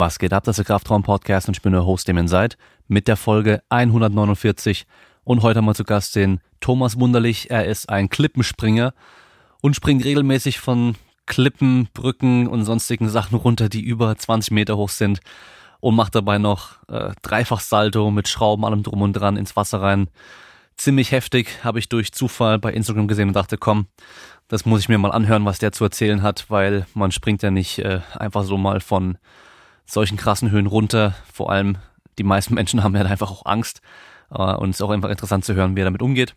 [0.00, 2.56] Was geht ab, das ist der Kraftraum-Podcast und ich bin der Host, dem seid,
[2.86, 4.86] mit der Folge 149
[5.24, 7.50] und heute mal zu Gast den Thomas Wunderlich.
[7.50, 8.94] Er ist ein Klippenspringer
[9.60, 10.94] und springt regelmäßig von
[11.26, 15.18] Klippen, Brücken und sonstigen Sachen runter, die über 20 Meter hoch sind
[15.80, 19.82] und macht dabei noch äh, dreifach Salto mit Schrauben, allem drum und dran ins Wasser
[19.82, 20.08] rein.
[20.76, 23.88] Ziemlich heftig, habe ich durch Zufall bei Instagram gesehen und dachte, komm,
[24.46, 27.50] das muss ich mir mal anhören, was der zu erzählen hat, weil man springt ja
[27.50, 29.18] nicht äh, einfach so mal von
[29.88, 31.14] solchen krassen Höhen runter.
[31.32, 31.78] Vor allem
[32.18, 33.80] die meisten Menschen haben ja einfach auch Angst.
[34.30, 36.34] Äh, und es ist auch einfach interessant zu hören, wie er damit umgeht.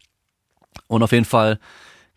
[0.88, 1.60] Und auf jeden Fall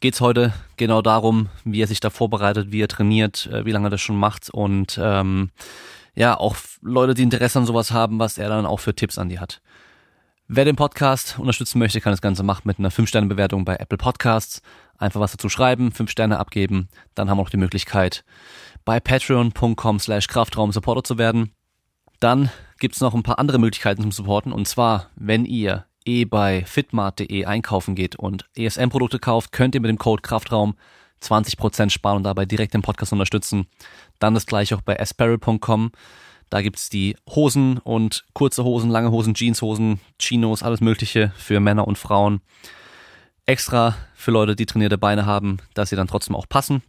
[0.00, 3.88] geht's heute genau darum, wie er sich da vorbereitet, wie er trainiert, äh, wie lange
[3.88, 5.50] er das schon macht und ähm,
[6.14, 9.28] ja, auch Leute, die Interesse an sowas haben, was er dann auch für Tipps an
[9.28, 9.60] die hat.
[10.46, 14.60] Wer den Podcast unterstützen möchte, kann das Ganze machen mit einer 5-Sterne-Bewertung bei Apple Podcasts.
[14.98, 16.88] Einfach was dazu schreiben, 5 Sterne abgeben.
[17.14, 18.24] Dann haben wir auch die Möglichkeit,
[18.84, 21.52] bei patreon.com slash Kraftraum Supporter zu werden.
[22.20, 24.52] Dann gibt's noch ein paar andere Möglichkeiten zum Supporten.
[24.52, 29.88] Und zwar, wenn ihr eh bei fitmart.de einkaufen geht und ESM-Produkte kauft, könnt ihr mit
[29.88, 30.74] dem Code Kraftraum
[31.22, 33.66] 20% sparen und dabei direkt den Podcast unterstützen.
[34.18, 35.92] Dann das gleiche auch bei asparel.com.
[36.50, 41.88] Da gibt's die Hosen und kurze Hosen, lange Hosen, Jeanshosen, Chinos, alles Mögliche für Männer
[41.88, 42.42] und Frauen.
[43.46, 46.82] Extra für Leute, die trainierte Beine haben, dass sie dann trotzdem auch passen.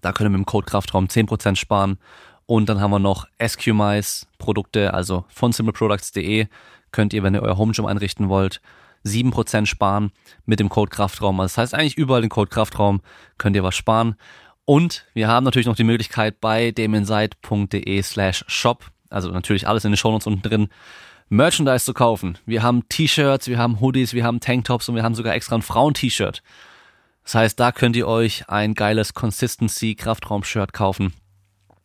[0.00, 1.98] Da können wir mit dem Code Kraftraum 10% sparen.
[2.46, 6.46] Und dann haben wir noch SQMice Produkte, also von simpleproducts.de
[6.92, 8.60] könnt ihr, wenn ihr euer Home Gym einrichten wollt,
[9.04, 10.12] 7% sparen
[10.46, 11.40] mit dem Code Kraftraum.
[11.40, 13.00] Also das heißt eigentlich überall den Code Kraftraum
[13.38, 14.16] könnt ihr was sparen.
[14.64, 19.92] Und wir haben natürlich noch die Möglichkeit bei deminsight.de slash shop, also natürlich alles in
[19.92, 20.68] den Shownotes unten drin,
[21.28, 22.38] Merchandise zu kaufen.
[22.46, 25.62] Wir haben T-Shirts, wir haben Hoodies, wir haben Tanktops und wir haben sogar extra ein
[25.62, 26.42] Frauen-T-Shirt.
[27.24, 31.14] Das heißt, da könnt ihr euch ein geiles Consistency Kraftraum-Shirt kaufen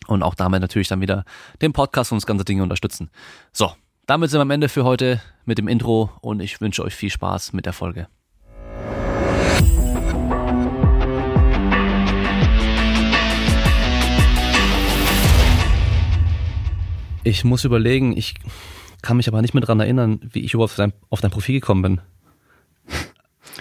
[0.07, 1.23] und auch damit natürlich dann wieder
[1.61, 3.09] den Podcast und das ganze Ding unterstützen.
[3.53, 3.71] So,
[4.05, 7.09] damit sind wir am Ende für heute mit dem Intro und ich wünsche euch viel
[7.09, 8.07] Spaß mit der Folge.
[17.23, 18.35] Ich muss überlegen, ich
[19.01, 21.61] kann mich aber nicht mehr dran erinnern, wie ich überhaupt auf dein, auf dein Profil
[21.61, 22.01] gekommen bin.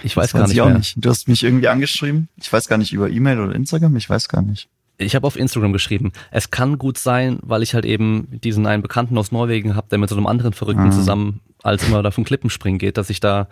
[0.03, 0.53] Ich weiß, das gar nicht.
[0.53, 0.77] Ich auch mehr.
[0.77, 0.95] nicht.
[0.97, 2.29] Du hast mich irgendwie angeschrieben.
[2.37, 3.95] Ich weiß gar nicht über E-Mail oder Instagram.
[3.95, 4.69] Ich weiß gar nicht.
[4.97, 6.11] Ich habe auf Instagram geschrieben.
[6.29, 9.97] Es kann gut sein, weil ich halt eben diesen einen Bekannten aus Norwegen habe, der
[9.97, 10.91] mit so einem anderen Verrückten ah.
[10.91, 13.47] zusammen als immer da von Klippen springen geht, dass ich da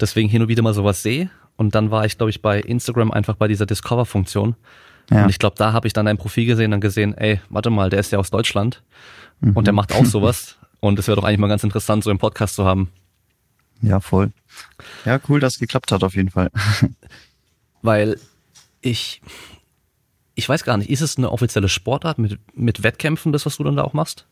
[0.00, 1.30] deswegen hin und wieder mal sowas sehe.
[1.56, 4.54] Und dann war ich, glaube ich, bei Instagram einfach bei dieser Discover-Funktion.
[5.10, 5.24] Ja.
[5.24, 7.90] Und ich glaube, da habe ich dann dein Profil gesehen und gesehen, ey, warte mal,
[7.90, 8.82] der ist ja aus Deutschland
[9.40, 9.52] mhm.
[9.52, 10.56] und der macht auch sowas.
[10.80, 12.88] und es wäre doch eigentlich mal ganz interessant, so einen Podcast zu haben.
[13.80, 14.30] Ja, voll.
[15.04, 16.50] Ja, cool, dass es geklappt hat auf jeden Fall.
[17.82, 18.18] Weil
[18.80, 19.20] ich,
[20.34, 23.64] ich weiß gar nicht, ist es eine offizielle Sportart mit, mit Wettkämpfen, das, was du
[23.64, 24.26] dann da auch machst?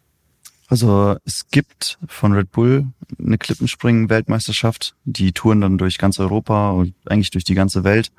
[0.68, 2.86] Also es gibt von Red Bull
[3.18, 4.94] eine Klippenspringen-Weltmeisterschaft.
[5.04, 8.12] Die touren dann durch ganz Europa und eigentlich durch die ganze Welt.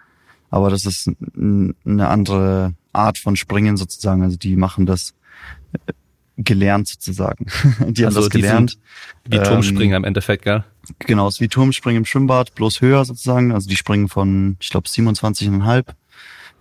[0.50, 4.22] Aber das ist eine andere Art von Springen sozusagen.
[4.22, 5.14] Also die machen das
[6.38, 7.46] gelernt sozusagen.
[7.88, 8.78] die also haben das gelernt.
[9.26, 10.64] Wie, Turmspringen ähm, im Endeffekt, gell?
[11.00, 13.52] Genau, es ist wie Turmspringen im Schwimmbad, bloß höher sozusagen.
[13.52, 15.86] Also die springen von, ich glaube, 27,5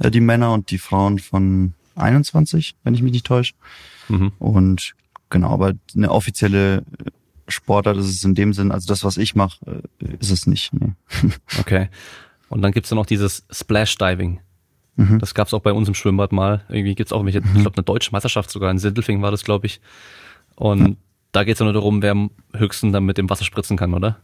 [0.00, 3.54] äh, die Männer und die Frauen von 21, wenn ich mich nicht täusche.
[4.08, 4.32] Mhm.
[4.38, 4.94] Und
[5.28, 6.84] genau, aber eine offizielle
[7.48, 9.58] Sportart ist es in dem Sinn, also das, was ich mache,
[10.00, 10.72] äh, ist es nicht.
[10.72, 10.92] Nee.
[11.58, 11.88] Okay.
[12.48, 14.40] Und dann gibt's ja noch dieses Splash Diving.
[15.00, 15.18] Mhm.
[15.18, 16.62] Das gab's auch bei uns im Schwimmbad mal.
[16.68, 17.46] Irgendwie gibt's auch welche, mhm.
[17.54, 19.80] ich glaube, eine deutsche Meisterschaft sogar in Sindelfingen war das, glaube ich.
[20.56, 20.96] Und mhm.
[21.32, 24.18] da geht's ja nur darum, wer am höchsten dann mit dem Wasser spritzen kann, oder?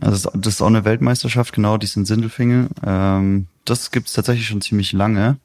[0.00, 2.68] Also das ist auch eine Weltmeisterschaft, genau, die ist in Sindelfingen.
[2.84, 5.38] Ähm, das gibt's tatsächlich schon ziemlich lange.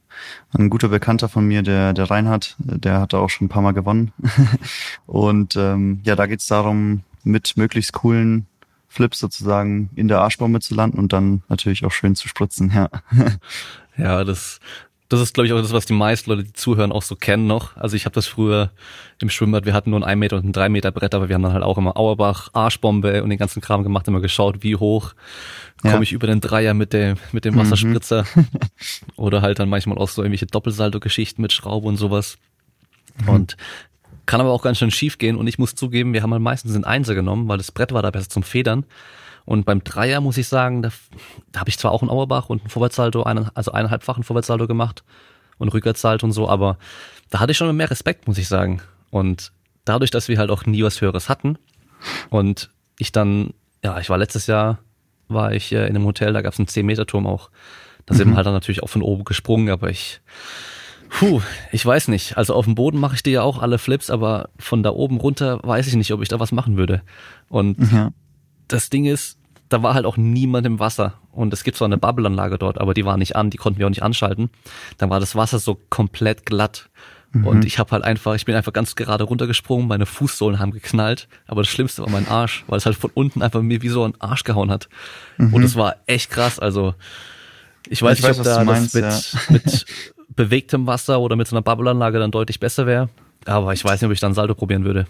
[0.54, 3.62] Ein guter Bekannter von mir, der, der Reinhard, der hat da auch schon ein paar
[3.62, 4.12] Mal gewonnen.
[5.06, 8.48] und ähm, ja, da geht's darum, mit möglichst coolen
[8.90, 12.90] Flips sozusagen in der Arschbombe zu landen und dann natürlich auch schön zu spritzen, ja.
[13.98, 14.60] ja, das,
[15.08, 17.48] das ist, glaube ich, auch das, was die meisten Leute, die zuhören, auch so kennen
[17.48, 17.78] noch.
[17.78, 18.72] Also ich habe das früher
[19.22, 21.36] im Schwimmbad, wir hatten nur ein 1 Meter und ein 3 Meter Brett, aber wir
[21.36, 24.76] haben dann halt auch immer Auerbach, Arschbombe und den ganzen Kram gemacht, immer geschaut, wie
[24.76, 25.14] hoch
[25.82, 26.02] komme ja.
[26.02, 28.26] ich über den Dreier mit dem, mit dem Wasserspritzer.
[28.36, 28.48] Mhm.
[29.16, 32.38] Oder halt dann manchmal auch so irgendwelche Doppelsalto-Geschichten mit Schraube und sowas.
[33.22, 33.30] Mhm.
[33.30, 33.58] Und
[34.30, 36.74] kann aber auch ganz schön schief gehen und ich muss zugeben, wir haben halt meistens
[36.74, 38.86] den Einser genommen, weil das Brett war da besser zum Federn.
[39.44, 40.92] Und beim Dreier muss ich sagen, da,
[41.52, 45.04] da habe ich zwar auch einen Auerbach und einen Vorwärtssalto, einen, also eineinhalbfachen Vorwärtssalto gemacht
[45.58, 46.78] und Rückwärtssalto und so, aber
[47.32, 48.84] da hatte ich schon mehr Respekt, muss ich sagen.
[49.10, 49.52] Und
[49.84, 51.58] dadurch, dass wir halt auch nie was Höheres hatten
[52.30, 54.78] und ich dann, ja, ich war letztes Jahr,
[55.28, 57.50] war ich äh, in einem Hotel, da gab es einen 10-Meter-Turm auch.
[58.06, 58.34] Da sind mhm.
[58.34, 60.22] wir halt dann natürlich auch von oben gesprungen, aber ich
[61.10, 61.42] Puh,
[61.72, 62.38] ich weiß nicht.
[62.38, 65.18] Also auf dem Boden mache ich dir ja auch alle Flips, aber von da oben
[65.18, 67.02] runter weiß ich nicht, ob ich da was machen würde.
[67.50, 68.12] Und ja.
[68.68, 69.38] das Ding ist,
[69.70, 71.16] da war halt auch niemand im Wasser.
[71.32, 73.86] Und es gibt zwar eine Bubbleanlage dort, aber die war nicht an, die konnten wir
[73.86, 74.50] auch nicht anschalten.
[74.98, 76.90] Dann war das Wasser so komplett glatt.
[77.32, 77.48] Mhm.
[77.48, 81.28] Und ich habe halt einfach, ich bin einfach ganz gerade runtergesprungen, meine Fußsohlen haben geknallt,
[81.48, 84.04] aber das Schlimmste war mein Arsch, weil es halt von unten einfach mir wie so
[84.04, 84.90] ein Arsch gehauen hat.
[85.38, 85.54] Mhm.
[85.54, 86.60] Und es war echt krass.
[86.60, 86.96] Also
[87.88, 89.72] ich weiß ich nicht, weiß, ob da meinst, das mit, ja.
[89.74, 89.86] mit
[90.40, 93.10] bewegtem Wasser oder mit so einer Bubbleanlage dann deutlich besser wäre.
[93.44, 95.06] Aber ich weiß nicht, ob ich dann Salto probieren würde.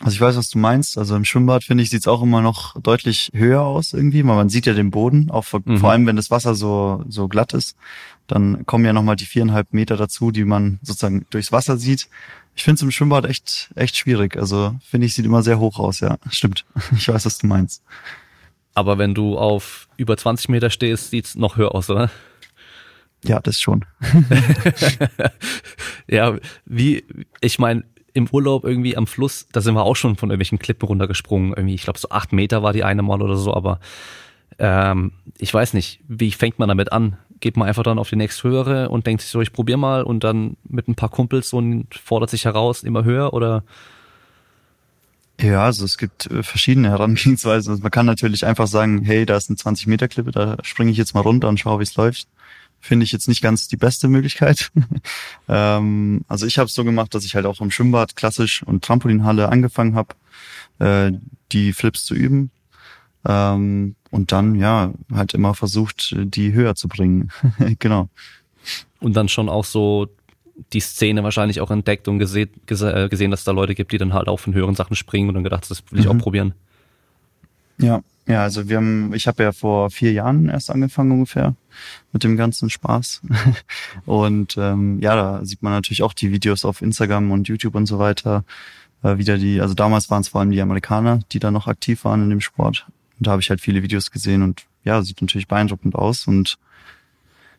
[0.00, 0.98] Also ich weiß, was du meinst.
[0.98, 4.50] Also im Schwimmbad finde ich sieht's auch immer noch deutlich höher aus irgendwie, weil man
[4.50, 5.78] sieht ja den Boden, auch vor, mhm.
[5.78, 7.78] vor allem wenn das Wasser so so glatt ist,
[8.26, 12.08] dann kommen ja nochmal die viereinhalb Meter dazu, die man sozusagen durchs Wasser sieht.
[12.54, 14.36] Ich finde es im Schwimmbad echt echt schwierig.
[14.36, 16.00] Also finde ich sieht immer sehr hoch aus.
[16.00, 16.66] Ja, stimmt.
[16.94, 17.82] Ich weiß, was du meinst.
[18.74, 22.10] Aber wenn du auf über 20 Meter stehst, sieht's noch höher aus, oder?
[23.24, 23.84] Ja, das schon.
[26.06, 26.36] ja,
[26.66, 27.04] wie,
[27.40, 30.86] ich meine, im Urlaub irgendwie am Fluss, da sind wir auch schon von irgendwelchen Klippen
[30.86, 31.54] runtergesprungen.
[31.54, 33.80] Irgendwie, ich glaube, so acht Meter war die eine Mal oder so, aber
[34.58, 37.16] ähm, ich weiß nicht, wie fängt man damit an?
[37.40, 40.22] Geht man einfach dann auf die nächsthöhere und denkt sich so, ich probier mal und
[40.22, 43.64] dann mit ein paar Kumpels und fordert sich heraus immer höher oder?
[45.40, 47.72] Ja, also es gibt äh, verschiedene Herangehensweisen.
[47.72, 50.92] Also man kann natürlich einfach sagen, hey, da ist eine 20 Meter Klippe, da springe
[50.92, 52.28] ich jetzt mal runter und schaue, wie es läuft
[52.84, 54.70] finde ich jetzt nicht ganz die beste Möglichkeit.
[55.48, 58.84] ähm, also ich habe es so gemacht, dass ich halt auch im Schwimmbad klassisch und
[58.84, 60.14] Trampolinhalle angefangen habe,
[60.80, 61.12] äh,
[61.52, 62.50] die Flips zu üben.
[63.26, 67.30] Ähm, und dann, ja, halt immer versucht, die höher zu bringen.
[67.78, 68.10] genau.
[69.00, 70.08] Und dann schon auch so
[70.72, 74.12] die Szene wahrscheinlich auch entdeckt und gesehen, äh, gesehen, dass da Leute gibt, die dann
[74.12, 76.12] halt auch von höheren Sachen springen und dann gedacht, das will ich mhm.
[76.12, 76.54] auch probieren.
[77.78, 81.54] Ja, ja, also wir haben, ich habe ja vor vier Jahren erst angefangen ungefähr
[82.12, 83.20] mit dem ganzen Spaß.
[84.06, 87.86] und ähm, ja, da sieht man natürlich auch die Videos auf Instagram und YouTube und
[87.86, 88.44] so weiter.
[89.02, 92.04] Äh, wieder die, also damals waren es vor allem die Amerikaner, die da noch aktiv
[92.04, 92.86] waren in dem Sport.
[93.18, 96.26] Und da habe ich halt viele Videos gesehen und ja, sieht natürlich beeindruckend aus.
[96.26, 96.58] Und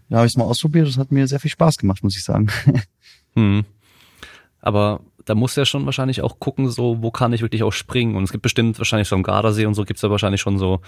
[0.09, 0.87] da habe ich es mal ausprobiert.
[0.87, 2.47] Das hat mir sehr viel Spaß gemacht, muss ich sagen.
[3.35, 3.65] hm.
[4.61, 8.15] Aber da muss ja schon wahrscheinlich auch gucken, so, wo kann ich wirklich auch springen.
[8.15, 10.81] Und es gibt bestimmt wahrscheinlich so am Gardasee und so gibt's ja wahrscheinlich schon so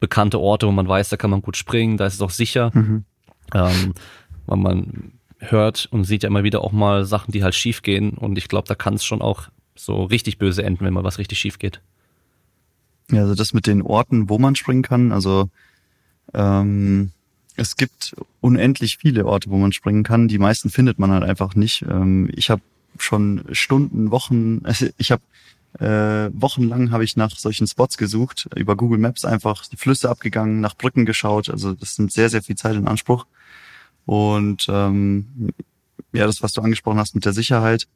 [0.00, 2.70] bekannte Orte, wo man weiß, da kann man gut springen, da ist es auch sicher.
[2.74, 3.04] Mhm.
[3.54, 3.94] Ähm,
[4.46, 8.12] weil man hört und sieht ja immer wieder auch mal Sachen, die halt schief gehen.
[8.12, 11.18] Und ich glaube, da kann es schon auch so richtig böse enden, wenn mal was
[11.18, 11.80] richtig schief geht.
[13.10, 15.50] Ja, also das mit den Orten, wo man springen kann, also
[16.32, 17.10] ähm,
[17.56, 20.28] es gibt unendlich viele Orte, wo man springen kann.
[20.28, 21.82] Die meisten findet man halt einfach nicht.
[21.82, 22.62] Ähm, ich habe
[22.98, 25.22] schon Stunden, Wochen, also ich habe
[25.80, 30.60] äh, wochenlang habe ich nach solchen Spots gesucht, über Google Maps einfach die Flüsse abgegangen,
[30.60, 31.50] nach Brücken geschaut.
[31.50, 33.26] Also das nimmt sehr, sehr viel Zeit in Anspruch.
[34.06, 35.52] Und ähm,
[36.12, 37.88] ja, das, was du angesprochen hast mit der Sicherheit.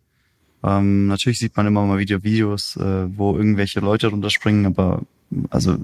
[0.64, 5.02] Ähm, natürlich sieht man immer mal wieder Videos, äh, wo irgendwelche Leute runterspringen, aber
[5.50, 5.78] also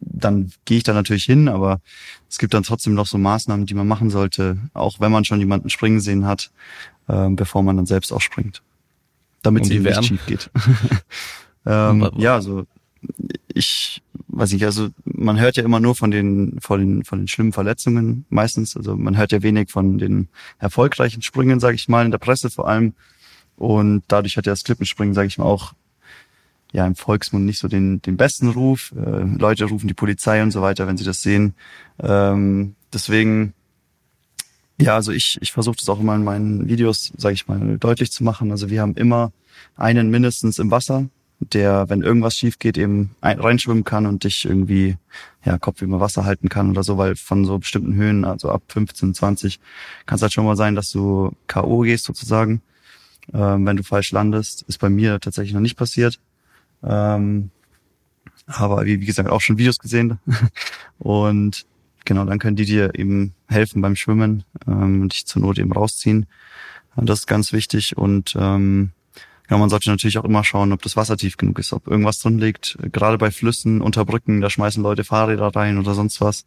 [0.00, 1.80] dann gehe ich da natürlich hin, aber
[2.28, 5.40] es gibt dann trotzdem noch so Maßnahmen, die man machen sollte, auch wenn man schon
[5.40, 6.50] jemanden springen sehen hat,
[7.10, 8.62] äh, bevor man dann selbst auch springt
[9.42, 10.50] damit es nicht schief geht.
[11.66, 12.66] ähm, ja, also
[13.52, 17.28] ich weiß nicht, also man hört ja immer nur von den, von den, von den
[17.28, 18.76] schlimmen Verletzungen meistens.
[18.76, 20.28] Also man hört ja wenig von den
[20.58, 22.94] erfolgreichen Sprüngen, sage ich mal, in der Presse vor allem.
[23.56, 25.72] Und dadurch hat ja das Klippenspringen, sage ich mal, auch
[26.72, 28.92] ja im Volksmund nicht so den, den besten Ruf.
[28.96, 31.54] Äh, Leute rufen die Polizei und so weiter, wenn sie das sehen.
[31.98, 33.54] Ähm, deswegen
[34.80, 38.10] ja, also ich, ich versuche das auch immer in meinen Videos, sage ich mal, deutlich
[38.10, 38.50] zu machen.
[38.50, 39.32] Also wir haben immer
[39.76, 41.08] einen mindestens im Wasser,
[41.40, 44.96] der, wenn irgendwas schief geht, eben reinschwimmen kann und dich irgendwie,
[45.44, 48.62] ja, Kopf über Wasser halten kann oder so, weil von so bestimmten Höhen, also ab
[48.68, 49.60] 15, 20,
[50.06, 51.80] kann es halt schon mal sein, dass du K.O.
[51.80, 52.62] gehst sozusagen,
[53.32, 54.62] ähm, wenn du falsch landest.
[54.62, 56.20] Ist bei mir tatsächlich noch nicht passiert.
[56.82, 57.50] Ähm,
[58.46, 60.18] aber wie, wie gesagt, auch schon Videos gesehen.
[60.98, 61.66] und
[62.04, 65.72] genau, dann können die dir eben helfen beim Schwimmen ähm, und dich zur Not eben
[65.72, 66.26] rausziehen.
[66.96, 68.92] Und das ist ganz wichtig und ähm,
[69.50, 72.20] ja, man sollte natürlich auch immer schauen, ob das Wasser tief genug ist, ob irgendwas
[72.20, 72.78] drin liegt.
[72.92, 76.44] Gerade bei Flüssen, unter Brücken, da schmeißen Leute Fahrräder rein oder sonst was.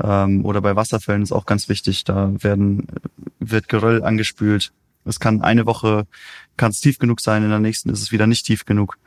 [0.00, 2.86] Ähm, oder bei Wasserfällen ist auch ganz wichtig, da werden,
[3.40, 4.72] wird Geröll angespült.
[5.04, 6.06] Es kann eine Woche,
[6.56, 8.98] kann es tief genug sein, in der nächsten ist es wieder nicht tief genug.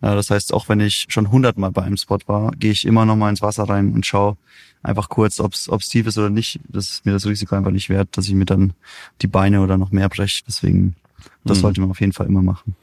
[0.00, 3.04] Äh, das heißt, auch wenn ich schon hundertmal bei einem Spot war, gehe ich immer
[3.04, 4.36] noch mal ins Wasser rein und schaue,
[4.82, 6.60] einfach kurz, ob es tief ist oder nicht.
[6.68, 8.72] Das ist mir das Risiko einfach nicht wert, dass ich mir dann
[9.20, 10.42] die Beine oder noch mehr breche.
[10.46, 10.96] Deswegen,
[11.44, 11.62] das mhm.
[11.62, 12.74] sollte man auf jeden Fall immer machen.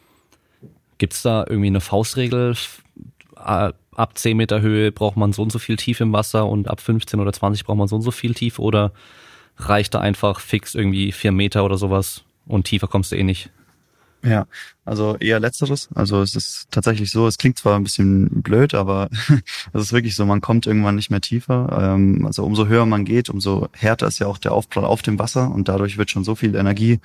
[0.97, 2.55] Gibt's da irgendwie eine Faustregel?
[3.35, 6.81] Ab 10 Meter Höhe braucht man so und so viel Tief im Wasser und ab
[6.81, 8.91] 15 oder 20 braucht man so und so viel Tief oder
[9.57, 13.49] reicht da einfach fix irgendwie 4 Meter oder sowas und tiefer kommst du eh nicht.
[14.21, 14.47] Ja,
[14.83, 15.87] also eher letzteres.
[15.95, 19.09] Also es ist tatsächlich so, es klingt zwar ein bisschen blöd, aber
[19.73, 21.93] es ist wirklich so, man kommt irgendwann nicht mehr tiefer.
[21.95, 25.19] Ähm, also umso höher man geht, umso härter ist ja auch der Aufprall auf dem
[25.19, 26.99] Wasser und dadurch wird schon so viel Energie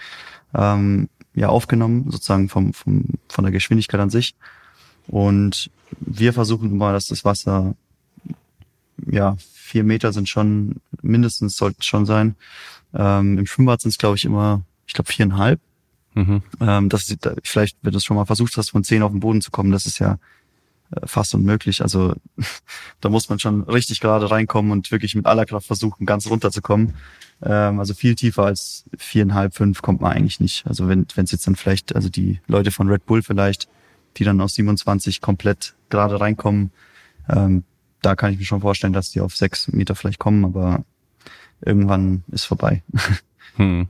[0.54, 4.34] ähm, ja aufgenommen, sozusagen vom, vom, von der Geschwindigkeit an sich.
[5.06, 5.70] Und
[6.00, 7.76] wir versuchen immer, dass das Wasser,
[9.06, 12.34] ja, vier Meter sind schon, mindestens sollten schon sein.
[12.92, 15.60] Ähm, Im Schwimmbad sind es, glaube ich, immer, ich glaube, viereinhalb.
[16.14, 16.42] Mhm.
[16.60, 19.40] Ähm, das, vielleicht, wenn du es schon mal versucht hast, von zehn auf den Boden
[19.40, 20.18] zu kommen, das ist ja
[20.90, 21.82] äh, fast unmöglich.
[21.82, 22.14] Also
[23.00, 26.94] da muss man schon richtig gerade reinkommen und wirklich mit aller Kraft versuchen, ganz runterzukommen.
[27.42, 30.66] Ähm, also viel tiefer als viereinhalb, fünf kommt man eigentlich nicht.
[30.66, 33.68] Also wenn es jetzt dann vielleicht, also die Leute von Red Bull vielleicht,
[34.16, 36.70] die dann aus 27 komplett gerade reinkommen,
[37.28, 37.64] ähm,
[38.02, 40.84] da kann ich mir schon vorstellen, dass die auf sechs Meter vielleicht kommen, aber
[41.60, 42.82] irgendwann ist vorbei.
[43.56, 43.86] Hm.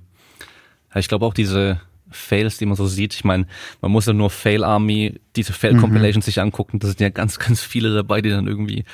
[0.94, 3.14] Ich glaube auch diese Fails, die man so sieht.
[3.14, 3.46] Ich meine,
[3.80, 6.26] man muss ja nur Fail Army, diese Fail Compilations mhm.
[6.26, 6.78] sich angucken.
[6.78, 8.84] Da sind ja ganz, ganz viele dabei, die dann irgendwie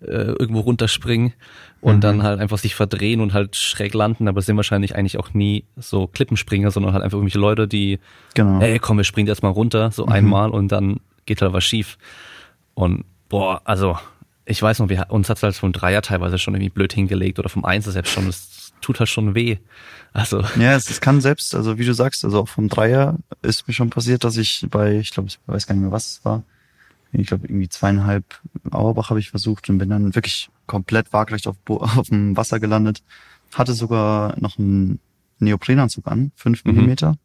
[0.00, 1.32] äh, irgendwo runterspringen
[1.80, 2.00] und mhm.
[2.00, 5.64] dann halt einfach sich verdrehen und halt schräg landen, aber sind wahrscheinlich eigentlich auch nie
[5.76, 7.98] so Klippenspringer, sondern halt einfach irgendwelche Leute, die,
[8.34, 8.60] genau.
[8.60, 10.12] ey, komm, wir springen jetzt mal runter, so mhm.
[10.12, 11.98] einmal und dann geht halt was schief.
[12.74, 13.98] Und boah, also
[14.44, 17.48] ich weiß noch, wir, uns hat halt vom Dreier teilweise schon irgendwie blöd hingelegt oder
[17.48, 18.26] vom Einser selbst schon.
[18.26, 19.58] Das tut halt schon weh.
[20.16, 20.42] Also.
[20.58, 23.74] Ja, es, es kann selbst, also wie du sagst, also auch vom Dreier ist mir
[23.74, 26.42] schon passiert, dass ich bei, ich glaube, ich weiß gar nicht mehr, was es war.
[27.12, 28.24] Ich glaube, irgendwie zweieinhalb
[28.70, 33.02] Auerbach habe ich versucht und bin dann wirklich komplett waagrecht auf, auf dem Wasser gelandet.
[33.52, 35.00] Hatte sogar noch einen
[35.38, 36.72] Neoprenanzug an, fünf mhm.
[36.72, 37.18] Millimeter.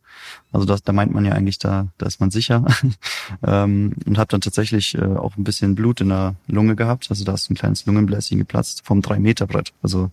[0.51, 2.65] Also das, da meint man ja eigentlich, da, da ist man sicher.
[3.47, 7.07] ähm, und habe dann tatsächlich äh, auch ein bisschen Blut in der Lunge gehabt.
[7.09, 9.71] Also da ist ein kleines Lungenbläschen geplatzt vom drei Meter Brett.
[9.81, 10.11] Also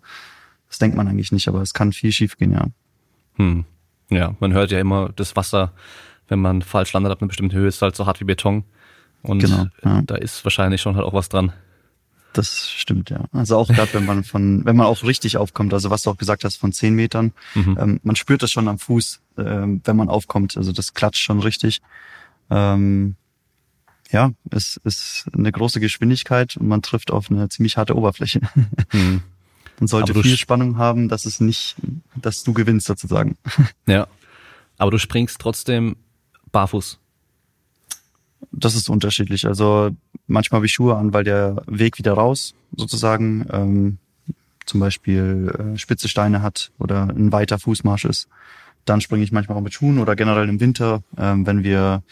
[0.69, 2.67] das denkt man eigentlich nicht, aber es kann viel schief gehen, ja.
[3.37, 3.65] Hm.
[4.11, 5.73] Ja, man hört ja immer, das Wasser,
[6.29, 8.65] wenn man falsch landet auf einer bestimmten Höhe, ist halt so hart wie Beton.
[9.23, 10.03] Und genau, ja.
[10.03, 11.53] da ist wahrscheinlich schon halt auch was dran.
[12.33, 13.25] Das stimmt, ja.
[13.33, 16.17] Also auch gerade, wenn man von, wenn man auch richtig aufkommt, also was du auch
[16.17, 17.79] gesagt hast, von zehn Metern, mhm.
[17.81, 20.57] ähm, man spürt das schon am Fuß, ähm, wenn man aufkommt.
[20.57, 21.81] Also das klatscht schon richtig.
[22.51, 23.17] Ähm,
[24.11, 28.41] ja, es ist eine große Geschwindigkeit und man trifft auf eine ziemlich harte Oberfläche.
[28.93, 29.23] Mhm.
[29.80, 31.76] Man sollte viel Spannung haben, dass es nicht,
[32.16, 33.37] dass du gewinnst sozusagen.
[33.87, 34.06] Ja.
[34.76, 35.97] Aber du springst trotzdem
[36.52, 36.99] barfuß.
[38.52, 39.47] Das ist unterschiedlich.
[39.47, 39.90] Also
[40.28, 43.99] manchmal habe ich Schuhe an, weil der Weg wieder raus sozusagen ähm,
[44.66, 48.28] zum Beispiel äh, spitze Steine hat oder ein weiter Fußmarsch ist.
[48.85, 52.02] Dann springe ich manchmal auch mit Schuhen oder generell im Winter, ähm, wenn wir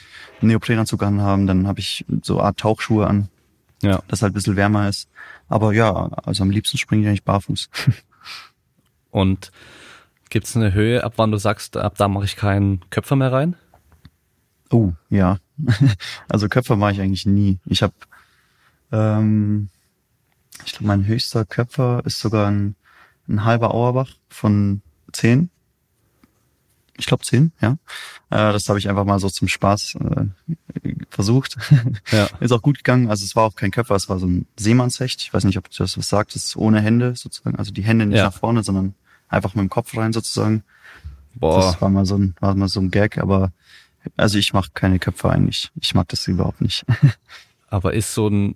[0.41, 3.29] einen Neoprenanzug anhaben, dann habe ich so Art Tauchschuhe an,
[3.83, 4.03] ja.
[4.09, 5.09] dass halt ein bisschen wärmer ist.
[5.49, 5.93] Aber ja,
[6.25, 7.71] also am liebsten springe ich eigentlich barfuß.
[9.11, 9.51] Und
[10.29, 13.33] gibt es eine Höhe, ab wann du sagst, ab da mache ich keinen Köpfer mehr
[13.33, 13.57] rein?
[14.71, 15.39] Oh, ja.
[16.29, 17.59] also Köpfer mache ich eigentlich nie.
[17.65, 17.95] Ich habe,
[18.93, 19.69] ähm,
[20.65, 22.75] ich glaube, mein höchster Köpfer ist sogar ein,
[23.29, 25.51] ein halber Auerbach von zehn.
[26.99, 27.73] Ich glaube zehn, ja.
[28.31, 30.27] Äh, das habe ich einfach mal so zum Spaß äh,
[31.11, 31.57] versucht.
[32.13, 32.29] Ja.
[32.41, 33.11] ist auch gut gegangen.
[33.11, 35.21] Also es war auch kein Köpfer, es war so ein Seemannshecht.
[35.23, 36.35] Ich weiß nicht, ob du das was sagt.
[36.35, 37.57] Das ist ohne Hände sozusagen.
[37.57, 38.25] Also die Hände nicht ja.
[38.25, 38.95] nach vorne, sondern
[39.29, 40.63] einfach mit dem Kopf rein sozusagen.
[41.35, 41.61] Boah.
[41.61, 43.53] Das war mal so ein, war mal so ein Gag, aber
[44.17, 45.71] also ich mache keine Köpfe eigentlich.
[45.81, 46.85] Ich mag das überhaupt nicht.
[47.69, 48.55] Aber ist so ein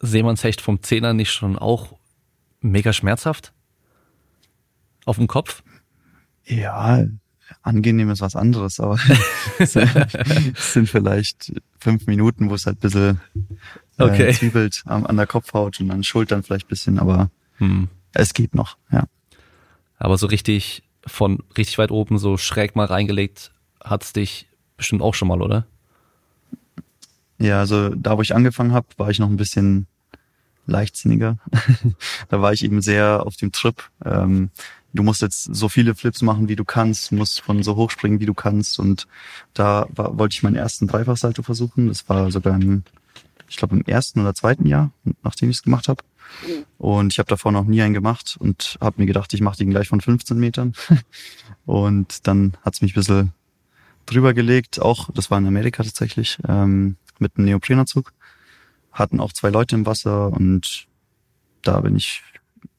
[0.00, 1.96] Seemannshecht vom Zehner nicht schon auch
[2.60, 3.52] mega schmerzhaft?
[5.06, 5.62] Auf dem Kopf?
[6.44, 7.04] Ja,
[7.62, 8.98] angenehm ist was anderes, aber
[9.58, 13.20] es sind vielleicht fünf Minuten, wo es halt ein bisschen
[13.98, 14.32] äh, okay.
[14.32, 17.88] zwiebelt an, an, der Kopfhaut und an den Schultern vielleicht ein bisschen, aber hm.
[18.12, 19.04] es geht noch, ja.
[19.98, 23.52] Aber so richtig von richtig weit oben so schräg mal reingelegt
[23.82, 25.66] hat's dich bestimmt auch schon mal, oder?
[27.38, 29.86] Ja, also da, wo ich angefangen habe, war ich noch ein bisschen
[30.66, 31.38] leichtsinniger.
[32.28, 33.82] da war ich eben sehr auf dem Trip.
[34.04, 34.50] Ähm,
[34.92, 38.20] du musst jetzt so viele Flips machen, wie du kannst, musst von so hoch springen,
[38.20, 38.78] wie du kannst.
[38.78, 39.06] Und
[39.54, 41.88] da war, wollte ich meinen ersten Dreifachsalto versuchen.
[41.88, 42.84] Das war sogar im,
[43.48, 44.90] ich glaube, im ersten oder zweiten Jahr,
[45.22, 46.02] nachdem ich es gemacht habe.
[46.78, 49.70] Und ich habe davor noch nie einen gemacht und habe mir gedacht, ich mache den
[49.70, 50.74] gleich von 15 Metern.
[51.66, 53.32] und dann hat's mich ein bisschen
[54.06, 58.12] drüber gelegt, auch, das war in Amerika tatsächlich, ähm, mit einem Neoprenanzug.
[58.92, 60.86] Hatten auch zwei Leute im Wasser und
[61.62, 62.22] da bin ich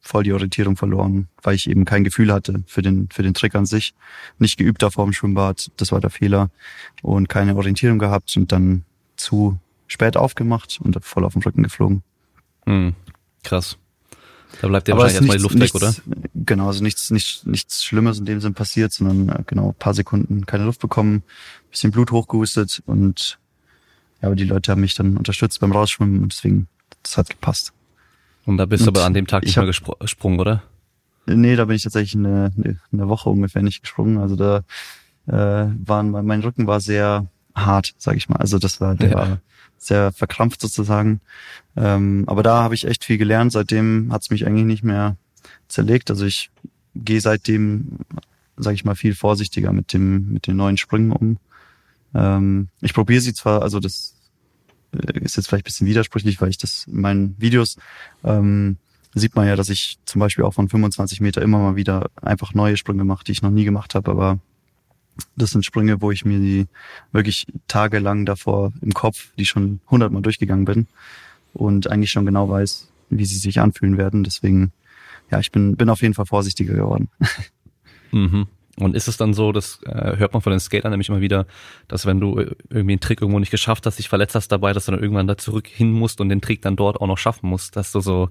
[0.02, 3.56] voll die Orientierung verloren, weil ich eben kein Gefühl hatte für den, für den Trick
[3.56, 3.94] an sich.
[4.40, 6.50] Nicht geübt davor im Schwimmbad, das war der Fehler.
[7.02, 8.84] Und keine Orientierung gehabt und dann
[9.16, 12.02] zu spät aufgemacht und voll auf den Rücken geflogen.
[12.66, 12.96] Hm,
[13.44, 13.78] krass.
[14.60, 16.28] Da bleibt dir wahrscheinlich erstmal die Luft nichts, weg, oder?
[16.34, 20.46] Genau, also nichts, nichts, nichts Schlimmes in dem Sinn passiert, sondern äh, genau paar Sekunden
[20.46, 21.24] keine Luft bekommen,
[21.70, 23.40] bisschen Blut hochgehustet und
[24.22, 26.68] ja, aber die Leute haben mich dann unterstützt beim Rausschwimmen und deswegen,
[27.02, 27.74] das hat gepasst.
[28.46, 30.64] Und da bist Und du aber an dem Tag ich nicht hab- mehr gesprungen, oder?
[31.28, 32.52] Nee, da bin ich tatsächlich eine,
[32.92, 34.18] eine Woche ungefähr nicht gesprungen.
[34.18, 34.64] Also da
[35.28, 38.38] äh, waren mein Rücken war sehr hart, sag ich mal.
[38.38, 39.16] Also das war, der Ja.
[39.16, 39.38] war
[39.78, 41.22] sehr verkrampft sozusagen.
[41.76, 43.52] Ähm, aber da habe ich echt viel gelernt.
[43.52, 45.16] Seitdem hat's mich eigentlich nicht mehr
[45.68, 46.10] zerlegt.
[46.10, 46.50] Also ich
[46.96, 48.00] gehe seitdem,
[48.58, 51.38] sage ich mal, viel vorsichtiger mit dem mit den neuen Sprüngen um.
[52.16, 54.16] Ähm, ich probiere sie zwar, also das
[54.92, 57.78] ist jetzt vielleicht ein bisschen widersprüchlich, weil ich das in meinen Videos
[58.24, 58.78] ähm,
[59.14, 62.54] sieht man ja, dass ich zum Beispiel auch von 25 Meter immer mal wieder einfach
[62.54, 64.40] neue Sprünge mache, die ich noch nie gemacht habe, aber
[65.36, 66.68] das sind Sprünge, wo ich mir die
[67.12, 70.88] wirklich tagelang davor im Kopf, die schon hundertmal durchgegangen bin
[71.54, 74.24] und eigentlich schon genau weiß, wie sie sich anfühlen werden.
[74.24, 74.72] Deswegen,
[75.30, 77.10] ja, ich bin, bin auf jeden Fall vorsichtiger geworden.
[78.14, 78.48] Mhm.
[78.78, 81.46] Und ist es dann so, das äh, hört man von den Skatern nämlich immer wieder,
[81.88, 84.72] dass wenn du äh, irgendwie einen Trick irgendwo nicht geschafft hast, dich verletzt hast dabei,
[84.72, 87.18] dass du dann irgendwann da zurück hin musst und den Trick dann dort auch noch
[87.18, 88.30] schaffen musst, dass du so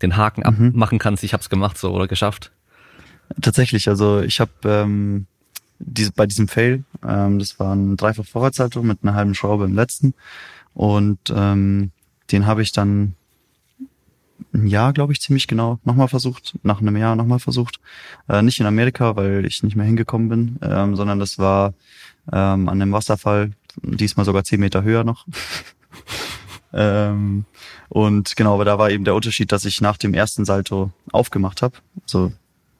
[0.00, 0.68] den Haken Mhm.
[0.68, 2.52] abmachen kannst, ich hab's gemacht so oder geschafft.
[3.40, 5.26] Tatsächlich, also ich habe ähm,
[5.78, 9.74] diese, bei diesem Fail, ähm, das war ein dreifach Vorwärtssalto mit einer halben Schraube im
[9.74, 10.14] letzten
[10.74, 11.90] und ähm,
[12.30, 13.14] den habe ich dann
[14.52, 17.80] ein Jahr, glaube ich, ziemlich genau nochmal versucht, nach einem Jahr nochmal versucht.
[18.28, 21.74] Äh, nicht in Amerika, weil ich nicht mehr hingekommen bin, ähm, sondern das war
[22.32, 25.26] ähm, an einem Wasserfall, diesmal sogar zehn Meter höher noch.
[26.72, 27.44] ähm,
[27.88, 31.62] und genau, aber da war eben der Unterschied, dass ich nach dem ersten Salto aufgemacht
[31.62, 32.32] habe, also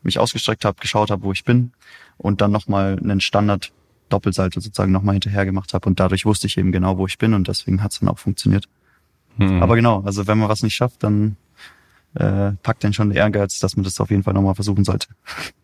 [0.02, 1.72] mich ausgestreckt habe, geschaut habe, wo ich bin
[2.16, 3.72] und dann nochmal einen Standard
[4.08, 7.34] Doppelsalto sozusagen nochmal hinterher gemacht habe und dadurch wusste ich eben genau, wo ich bin
[7.34, 8.68] und deswegen hat es dann auch funktioniert.
[9.40, 9.62] Mhm.
[9.62, 11.36] Aber genau, also wenn man was nicht schafft, dann
[12.14, 15.08] äh, packt dann schon der Ehrgeiz, dass man das auf jeden Fall nochmal versuchen sollte.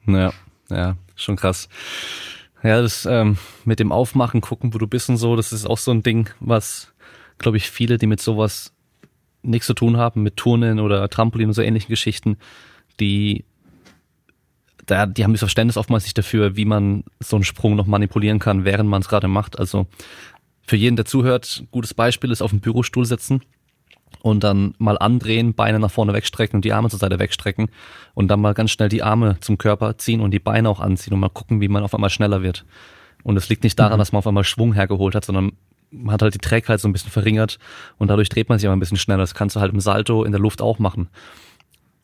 [0.07, 0.33] Ja,
[0.71, 1.69] ja, schon krass.
[2.63, 5.79] Ja, das ähm, mit dem Aufmachen, gucken, wo du bist und so, das ist auch
[5.79, 6.93] so ein Ding, was,
[7.39, 8.73] glaube ich, viele, die mit sowas
[9.43, 12.39] nichts zu tun haben, mit Turnen oder Trampolin und so ähnlichen Geschichten,
[12.99, 13.45] die
[14.87, 18.39] da, die haben das Verständnis oftmals nicht dafür, wie man so einen Sprung noch manipulieren
[18.39, 19.59] kann, während man es gerade macht.
[19.59, 19.87] Also
[20.63, 23.43] für jeden, der zuhört, gutes Beispiel ist auf dem Bürostuhl sitzen
[24.23, 27.69] und dann mal andrehen, Beine nach vorne wegstrecken und die Arme zur Seite wegstrecken
[28.15, 31.15] und dann mal ganz schnell die Arme zum Körper ziehen und die Beine auch anziehen
[31.15, 32.65] und mal gucken, wie man auf einmal schneller wird.
[33.23, 35.53] Und es liegt nicht daran, dass man auf einmal Schwung hergeholt hat, sondern
[35.91, 37.59] man hat halt die Trägheit so ein bisschen verringert
[37.99, 39.21] und dadurch dreht man sich aber ein bisschen schneller.
[39.21, 41.09] Das kannst du halt im Salto in der Luft auch machen.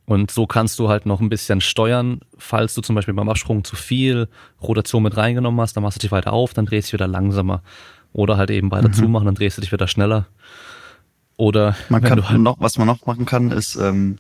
[0.05, 3.65] Und so kannst du halt noch ein bisschen steuern, falls du zum Beispiel beim Absprung
[3.65, 4.29] zu viel
[4.61, 7.09] Rotation mit reingenommen hast, dann machst du dich weiter auf, dann drehst du dich wieder
[7.09, 7.63] langsamer.
[8.13, 10.27] Oder halt eben weiter zumachen, dann drehst du dich wieder schneller.
[11.37, 14.19] Oder Man kann halt, noch, was man noch machen kann, ist ähm,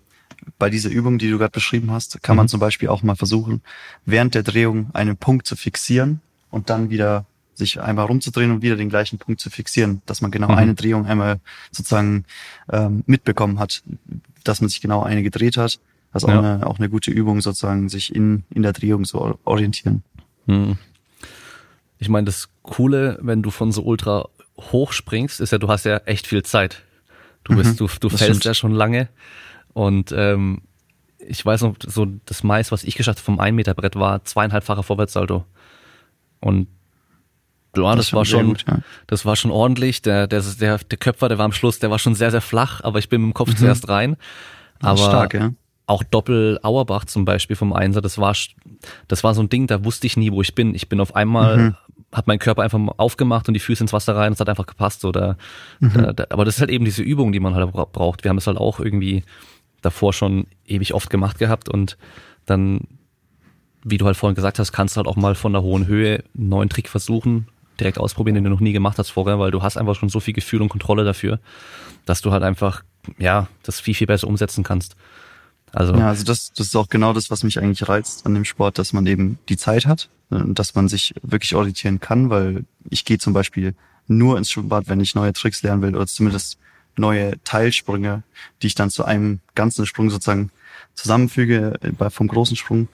[0.58, 2.48] bei dieser Übung, die du gerade beschrieben hast, kann man Mhm.
[2.48, 3.62] zum Beispiel auch mal versuchen,
[4.06, 6.20] während der Drehung einen Punkt zu fixieren
[6.50, 10.30] und dann wieder sich einmal rumzudrehen und wieder den gleichen Punkt zu fixieren, dass man
[10.30, 10.54] genau Mhm.
[10.54, 11.38] eine Drehung einmal
[11.70, 12.24] sozusagen
[12.72, 13.82] ähm, mitbekommen hat,
[14.42, 15.78] dass man sich genau eine gedreht hat.
[16.12, 16.38] Das ist auch, Ja.
[16.56, 20.02] eine, auch eine gute Übung, sozusagen sich in, in der Drehung so orientieren.
[20.46, 20.76] Hm.
[21.98, 25.84] Ich meine, das Coole, wenn du von so ultra hoch springst, ist ja, du hast
[25.84, 26.82] ja echt viel Zeit.
[27.44, 29.08] Du bist, du, du das fällst ja schon lange.
[29.72, 30.62] Und ähm,
[31.18, 34.24] ich weiß noch, so das meiste, was ich geschafft habe vom 1 Meter Brett war
[34.24, 35.44] zweieinhalbfacher Vorwärtssalto.
[36.40, 36.68] Und
[37.76, 38.80] ja, das, schon war schon, gut, ja.
[39.06, 40.02] das war schon ordentlich.
[40.02, 42.82] Der, der, der, der Köpfer, der war am Schluss, der war schon sehr, sehr flach,
[42.82, 44.16] aber ich bin mit dem Kopf zuerst rein.
[44.80, 45.52] Aber Stark, ja.
[45.86, 48.34] auch Doppel Auerbach zum Beispiel vom Einser, das war,
[49.08, 50.74] das war so ein Ding, da wusste ich nie, wo ich bin.
[50.74, 51.74] Ich bin auf einmal, Mhm.
[52.12, 54.48] Hat mein Körper einfach mal aufgemacht und die Füße ins Wasser rein und es hat
[54.48, 55.04] einfach gepasst.
[55.04, 55.36] Oder,
[55.80, 56.12] Mhm.
[56.14, 58.22] da, aber das ist halt eben diese Übung, die man halt bra- braucht.
[58.24, 59.22] Wir haben es halt auch irgendwie
[59.80, 61.96] davor schon ewig oft gemacht gehabt und
[62.46, 62.80] dann,
[63.84, 66.22] wie du halt vorhin gesagt hast, kannst du halt auch mal von der hohen Höhe
[66.36, 67.48] einen neuen Trick versuchen,
[67.80, 70.20] direkt ausprobieren, den du noch nie gemacht hast vorher, weil du hast einfach schon so
[70.20, 71.40] viel Gefühl und Kontrolle dafür,
[72.04, 72.82] dass du halt einfach,
[73.18, 74.94] ja, das viel, viel besser umsetzen kannst.
[75.72, 78.44] Also, Ja, also das, das ist auch genau das, was mich eigentlich reizt an dem
[78.44, 82.30] Sport, dass man eben die Zeit hat äh, und dass man sich wirklich orientieren kann,
[82.30, 83.74] weil ich gehe zum Beispiel
[84.06, 86.58] nur ins Schwimmbad, wenn ich neue Tricks lernen will oder zumindest
[86.96, 88.22] neue Teilsprünge,
[88.60, 90.50] die ich dann zu einem ganzen Sprung sozusagen
[90.94, 92.88] zusammenfüge äh, vom großen Sprung,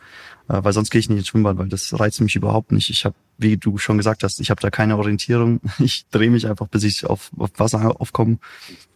[0.49, 2.89] weil sonst gehe ich nicht ins Schwimmbad, weil das reizt mich überhaupt nicht.
[2.91, 5.61] Ich habe, wie du schon gesagt hast, ich habe da keine Orientierung.
[5.79, 8.39] Ich drehe mich einfach, bis ich auf, auf Wasser aufkomme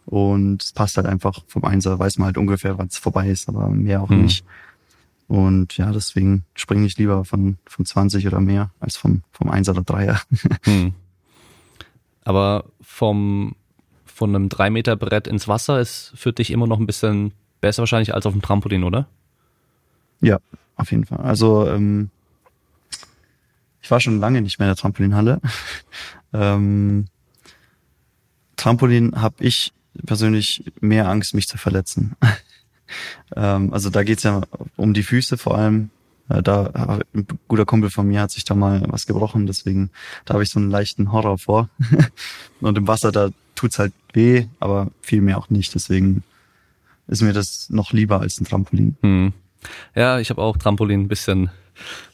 [0.05, 3.47] und es passt halt einfach vom Einser, weiß man halt ungefähr, wann es vorbei ist,
[3.49, 4.23] aber mehr auch Mhm.
[4.23, 4.43] nicht.
[5.27, 9.71] Und ja, deswegen springe ich lieber von, von 20 oder mehr als vom, vom Einser
[9.71, 10.21] oder Dreier.
[10.63, 10.93] Hm.
[12.25, 13.55] Aber vom,
[14.05, 17.81] von einem drei Meter Brett ins Wasser ist für dich immer noch ein bisschen besser
[17.81, 19.07] wahrscheinlich als auf dem Trampolin, oder?
[20.21, 20.39] Ja,
[20.83, 21.19] auf jeden Fall.
[21.19, 22.09] Also ähm,
[23.81, 25.41] ich war schon lange nicht mehr in der Trampolinhalle.
[26.33, 27.05] ähm,
[28.55, 29.73] Trampolin habe ich
[30.05, 32.15] persönlich mehr Angst, mich zu verletzen.
[33.35, 34.41] ähm, also da geht's ja
[34.77, 35.89] um die Füße vor allem.
[36.29, 39.89] Äh, da ein guter Kumpel von mir hat sich da mal was gebrochen, deswegen
[40.23, 41.69] da habe ich so einen leichten Horror vor.
[42.61, 45.75] Und im Wasser da tut's halt weh, aber viel mehr auch nicht.
[45.75, 46.23] Deswegen
[47.07, 48.95] ist mir das noch lieber als ein Trampolin.
[49.01, 49.33] Hm.
[49.95, 51.51] Ja, ich habe auch Trampolin ein bisschen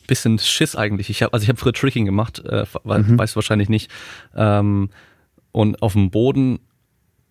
[0.08, 1.10] bisschen Schiss eigentlich.
[1.10, 3.20] Ich habe also ich habe früher Tricking gemacht, äh, mhm.
[3.20, 3.92] weißt du wahrscheinlich nicht.
[4.36, 4.90] Ähm,
[5.52, 6.60] und auf dem Boden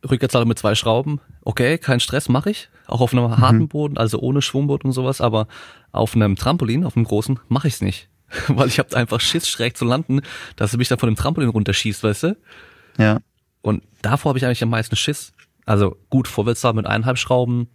[0.08, 1.20] Rückwärtssalto mit zwei Schrauben.
[1.42, 2.68] Okay, kein Stress, mache ich.
[2.86, 3.38] Auch auf einem mhm.
[3.38, 5.20] harten Boden, also ohne Schwungboot und sowas.
[5.20, 5.48] Aber
[5.92, 8.08] auf einem Trampolin, auf einem großen, mache ich's nicht,
[8.48, 10.20] weil ich habe einfach Schiss schräg zu landen,
[10.56, 12.36] dass es mich dann von dem Trampolin runterschießt, weißt du?
[12.98, 13.18] Ja.
[13.60, 15.32] Und davor habe ich eigentlich am meisten Schiss.
[15.66, 17.68] Also gut, Vorwärtssalto mit eineinhalb Schrauben,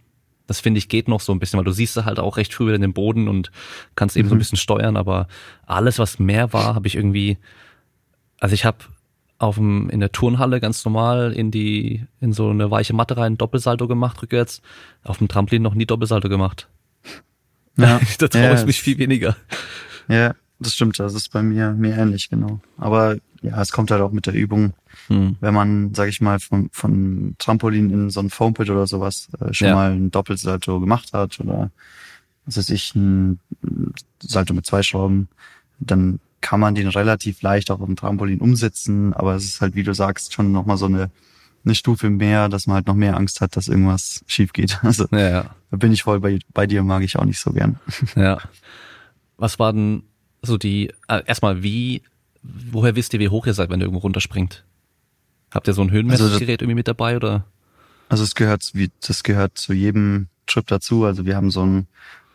[0.46, 2.74] das finde ich geht noch so ein bisschen, weil du siehst halt auch recht früh
[2.74, 3.50] in den Boden und
[3.94, 4.30] kannst eben mhm.
[4.30, 4.40] so ein mhm.
[4.40, 5.28] bisschen steuern, aber
[5.66, 7.38] alles, was mehr war, habe ich irgendwie,
[8.40, 8.78] also ich habe
[9.38, 13.36] auf dem, in der Turnhalle ganz normal in die, in so eine weiche Matte rein
[13.36, 14.62] Doppelsalto gemacht rückwärts,
[15.02, 16.68] auf dem Trampolin noch nie Doppelsalto gemacht.
[17.76, 18.00] Ja.
[18.18, 19.36] da traue ja, ich mich viel weniger.
[20.06, 22.60] Ja, das stimmt, das ist bei mir mir ähnlich, genau.
[22.78, 24.72] Aber ja, es kommt halt auch mit der Übung.
[25.08, 25.36] Hm.
[25.40, 29.52] Wenn man, sag ich mal, von, von Trampolin in so ein Foampit oder sowas äh,
[29.52, 29.74] schon ja.
[29.74, 31.70] mal ein Doppelsalto gemacht hat oder
[32.46, 33.38] was weiß ich, ein
[34.20, 35.28] Salto mit zwei Schrauben,
[35.78, 39.74] dann kann man den relativ leicht auch auf dem Trampolin umsetzen, aber es ist halt,
[39.74, 41.10] wie du sagst, schon nochmal so eine,
[41.64, 44.78] eine Stufe mehr, dass man halt noch mehr Angst hat, dass irgendwas schief geht.
[44.82, 45.56] Also ja, ja.
[45.70, 47.78] da bin ich voll bei, bei dir, mag ich auch nicht so gern.
[48.14, 48.38] Ja.
[49.36, 50.04] Was war denn
[50.42, 52.02] so die, äh, erstmal wie
[52.44, 54.64] woher wisst ihr, wie hoch ihr seid, wenn ihr irgendwo runterspringt?
[55.50, 57.44] Habt ihr so ein Höhenmessgerät also irgendwie mit dabei oder?
[58.08, 61.04] Also es gehört, wie, das gehört zu jedem Trip dazu.
[61.04, 61.86] Also wir haben so ein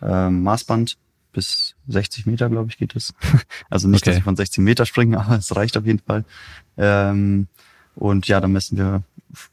[0.01, 0.97] ähm, Maßband
[1.31, 3.13] bis 60 Meter, glaube ich, geht es.
[3.69, 4.11] also nicht, okay.
[4.11, 6.25] dass wir von 16 Meter springen, aber es reicht auf jeden Fall.
[6.77, 7.47] Ähm,
[7.95, 9.03] und ja, dann messen wir,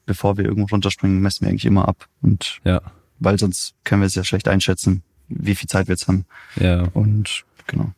[0.06, 2.08] bevor wir irgendwo runterspringen, messen wir eigentlich immer ab.
[2.22, 2.80] Und ja.
[3.18, 6.24] weil sonst können wir es ja schlecht einschätzen, wie viel Zeit wir jetzt haben.
[6.56, 6.84] Ja.
[6.94, 7.92] Und genau.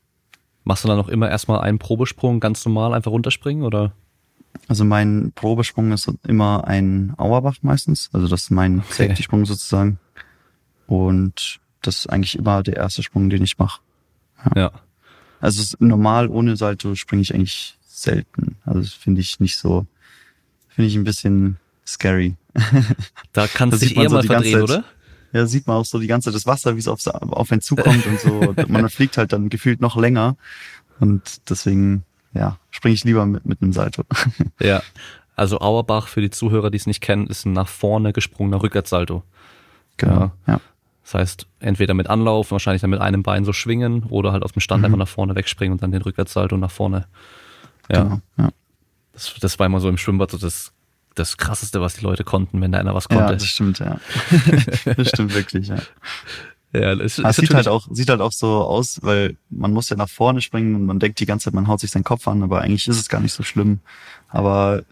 [0.69, 3.93] Machst du dann auch immer erstmal einen Probesprung ganz normal einfach runterspringen oder?
[4.69, 8.11] Also mein Probesprung ist immer ein Auerbach meistens.
[8.13, 9.07] Also das ist mein okay.
[9.07, 9.99] Safety-Sprung sozusagen.
[10.87, 13.81] Und das ist eigentlich immer der erste Sprung, den ich mache.
[14.45, 14.61] Ja.
[14.61, 14.71] ja.
[15.41, 18.59] Also normal ohne Salto springe ich eigentlich selten.
[18.67, 19.87] Also das finde ich nicht so,
[20.69, 22.37] finde ich ein bisschen scary.
[23.33, 24.85] Da kannst du dich eher so mal verdrehen, oder?
[25.33, 27.61] Ja, sieht man auch so die ganze Zeit das Wasser, wie es auf, auf einen
[27.61, 28.55] zukommt und so.
[28.69, 30.37] Man fliegt halt dann gefühlt noch länger.
[31.01, 34.03] Und deswegen, ja, springe ich lieber mit, mit einem Salto.
[34.61, 34.83] Ja.
[35.37, 39.23] Also Auerbach, für die Zuhörer, die es nicht kennen, ist ein nach vorne gesprungener Rückwärtssalto.
[39.97, 40.33] Genau, ja.
[40.49, 40.61] ja.
[41.05, 44.53] Das heißt, entweder mit Anlauf, wahrscheinlich dann mit einem Bein so schwingen oder halt aus
[44.53, 44.87] dem Stand mhm.
[44.87, 47.07] einfach nach vorne wegspringen und dann den Rückwärtssalto nach vorne.
[47.89, 48.03] Ja.
[48.03, 48.51] Genau, ja.
[49.13, 50.73] Das, das war immer so im Schwimmbad so das
[51.19, 53.25] das krasseste, was die Leute konnten, wenn da einer was konnte.
[53.25, 53.99] Ja, das stimmt, ja.
[54.97, 55.79] das stimmt wirklich, ja.
[56.73, 59.97] Ja, das, das sieht halt auch, sieht halt auch so aus, weil man muss ja
[59.97, 62.43] nach vorne springen und man denkt die ganze Zeit, man haut sich seinen Kopf an,
[62.43, 63.81] aber eigentlich ist es gar nicht so schlimm.
[64.29, 64.83] Aber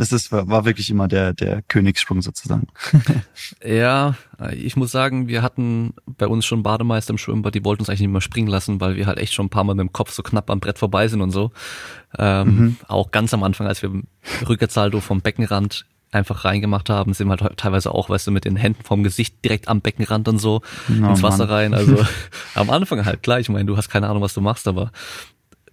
[0.00, 2.68] es ist, war wirklich immer der, der Königssprung sozusagen.
[3.64, 4.14] ja,
[4.52, 8.00] ich muss sagen, wir hatten bei uns schon Bademeister im Schwimmbad, die wollten uns eigentlich
[8.00, 10.12] nicht mehr springen lassen, weil wir halt echt schon ein paar Mal mit dem Kopf
[10.12, 11.52] so knapp am Brett vorbei sind und so.
[12.18, 12.76] Ähm, mhm.
[12.88, 13.90] Auch ganz am Anfang, als wir
[14.48, 18.56] Rückwärtsaldo vom Beckenrand einfach reingemacht haben, sind wir halt teilweise auch, weißt du, mit den
[18.56, 21.54] Händen vom Gesicht direkt am Beckenrand und so oh, ins Wasser Mann.
[21.54, 21.74] rein.
[21.74, 22.04] Also
[22.54, 24.90] am Anfang halt klar, ich meine, du hast keine Ahnung, was du machst, aber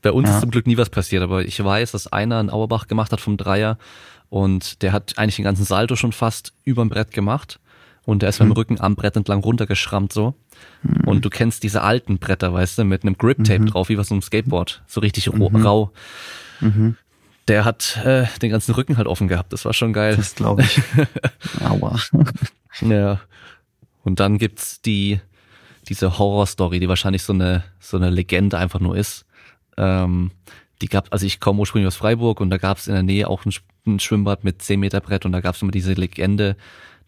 [0.01, 0.35] bei uns ja.
[0.35, 1.23] ist zum Glück nie was passiert.
[1.23, 3.77] Aber ich weiß, dass einer in Auerbach gemacht hat vom Dreier
[4.29, 7.59] und der hat eigentlich den ganzen Salto schon fast überm Brett gemacht.
[8.05, 8.45] Und der ist mhm.
[8.45, 10.33] beim Rücken am Brett entlang runtergeschrammt so.
[10.81, 11.07] Mhm.
[11.07, 13.65] Und du kennst diese alten Bretter, weißt du, mit einem Grip-Tape mhm.
[13.67, 14.81] drauf, wie was so ein Skateboard.
[14.87, 15.43] So richtig mhm.
[15.57, 15.91] rau.
[16.61, 16.95] Mhm.
[17.49, 19.53] Der hat äh, den ganzen Rücken halt offen gehabt.
[19.53, 20.15] Das war schon geil.
[20.15, 20.81] Das glaube ich.
[21.63, 21.99] Aua.
[22.81, 23.19] ja.
[24.03, 25.19] Und dann gibt's die,
[25.89, 29.25] diese Horror-Story, die wahrscheinlich so eine, so eine Legende einfach nur ist.
[29.77, 30.31] Ähm,
[30.81, 33.27] die gab, also ich komme ursprünglich aus Freiburg und da gab es in der Nähe
[33.27, 33.53] auch ein,
[33.85, 36.55] ein, Schwimmbad mit 10 Meter Brett und da gab es immer diese Legende,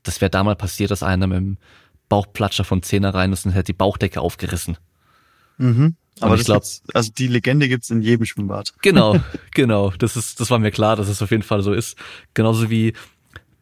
[0.03, 1.57] das wäre damals passiert, dass einer mit dem
[2.07, 4.77] Bauchplatscher von Zehner rein ist und hätte die Bauchdecke aufgerissen.
[5.57, 5.95] Mhm.
[6.21, 8.73] Aber ich glaube, also die Legende gibt's in jedem Schwimmbad.
[8.81, 9.19] Genau,
[9.53, 9.91] genau.
[9.91, 11.97] Das ist, das war mir klar, dass es auf jeden Fall so ist.
[12.33, 12.93] Genauso wie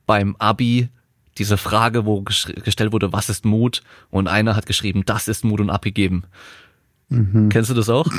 [0.05, 0.89] beim Abi
[1.37, 3.83] diese Frage, wo gestellt wurde, was ist Mut?
[4.09, 6.23] Und einer hat geschrieben, das ist Mut und abgegeben.
[7.09, 7.49] Mhm.
[7.49, 8.09] Kennst du das auch?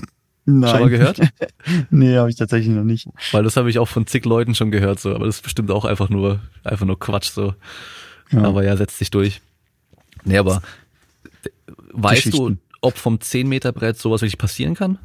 [0.50, 0.70] Nein.
[0.70, 1.20] Schon mal gehört?
[1.90, 3.06] nee, habe ich tatsächlich noch nicht.
[3.32, 5.70] Weil das habe ich auch von zig Leuten schon gehört, so, aber das ist bestimmt
[5.70, 7.54] auch einfach nur, einfach nur Quatsch, so.
[8.30, 8.44] Ja.
[8.44, 9.42] Aber ja, setzt sich durch.
[10.24, 10.62] Nee, aber
[11.92, 14.98] weißt du, ob vom 10 Meter Brett sowas wirklich passieren kann?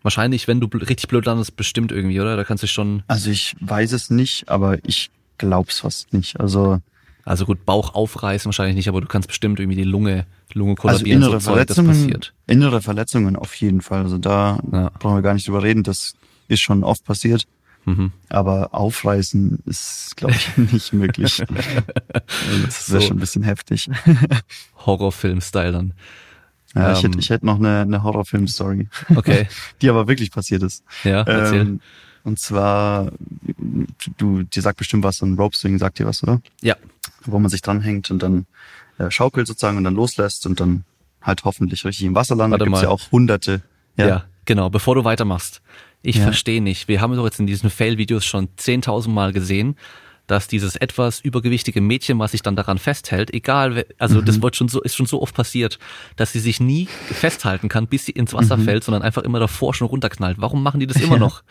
[0.00, 2.36] Wahrscheinlich, wenn du richtig blöd landest, bestimmt irgendwie, oder?
[2.36, 6.40] Da kannst du schon, Also ich weiß es nicht, aber ich glaub's fast nicht.
[6.40, 6.80] Also,
[7.26, 10.82] also gut, Bauch aufreißen wahrscheinlich nicht, aber du kannst bestimmt irgendwie die Lunge, Lunge also
[10.82, 12.32] kollabieren, innere so Zeug, das Verletzungen, passiert.
[12.46, 14.02] innere Verletzungen auf jeden Fall.
[14.04, 14.90] Also da Ja.
[14.98, 15.82] brauchen wir gar nicht drüber reden.
[15.82, 16.14] Das
[16.48, 17.46] ist schon oft passiert.
[17.84, 18.12] Mhm.
[18.28, 21.40] Aber aufreißen ist, glaube ich, nicht möglich.
[21.40, 21.54] Also
[22.64, 23.08] das wäre So.
[23.08, 23.88] schon ein bisschen heftig.
[24.86, 25.92] Horrorfilm-Style dann.
[26.74, 27.10] Ja, ich, Ähm.
[27.10, 29.48] hätte, ich hätte noch eine, eine Horrorfilm-Story, Okay,
[29.82, 30.84] die aber wirklich passiert ist.
[31.04, 31.60] ja, erzähl.
[31.60, 31.80] Ähm,
[32.26, 33.10] und zwar,
[34.18, 36.40] du, dir sagt bestimmt was, so ein Rope Swing sagt dir was, oder?
[36.60, 36.76] ja,
[37.24, 38.46] Wo man sich dranhängt und dann
[38.98, 40.84] äh, schaukelt sozusagen und dann loslässt und dann
[41.22, 42.60] halt hoffentlich richtig im Wasser landet.
[42.60, 42.84] Da gibt's mal.
[42.86, 43.62] ja auch hunderte.
[43.96, 44.70] ja, genau.
[44.70, 45.60] Bevor du weitermachst.
[46.02, 46.22] Ich Ja.
[46.24, 46.86] verstehe nicht.
[46.88, 49.76] Wir haben doch jetzt in diesen Fail-Videos schon 10.000 Mal gesehen,
[50.26, 54.24] dass dieses etwas übergewichtige Mädchen, was sich dann daran festhält, egal, also Mhm.
[54.24, 55.78] das wird schon so, ist schon so oft passiert,
[56.16, 58.64] dass sie sich nie festhalten kann, bis sie ins Wasser Mhm.
[58.64, 60.38] fällt, sondern einfach immer davor schon runterknallt.
[60.40, 61.42] Warum machen die das immer noch?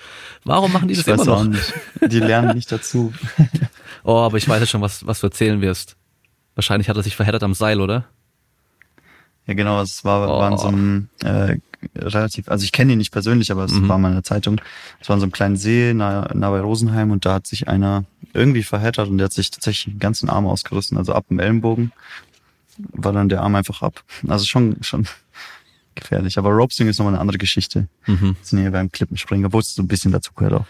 [0.44, 1.52] Warum machen die Ich das immer weiß auch noch?
[1.52, 1.74] nicht.
[2.08, 3.14] Die lernen nicht dazu.
[4.08, 5.96] Oh, aber ich weiß jetzt schon, was, was du erzählen wirst.
[6.54, 8.06] Wahrscheinlich hat er sich verheddert am Seil, oder?
[9.48, 10.40] Ja, genau, es war, Oh.
[10.40, 11.58] war in so einem äh,
[11.96, 13.88] relativ, also ich kenne ihn nicht persönlich, aber es Mhm.
[13.90, 14.60] war mal in der Zeitung.
[15.02, 17.68] Es war in so einem kleinen See nah, nah bei Rosenheim und da hat sich
[17.68, 21.40] einer irgendwie verheddert und der hat sich tatsächlich den ganzen Arm ausgerissen, also ab dem
[21.40, 21.92] Ellenbogen
[22.78, 24.04] war dann der Arm einfach ab.
[24.28, 25.08] Also schon, schon
[25.96, 26.38] gefährlich.
[26.38, 27.88] Aber Ropesing ist nochmal eine andere Geschichte.
[28.06, 28.36] Mhm.
[28.42, 30.66] Sind hier beim Klippenspringen, obwohl es so ein bisschen dazu gehört auch.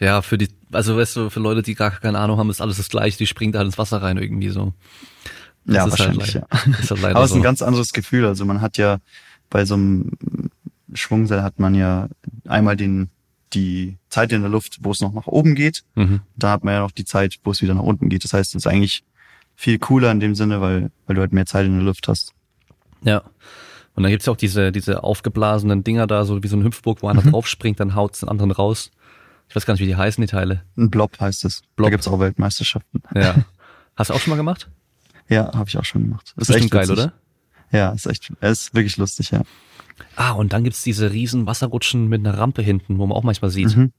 [0.00, 2.76] Ja, für die, also weißt du, für Leute, die gar keine Ahnung haben, ist alles
[2.78, 4.72] das gleiche, die springen da ins Wasser rein irgendwie so.
[5.66, 6.58] Das ja, halt wahrscheinlich, leider- ja.
[6.90, 7.36] Halt Aber es ist so.
[7.36, 8.24] ein ganz anderes Gefühl.
[8.26, 8.98] Also man hat ja
[9.50, 10.12] bei so einem
[10.94, 12.08] Schwungseil hat man ja
[12.48, 13.10] einmal den,
[13.52, 15.84] die Zeit in der Luft, wo es noch nach oben geht.
[15.94, 16.20] mhm.
[16.36, 18.24] Da hat man ja noch die Zeit, wo es wieder nach unten geht.
[18.24, 19.04] Das heißt, es ist eigentlich
[19.56, 22.32] viel cooler in dem Sinne, weil, weil du halt mehr Zeit in der Luft hast.
[23.02, 23.22] Ja.
[23.94, 27.02] Und dann gibt's ja auch diese, diese aufgeblasenen Dinger da, so wie so ein Hüpfburg,
[27.02, 27.32] wo einer Mhm.
[27.32, 28.90] drauf springt, dann haut's den anderen raus.
[29.48, 30.62] Ich weiß gar nicht, wie die heißen, die Teile.
[30.76, 31.62] Ein Blob heißt es.
[31.76, 31.86] Blob.
[31.86, 33.02] Da gibt's auch Weltmeisterschaften.
[33.14, 33.34] Ja.
[33.96, 34.70] Hast du auch schon mal gemacht?
[35.28, 36.32] Ja, habe ich auch schon gemacht.
[36.36, 36.92] Ist bestimmt geil, witzig.
[37.04, 37.12] oder?
[37.72, 39.42] Ja, ist echt, ist wirklich lustig, ja.
[40.16, 43.50] Ah, und dann gibt's diese riesen Wasserrutschen mit einer Rampe hinten, wo man auch manchmal
[43.50, 43.76] sieht.
[43.76, 43.92] Mhm.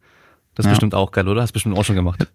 [0.56, 0.72] Das ist Ja.
[0.72, 1.42] bestimmt auch geil, oder?
[1.42, 2.28] Hast du bestimmt auch schon gemacht.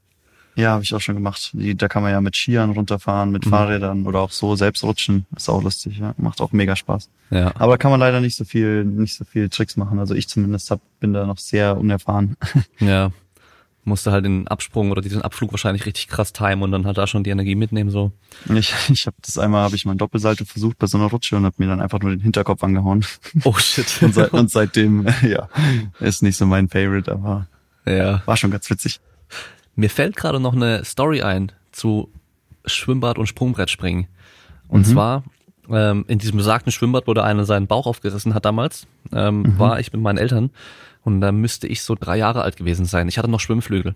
[0.54, 1.50] Ja, habe ich auch schon gemacht.
[1.52, 3.50] Die, da kann man ja mit Skiern runterfahren, mit Mhm.
[3.50, 5.26] Fahrrädern oder auch so selbst rutschen.
[5.36, 6.14] Ist auch lustig, ja.
[6.16, 7.10] Macht auch mega Spaß.
[7.30, 7.52] Ja.
[7.56, 9.98] Aber da kann man leider nicht so viel, nicht so viel Tricks machen.
[9.98, 12.36] Also ich zumindest hab, bin da noch sehr unerfahren.
[12.80, 13.10] Ja.
[13.86, 17.06] Musste halt den Absprung oder diesen Abflug wahrscheinlich richtig krass timen und dann halt da
[17.06, 18.10] schon die Energie mitnehmen, so.
[18.52, 21.44] Ich, ich habe das einmal, habe ich mein Doppelsalto versucht bei so einer Rutsche und
[21.44, 23.06] habe mir dann einfach nur den Hinterkopf angehauen.
[23.44, 23.86] Oh shit.
[24.02, 25.48] Und, seit, und seitdem, ja,
[26.00, 27.46] ist nicht so mein Favorite, aber
[27.86, 28.22] ja.
[28.26, 29.00] war schon ganz witzig.
[29.76, 32.10] Mir fällt gerade noch eine Story ein zu
[32.64, 34.08] Schwimmbad und Sprungbrettspringen.
[34.68, 35.22] Und zwar
[35.70, 39.78] ähm, in diesem besagten Schwimmbad, wo der eine seinen Bauch aufgerissen hat damals, ähm, war
[39.78, 40.50] ich mit meinen Eltern
[41.06, 43.06] und da müsste ich so drei Jahre alt gewesen sein.
[43.06, 43.94] Ich hatte noch Schwimmflügel.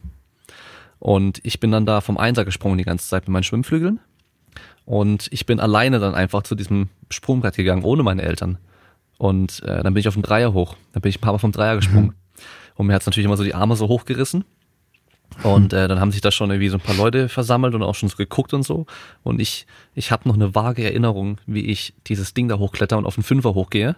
[1.01, 3.99] Und ich bin dann da vom Einser gesprungen die ganze Zeit mit meinen Schwimmflügeln.
[4.85, 8.59] Und ich bin alleine dann einfach zu diesem Sprungbrett gegangen, ohne meine Eltern.
[9.19, 10.77] Und äh, dann bin ich auf den Dreier hoch.
[10.93, 12.15] Dann bin ich ein paar Mal vom Dreier gesprungen.
[12.77, 14.45] Und mir hat's natürlich immer so die Arme so hochgerissen.
[15.43, 17.97] Und äh, dann haben sich da schon irgendwie so ein paar Leute versammelt und auch
[17.97, 18.87] schon so geguckt und so.
[19.25, 23.05] Und ich, ich habe noch eine vage Erinnerung, wie ich dieses Ding da hochkletter und
[23.05, 23.97] auf den Fünfer hochgehe.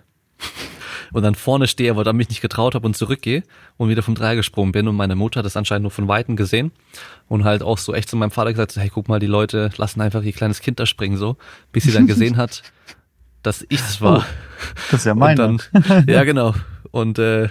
[1.12, 3.42] Und dann vorne stehe, aber dann mich nicht getraut habe und zurückgehe
[3.76, 4.88] und wieder vom Dreier gesprungen bin.
[4.88, 6.72] Und meine Mutter hat das anscheinend nur von Weitem gesehen.
[7.28, 10.00] Und halt auch so echt zu meinem Vater gesagt, hey, guck mal, die Leute lassen
[10.00, 11.36] einfach ihr kleines Kind da springen so.
[11.72, 12.62] Bis sie dann gesehen hat,
[13.42, 14.26] dass ich es war.
[14.90, 15.36] Das ist ja Und meine.
[15.36, 15.60] dann,
[16.06, 16.54] ja, genau.
[16.90, 17.48] Und äh,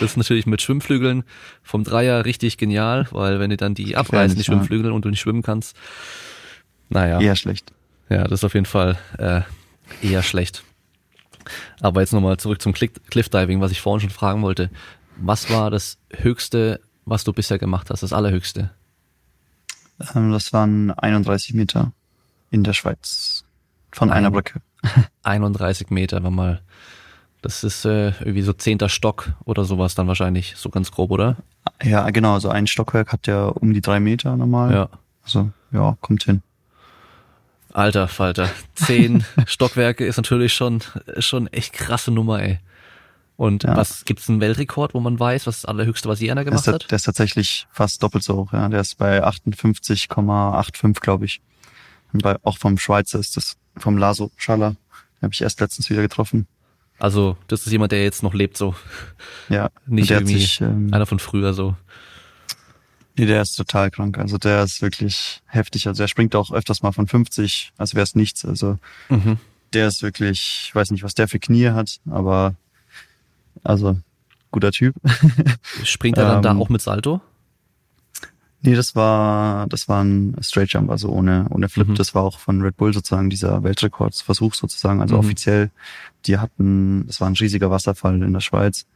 [0.00, 1.24] das ist natürlich mit Schwimmflügeln
[1.62, 4.46] vom Dreier richtig genial, weil wenn die dann die abreißen, die ja.
[4.46, 5.76] Schwimmflügel, und du nicht schwimmen kannst,
[6.88, 7.72] naja, ja, Eher schlecht.
[8.08, 9.42] ja das ist auf jeden Fall äh,
[10.02, 10.62] eher schlecht.
[11.80, 14.70] Aber jetzt nochmal zurück zum Click Cliffdiving, was ich vorhin schon fragen wollte.
[15.16, 18.70] Was war das Höchste, was du bisher gemacht hast, das Allerhöchste?
[20.14, 21.92] Ähm, das waren 31 Meter
[22.50, 23.44] in der Schweiz.
[23.92, 24.60] Von Ein- einer Brücke.
[25.22, 26.62] 31 Meter, war mal,
[27.40, 31.36] das ist äh, irgendwie so zehnter Stock oder sowas dann wahrscheinlich, so ganz grob, oder?
[31.82, 32.38] Ja, genau.
[32.38, 34.72] So ein Stockwerk hat ja um die drei Meter normal.
[34.72, 34.88] Ja.
[35.24, 36.42] Also, ja, kommt hin.
[37.72, 40.82] Alter Falter, zehn Stockwerke ist natürlich schon
[41.18, 42.58] schon echt krasse Nummer, ey.
[43.36, 43.76] Und Ja.
[43.76, 46.66] was gibt's einen Weltrekord, wo man weiß, was das allerhöchste, was je einer Der gemacht
[46.66, 46.90] ist, hat?
[46.90, 48.68] der ist tatsächlich fast doppelt so hoch, ja.
[48.68, 51.40] Der ist bei 58,85, glaube ich.
[52.12, 54.76] Und bei, auch vom Schweizer ist das, vom Laso Schaller.
[55.22, 56.46] Habe ich erst letztens wieder getroffen.
[56.98, 58.74] Also das ist jemand, der jetzt noch lebt, so
[59.48, 59.70] Ja.
[59.86, 61.74] nicht der irgendwie sich, ähm, einer von früher so.
[63.16, 64.18] Nee, der ist total krank.
[64.18, 65.86] Also der ist wirklich heftig.
[65.86, 68.44] Also er springt auch öfters mal von 50, als wäre es nichts.
[68.44, 69.38] Also mhm.
[69.72, 72.54] der ist wirklich, ich weiß nicht, was der für Knie hat, aber
[73.62, 73.98] also
[74.50, 74.94] guter Typ.
[75.84, 77.20] Springt er dann ähm, da auch mit Salto?
[78.64, 81.88] Nee, das war, das war ein Straight Jump, also ohne, ohne Flip.
[81.88, 81.96] Mhm.
[81.96, 85.00] Das war auch von Red Bull sozusagen dieser Weltrekordsversuch sozusagen.
[85.02, 85.20] Also mhm.
[85.20, 85.70] offiziell,
[86.26, 88.86] die hatten, das war ein riesiger Wasserfall in der Schweiz.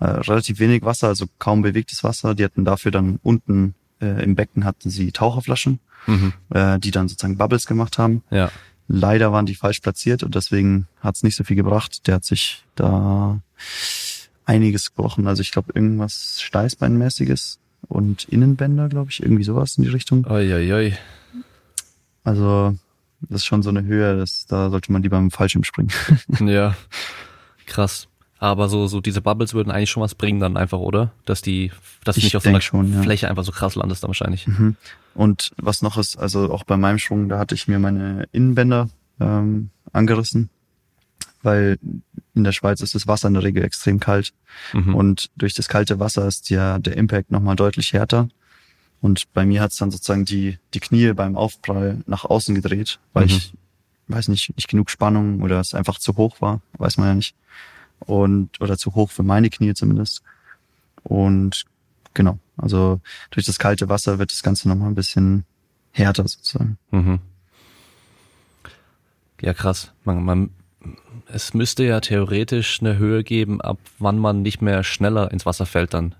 [0.00, 2.34] Äh, relativ wenig Wasser, also kaum bewegtes Wasser.
[2.34, 6.32] Die hatten dafür dann unten äh, im Becken hatten sie Taucherflaschen, mhm.
[6.50, 8.22] äh, die dann sozusagen Bubbles gemacht haben.
[8.30, 8.50] Ja.
[8.88, 12.06] Leider waren die falsch platziert und deswegen hat es nicht so viel gebracht.
[12.06, 13.40] Der hat sich da
[14.46, 15.28] einiges gebrochen.
[15.28, 20.26] Also ich glaube irgendwas Steißbeinmäßiges und Innenbänder, glaube ich, irgendwie sowas in die Richtung.
[20.26, 20.92] Oi, oi, oi.
[22.24, 22.76] Also
[23.20, 25.90] das ist schon so eine Höhe, das, da sollte man lieber im Fallschirm springen.
[26.40, 26.74] ja,
[27.66, 28.08] krass.
[28.42, 31.12] Aber so, so diese Bubbles würden eigentlich schon was bringen dann einfach, oder?
[31.26, 31.72] Dass die,
[32.04, 33.02] dass du nicht auf so einer schon, ja.
[33.02, 34.46] Fläche einfach so krass landest dann wahrscheinlich.
[34.46, 34.76] Mhm.
[35.14, 38.88] Und was noch ist, also auch bei meinem Schwung, da hatte ich mir meine Innenbänder
[39.20, 40.48] ähm, angerissen,
[41.42, 41.78] weil
[42.34, 44.32] in der Schweiz ist das Wasser in der Regel extrem kalt.
[44.72, 44.94] Mhm.
[44.94, 48.30] Und durch das kalte Wasser ist ja der Impact nochmal deutlich härter.
[49.02, 53.00] Und bei mir hat es dann sozusagen die, die Knie beim Aufprall nach außen gedreht,
[53.12, 53.30] weil mhm.
[53.32, 53.52] ich,
[54.08, 57.34] weiß nicht, nicht genug Spannung oder es einfach zu hoch war, weiß man ja nicht
[58.00, 60.22] und oder zu hoch für meine Knie zumindest.
[61.02, 61.64] Und
[62.14, 65.44] genau, also durch das kalte Wasser wird das Ganze nochmal ein bisschen
[65.92, 66.78] härter sozusagen.
[66.90, 67.20] Mhm.
[69.40, 69.92] Ja, krass.
[70.04, 70.50] Man, man,
[71.26, 75.66] es müsste ja theoretisch eine Höhe geben, ab wann man nicht mehr schneller ins Wasser
[75.66, 76.14] fällt dann.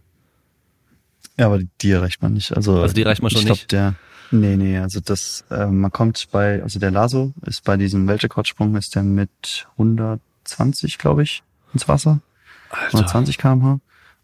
[1.37, 2.57] Ja, aber die erreicht man nicht.
[2.57, 3.73] Also, also die erreicht man schon ich glaub, nicht.
[3.73, 3.95] Der,
[4.31, 8.77] nee, nee, also das, äh, man kommt bei, also der Laso ist bei diesem Weltrekordsprung
[8.77, 12.21] ist der mit 120, glaube ich, ins Wasser.
[12.71, 12.99] Alter.
[12.99, 13.81] 120 kmh.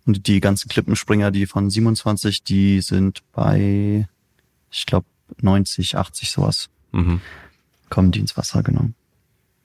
[0.07, 4.09] Und die ganzen Klippenspringer, die von 27, die sind bei,
[4.71, 5.07] ich glaube,
[5.41, 6.69] 90, 80 sowas.
[6.93, 7.21] Mhm.
[7.91, 8.91] Kommen die ins Wasser, genau.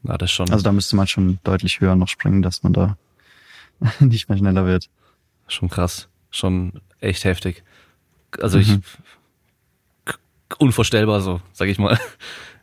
[0.03, 0.49] Na, das schon.
[0.51, 2.97] Also da müsste man schon deutlich höher noch springen, dass man da
[3.99, 4.89] nicht mehr schneller wird.
[5.47, 6.07] Schon krass.
[6.31, 7.63] Schon echt heftig.
[8.39, 8.63] Also mhm.
[8.63, 8.79] ich
[10.57, 11.99] unvorstellbar so, sag ich mal.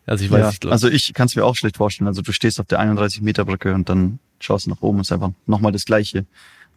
[0.08, 0.66] Also ich weiß ja, nicht.
[0.66, 2.08] Also ich kann es mir auch schlecht vorstellen.
[2.08, 5.12] Also du stehst auf der 31 Meter Brücke und dann schaust du nach oben, ist
[5.12, 6.26] einfach nochmal das Gleiche.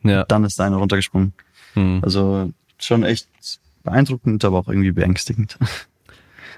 [0.04, 0.26] Ja.
[0.26, 1.34] Dann ist da einer runtergesprungen.
[1.74, 2.00] Hm.
[2.04, 3.28] Also schon echt
[3.84, 5.58] beeindruckend, aber auch irgendwie beängstigend.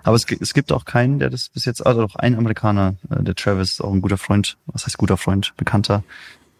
[0.05, 3.23] Aber es, es gibt auch keinen, der das bis jetzt, also auch ein Amerikaner, äh,
[3.23, 6.03] der Travis, auch ein guter Freund, was heißt guter Freund, Bekannter,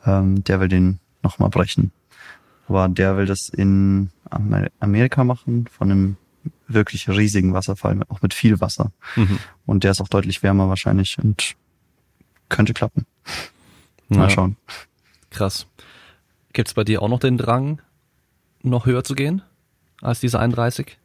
[0.06, 1.92] ähm, der will den nochmal brechen.
[2.70, 4.12] Aber der will das in
[4.80, 6.18] Amerika machen, von einem
[6.68, 8.92] wirklich riesigen Wasserfall, auch mit viel Wasser.
[9.16, 9.40] Mhm.
[9.66, 11.56] Und der ist auch deutlich wärmer wahrscheinlich und
[12.50, 13.06] könnte klappen.
[14.10, 14.30] Mal ja.
[14.30, 14.58] schauen.
[15.30, 15.68] Krass.
[16.54, 17.82] Gibt's bei dir auch noch den Drang,
[18.62, 19.42] noch höher zu gehen
[20.02, 20.98] als diese 31?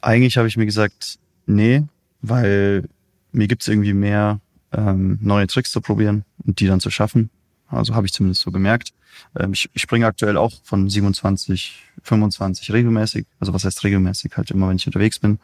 [0.00, 1.84] Eigentlich habe ich mir gesagt, nee,
[2.22, 2.88] weil
[3.32, 4.40] mir gibt's irgendwie mehr
[4.72, 7.30] ähm, neue Tricks zu probieren und die dann zu schaffen.
[7.68, 8.92] Also habe ich zumindest so gemerkt.
[9.38, 13.26] Ähm, ich, ich springe aktuell auch von 27, 25 regelmäßig.
[13.40, 14.36] Also was heißt regelmäßig?
[14.36, 15.38] Halt immer, wenn ich unterwegs bin.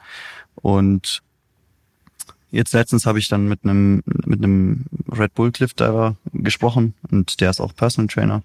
[0.56, 1.22] Und
[2.54, 7.40] Jetzt letztens habe ich dann mit einem mit einem Red Bull Cliff Diver gesprochen und
[7.40, 8.44] der ist auch Personal Trainer.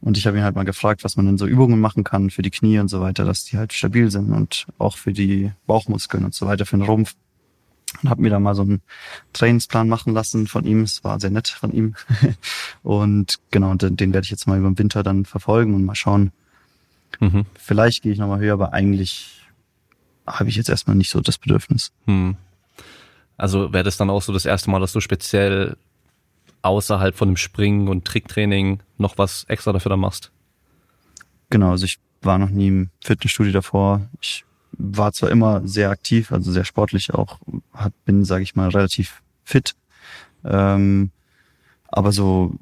[0.00, 2.42] Und ich habe ihn halt mal gefragt, was man denn so Übungen machen kann für
[2.42, 6.24] die Knie und so weiter, dass die halt stabil sind und auch für die Bauchmuskeln
[6.24, 7.16] und so weiter, für den Rumpf.
[8.02, 8.82] Und habe mir da mal so einen
[9.32, 10.82] Trainingsplan machen lassen von ihm.
[10.82, 11.94] Es war sehr nett von ihm.
[12.82, 15.94] und genau, den, den werde ich jetzt mal über den Winter dann verfolgen und mal
[15.94, 16.32] schauen.
[17.18, 17.46] Mhm.
[17.58, 19.40] Vielleicht gehe ich nochmal höher, aber eigentlich
[20.26, 21.92] habe ich jetzt erstmal nicht so das Bedürfnis.
[22.06, 22.36] Mhm.
[23.36, 25.76] Also wäre das dann auch so das erste Mal, dass du speziell
[26.62, 30.30] außerhalb von dem Springen und Tricktraining noch was extra dafür dann machst?
[31.48, 34.08] Genau, also ich war noch nie im Fitnessstudio davor.
[34.20, 37.38] Ich war zwar immer sehr aktiv, also sehr sportlich auch,
[37.72, 39.74] hat, bin, sage ich mal, relativ fit,
[40.44, 41.10] ähm,
[41.88, 42.54] aber so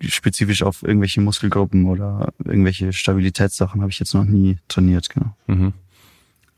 [0.00, 5.34] spezifisch auf irgendwelche Muskelgruppen oder irgendwelche Stabilitätssachen habe ich jetzt noch nie trainiert, genau.
[5.46, 5.72] Mhm.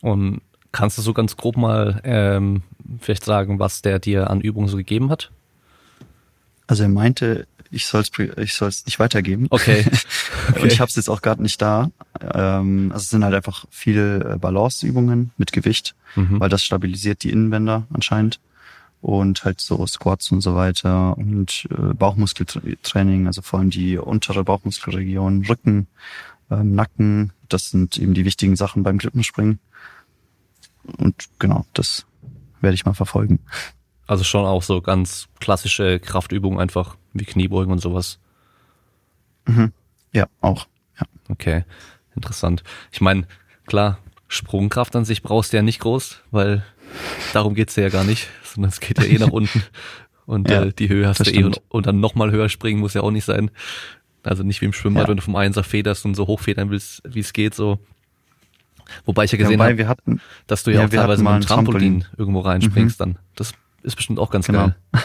[0.00, 0.40] Und
[0.72, 2.62] Kannst du so ganz grob mal ähm,
[2.98, 5.30] vielleicht sagen, was der dir an Übungen so gegeben hat?
[6.66, 9.46] Also er meinte, ich soll es ich soll's nicht weitergeben.
[9.50, 9.84] Okay.
[10.50, 10.62] okay.
[10.62, 11.90] Und ich habe es jetzt auch gerade nicht da.
[12.20, 16.38] Ähm, also es sind halt einfach viele äh, Balanceübungen mit Gewicht, mhm.
[16.38, 18.40] weil das stabilisiert die Innenbänder anscheinend.
[19.00, 24.44] Und halt so Squats und so weiter und äh, Bauchmuskeltraining, also vor allem die untere
[24.44, 25.88] Bauchmuskelregion, Rücken,
[26.52, 29.58] ähm, Nacken, das sind eben die wichtigen Sachen beim Klippenspringen.
[30.98, 32.06] Und genau, das
[32.60, 33.40] werde ich mal verfolgen.
[34.12, 38.18] Also schon auch so ganz klassische Kraftübungen einfach wie Kniebeugen und sowas.
[39.46, 39.72] Mhm.
[40.12, 40.66] Ja, auch.
[41.00, 41.06] Ja.
[41.30, 41.64] Okay,
[42.14, 42.62] interessant.
[42.90, 43.26] Ich meine,
[43.64, 43.98] klar,
[44.28, 46.62] Sprungkraft an sich brauchst du ja nicht groß, weil
[47.32, 49.62] darum geht's ja gar nicht, sondern es geht ja eh nach unten.
[50.26, 52.92] Und ja, äh, die Höhe hast du eh und, und dann nochmal höher springen muss
[52.92, 53.50] ja auch nicht sein.
[54.24, 55.08] Also nicht wie im Schwimmbad, ja.
[55.08, 57.78] wenn du vom Einser federst und so hochfedern willst, wie es geht, so.
[59.06, 62.18] Wobei ich ja gesehen ja, habe, dass du ja, auch teilweise mit einem Trampolin, Trampolin,
[62.18, 63.04] irgendwo reinspringst mhm.
[63.04, 63.18] dann.
[63.36, 64.68] Das ist bestimmt auch ganz genau.
[64.68, 64.76] geil.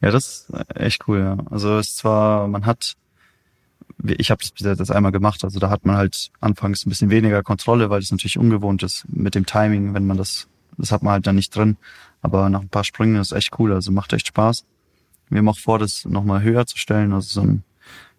[0.00, 1.36] ja, das ist echt cool, ja.
[1.50, 2.96] Also es ist zwar, man hat,
[4.04, 7.90] ich habe das einmal gemacht, also da hat man halt anfangs ein bisschen weniger Kontrolle,
[7.90, 11.26] weil es natürlich ungewohnt ist mit dem Timing, wenn man das, das hat man halt
[11.26, 11.76] dann nicht drin.
[12.20, 14.64] Aber nach ein paar Sprüngen ist echt cool, also macht echt Spaß.
[15.28, 17.64] Wir haben auch vor, das nochmal höher zu stellen, also so ein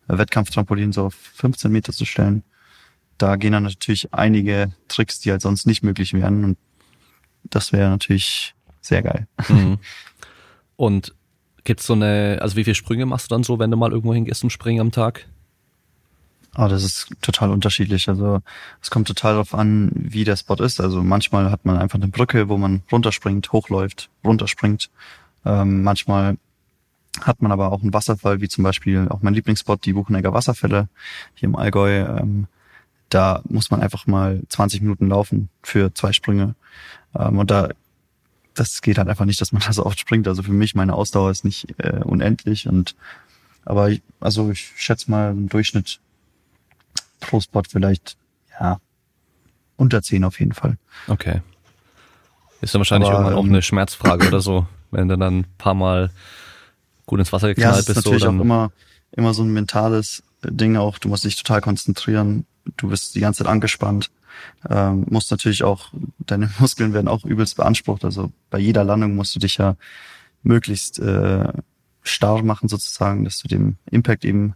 [0.08, 2.44] Wettkampftrampolin so auf 15 Meter zu stellen.
[3.18, 6.58] Da gehen dann natürlich einige Tricks, die halt sonst nicht möglich wären und
[7.44, 8.56] das wäre natürlich
[8.90, 9.28] sehr geil.
[9.48, 9.78] Mhm.
[10.76, 11.14] Und
[11.64, 14.14] gibt's so eine, also wie viele Sprünge machst du dann so, wenn du mal irgendwo
[14.14, 15.28] hingehst zum Springen am Tag?
[16.56, 18.10] Ah, oh, das ist total unterschiedlich.
[18.10, 18.42] Also
[18.82, 20.82] es kommt total darauf an, wie der Spot ist.
[20.82, 24.90] Also manchmal hat man einfach eine Brücke, wo man runterspringt, hochläuft, runterspringt.
[25.46, 26.38] Ähm, manchmal
[27.22, 30.90] hat man aber auch einen Wasserfall, wie zum Beispiel auch mein Lieblingsspot, die Buchenegger Wasserfälle
[31.36, 32.00] hier im Allgäu.
[32.00, 32.48] Ähm,
[33.10, 36.56] da muss man einfach mal 20 Minuten laufen für zwei Sprünge.
[37.16, 37.70] Ähm, und da
[38.54, 40.28] das geht halt einfach nicht, dass man da so oft springt.
[40.28, 42.68] Also für mich, meine Ausdauer ist nicht äh, unendlich.
[42.68, 42.96] Und
[43.66, 46.00] aber ich, also ich schätze mal im Durchschnitt
[47.20, 48.18] pro Spot vielleicht,
[48.60, 48.80] ja,
[49.78, 50.78] unter zehn auf jeden Fall.
[51.08, 51.42] Okay.
[52.62, 55.46] Ist dann wahrscheinlich aber, irgendwann auch ähm, eine Schmerzfrage oder so, wenn du dann ein
[55.58, 56.12] paar Mal
[57.06, 57.88] gut ins Wasser geknallt ja, bist.
[57.88, 58.72] Ja, ist natürlich so, auch immer,
[59.12, 60.98] immer so ein mentales Ding auch.
[60.98, 62.46] Du musst dich total konzentrieren.
[62.78, 64.12] Du bist die ganze Zeit angespannt.
[64.70, 68.06] Ähm, musst natürlich auch, deine Muskeln werden auch übelst beansprucht.
[68.06, 69.76] Also bei jeder Landung musst du dich ja
[70.44, 71.52] möglichst äh,
[72.04, 74.56] starr machen sozusagen, dass du dem Impact eben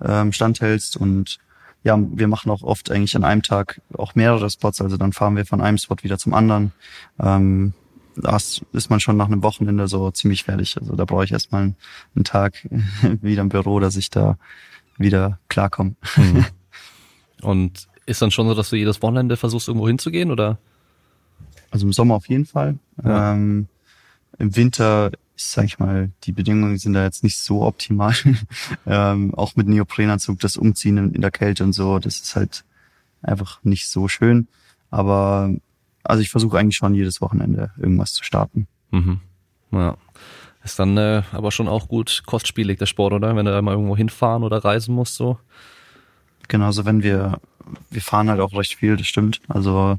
[0.00, 1.38] ähm, standhältst und
[1.84, 5.36] ja, wir machen auch oft eigentlich an einem Tag auch mehrere Spots, also dann fahren
[5.36, 6.72] wir von einem Spot wieder zum anderen.
[7.18, 7.74] Ähm,
[8.16, 10.76] da ist man schon nach einem Wochenende so ziemlich fertig.
[10.78, 11.76] Also da brauche ich erstmal einen,
[12.14, 12.68] einen Tag
[13.20, 14.38] wieder im Büro, dass ich da
[14.98, 15.94] wieder klarkomme.
[16.16, 16.44] Mhm.
[17.42, 20.58] Und ist dann schon so, dass du jedes Wochenende versuchst, irgendwo hinzugehen, oder?
[21.70, 22.78] Also im Sommer auf jeden Fall.
[23.02, 23.32] Ja.
[23.32, 23.68] Ähm,
[24.38, 25.10] Im Winter
[25.50, 28.14] sag ich mal, die Bedingungen sind da jetzt nicht so optimal.
[28.86, 32.64] ähm, auch mit Neoprenanzug, das Umziehen in, der Kälte und so, das ist halt
[33.22, 34.48] einfach nicht so schön.
[34.90, 35.54] Aber
[36.04, 38.66] also ich versuche eigentlich schon jedes Wochenende irgendwas zu starten.
[38.90, 39.20] Mhm.
[39.70, 39.96] Ja.
[40.64, 43.34] Ist dann äh, aber schon auch gut kostspielig der Sport, oder?
[43.34, 45.38] Wenn du da mal irgendwo hinfahren oder reisen musst, so.
[46.48, 47.40] Genau, also wenn wir,
[47.90, 49.40] wir fahren halt auch recht viel, das stimmt.
[49.48, 49.98] Also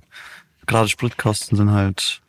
[0.66, 2.22] gerade Spritkosten sind halt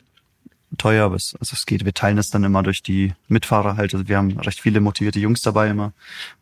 [0.77, 3.93] teuer, aber es, also es geht, wir teilen es dann immer durch die Mitfahrer halt.
[3.93, 5.93] Also wir haben recht viele motivierte Jungs dabei immer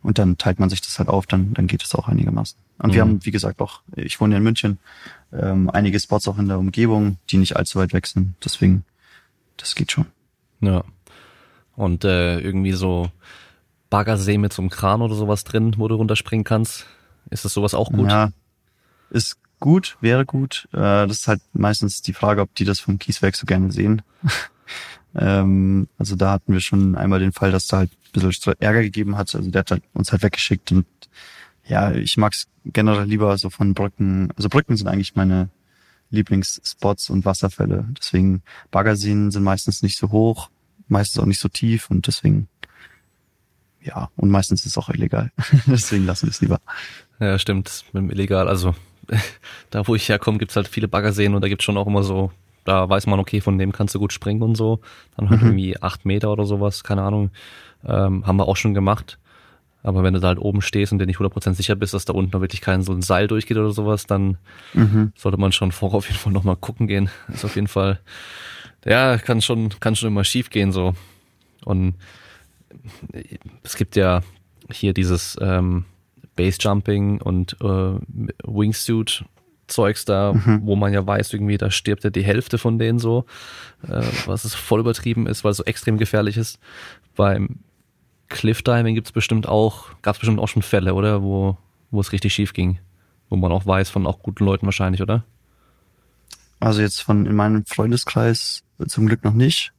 [0.02, 2.58] und dann teilt man sich das halt auf, dann, dann geht es auch einigermaßen.
[2.80, 2.94] Und mhm.
[2.94, 4.80] wir haben, wie gesagt, auch, ich wohne ja in München,
[5.32, 8.36] ähm, einige Spots auch in der Umgebung, die nicht allzu weit weg sind.
[8.44, 8.86] Deswegen,
[9.58, 10.06] das geht schon.
[10.62, 10.84] Ja.
[11.76, 13.10] Und äh, irgendwie so
[13.90, 16.88] Baggersee mit so einem Kran oder sowas drin, wo du runterspringen kannst.
[17.30, 18.10] Ist das sowas auch gut?
[18.10, 18.32] Ja,
[19.10, 20.68] ist gut, wäre gut.
[20.74, 24.02] Äh, das ist halt meistens die Frage, ob die das vom Kieswerk so gerne sehen.
[25.16, 28.82] ähm, also da hatten wir schon einmal den Fall, dass da halt ein bisschen Ärger
[28.82, 29.34] gegeben hat.
[29.34, 30.86] Also der hat halt uns halt weggeschickt und
[31.66, 34.32] ja, ich mag's generell lieber so von Brücken.
[34.36, 35.50] Also Brücken sind eigentlich meine
[36.10, 37.86] Lieblingsspots und Wasserfälle.
[37.98, 40.50] Deswegen Baggerseen sind meistens nicht so hoch,
[40.88, 42.48] meistens auch nicht so tief und deswegen
[43.82, 45.32] ja, und meistens ist es auch illegal.
[45.68, 46.60] deswegen lassen wir es lieber.
[47.20, 48.48] Ja, stimmt, mit dem illegal.
[48.48, 48.76] Also
[49.70, 52.32] da wo ich herkomme, gibt's halt viele Baggerseen und da gibt's schon auch immer so,
[52.64, 54.80] da weiß man, okay, von dem kannst du gut springen und so.
[55.18, 55.48] Dann halt mhm.
[55.48, 57.32] irgendwie acht Meter oder sowas, keine Ahnung.
[57.86, 59.20] Ähm, haben wir auch schon gemacht.
[59.84, 62.14] Aber wenn du da halt oben stehst und dir nicht 100% sicher bist, dass da
[62.14, 64.38] unten wirklich kein so ein Seil durchgeht oder sowas, dann
[64.74, 65.12] mhm.
[65.18, 67.10] sollte man schon vor auf jeden Fall nochmal gucken gehen.
[67.34, 68.00] Ist auf jeden Fall,
[68.86, 70.96] ja, kann schon, kann schon immer schief gehen so.
[71.66, 71.96] Und
[73.64, 74.22] es gibt ja
[74.72, 75.84] hier dieses, ähm,
[76.36, 78.00] Basejumping und äh,
[78.44, 79.26] Wingsuit
[79.68, 80.62] Zeugs da, mhm.
[80.64, 83.26] wo man ja weiß, irgendwie, da stirbt ja die Hälfte von denen so,
[83.88, 86.60] äh, was es voll übertrieben ist, weil es so extrem gefährlich ist.
[87.16, 87.60] Beim
[88.30, 91.24] Cliffdiving gibt's bestimmt auch, gab's bestimmt auch schon Fälle, oder?
[91.24, 91.58] Wo,
[91.92, 92.80] wo es richtig schief ging.
[93.30, 95.24] Wo man auch weiß, von auch guten Leuten wahrscheinlich, oder?
[96.60, 99.74] Also jetzt von in meinem Freundeskreis zum Glück noch nicht.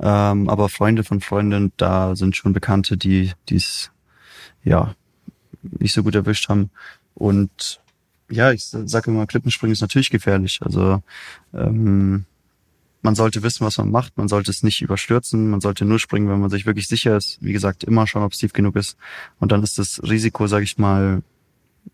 [0.00, 3.90] Ähm, aber Freunde von Freunden, da sind schon Bekannte, die dies
[4.64, 4.94] ja
[5.62, 6.70] nicht so gut erwischt haben.
[7.14, 7.80] Und
[8.30, 10.60] ja, ich sage immer, Klippenspringen ist natürlich gefährlich.
[10.62, 11.02] Also
[11.52, 12.24] ähm,
[13.02, 14.16] man sollte wissen, was man macht.
[14.16, 15.50] Man sollte es nicht überstürzen.
[15.50, 17.38] Man sollte nur springen, wenn man sich wirklich sicher ist.
[17.40, 18.96] Wie gesagt, immer schauen, ob es tief genug ist.
[19.40, 21.22] Und dann ist das Risiko, sage ich mal,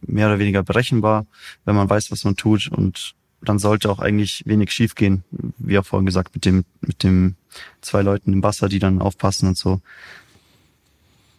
[0.03, 1.27] mehr oder weniger berechenbar,
[1.65, 2.69] wenn man weiß, was man tut.
[2.69, 5.25] Und dann sollte auch eigentlich wenig schiefgehen,
[5.59, 7.37] wie auch vorhin gesagt, mit dem, mit dem
[7.81, 9.81] zwei Leuten im Wasser, die dann aufpassen und so.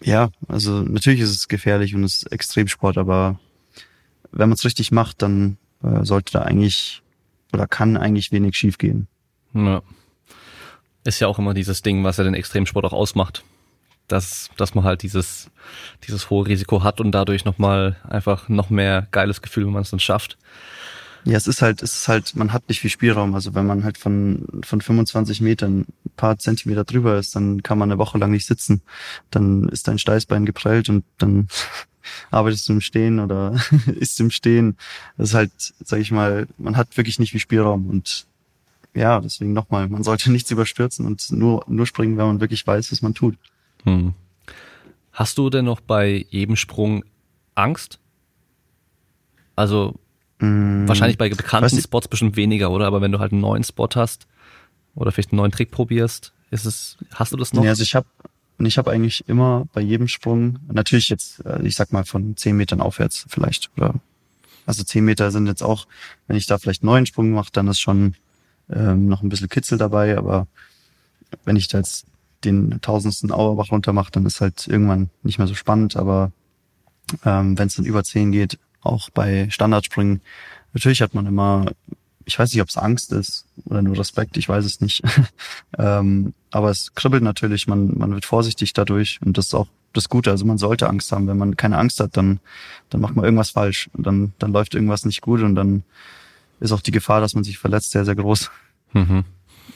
[0.02, 3.40] Ja, also natürlich ist es gefährlich und es ist Extremsport, aber
[4.32, 7.02] wenn man es richtig macht, dann äh, sollte da eigentlich
[7.54, 9.08] oder kann eigentlich wenig schiefgehen.
[9.54, 9.82] Ja.
[11.04, 13.44] Ist ja auch immer dieses Ding, was ja den Extremsport auch ausmacht.
[14.08, 15.52] Dass, dass man halt dieses,
[16.08, 19.92] dieses hohe Risiko hat und dadurch nochmal einfach noch mehr geiles Gefühl, wenn man es
[19.92, 20.38] dann schafft.
[21.26, 23.36] Ja, es ist halt, es ist halt, man hat nicht viel Spielraum.
[23.36, 27.78] Also wenn man halt von, von 25 Metern ein paar Zentimeter drüber ist, dann kann
[27.78, 28.82] man eine Woche lang nicht sitzen.
[29.30, 31.48] Dann ist dein Steißbein geprellt und dann
[32.32, 33.56] arbeitest du im Stehen oder
[34.00, 34.78] isst im Stehen.
[35.18, 35.52] Das ist halt,
[35.84, 38.26] sag ich mal, man hat wirklich nicht viel Spielraum und
[38.96, 42.92] ja, deswegen nochmal, man sollte nichts überstürzen und nur, nur springen, wenn man wirklich weiß,
[42.92, 43.38] was man tut.
[43.84, 44.14] Hm.
[45.12, 47.04] Hast du denn noch bei jedem Sprung
[47.56, 48.00] Angst?
[49.56, 50.00] Also
[50.40, 52.88] Mm, Wahrscheinlich bei bekannten Spots bestimmt weniger, oder?
[52.88, 54.28] Aber wenn du halt einen neuen Spot hast
[54.96, 57.62] oder vielleicht einen neuen Trick probierst, ist es, hast du das noch?
[57.62, 58.08] Nee, also ich habe
[58.62, 62.58] ich habe eigentlich immer bei jedem Sprung, natürlich jetzt, äh, ich sag mal von zehn
[62.58, 63.96] Metern aufwärts vielleicht, oder
[64.66, 65.88] also zehn Meter sind jetzt auch,
[66.28, 68.16] wenn ich da vielleicht neun Sprung mache, dann ist schon
[68.70, 70.48] ähm, noch ein bisschen Kitzel dabei, aber
[71.46, 72.06] wenn ich da jetzt
[72.44, 76.32] den tausendsten Auerbach runter mache, dann ist halt irgendwann nicht mehr so spannend, aber
[77.26, 80.22] ähm, wenn es dann über zehn geht, auch bei Standardspringen.
[80.74, 81.72] Natürlich hat man immer,
[82.26, 85.04] ich weiß nicht, ob es Angst ist oder nur Respekt, ich weiß es nicht.
[85.78, 90.10] ähm, aber es kribbelt natürlich, man, man wird vorsichtig dadurch und das ist auch das
[90.10, 90.32] Gute.
[90.32, 91.28] Also man sollte Angst haben.
[91.28, 92.40] Wenn man keine Angst hat, dann,
[92.90, 95.84] dann macht man irgendwas falsch und dann, dann läuft irgendwas nicht gut und dann
[96.60, 98.52] ist auch die Gefahr, dass man sich verletzt, sehr, sehr groß.
[98.94, 99.24] Mhm.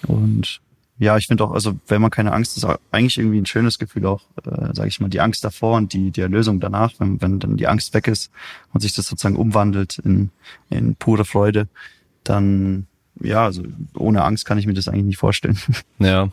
[0.07, 0.61] Und
[0.99, 4.05] ja, ich finde auch, also wenn man keine Angst ist, eigentlich irgendwie ein schönes Gefühl
[4.05, 7.39] auch, äh, sage ich mal, die Angst davor und die, die Erlösung danach, wenn, wenn
[7.39, 8.31] dann die Angst weg ist
[8.73, 10.29] und sich das sozusagen umwandelt in,
[10.69, 11.67] in pure Freude,
[12.23, 12.85] dann
[13.19, 13.63] ja, also
[13.95, 15.57] ohne Angst kann ich mir das eigentlich nicht vorstellen.
[15.99, 16.29] Ja.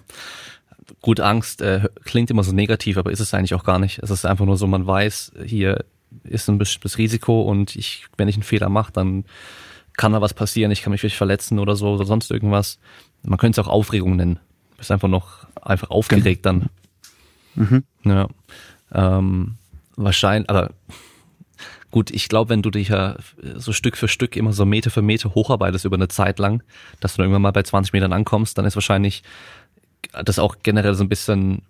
[1.03, 4.01] Gut, Angst äh, klingt immer so negativ, aber ist es eigentlich auch gar nicht.
[4.03, 5.85] Es ist einfach nur so, man weiß, hier
[6.25, 9.25] ist ein bestimmtes Risiko und ich, wenn ich einen Fehler mache, dann
[9.97, 12.79] kann da was passieren, ich kann mich vielleicht verletzen oder so oder sonst irgendwas.
[13.23, 14.41] Man könnte es auch Aufregung nennen
[14.81, 16.67] bist einfach noch einfach aufgeregt dann.
[17.55, 17.85] Mhm.
[18.05, 18.29] Ja.
[18.93, 19.57] Ähm,
[19.97, 20.71] wahrscheinlich, aber
[21.91, 23.17] gut, ich glaube, wenn du dich ja
[23.57, 26.63] so Stück für Stück immer so Meter für Meter hocharbeitest über eine Zeit lang,
[27.01, 29.23] dass du dann irgendwann mal bei 20 Metern ankommst, dann ist wahrscheinlich
[30.25, 31.63] das auch generell so ein bisschen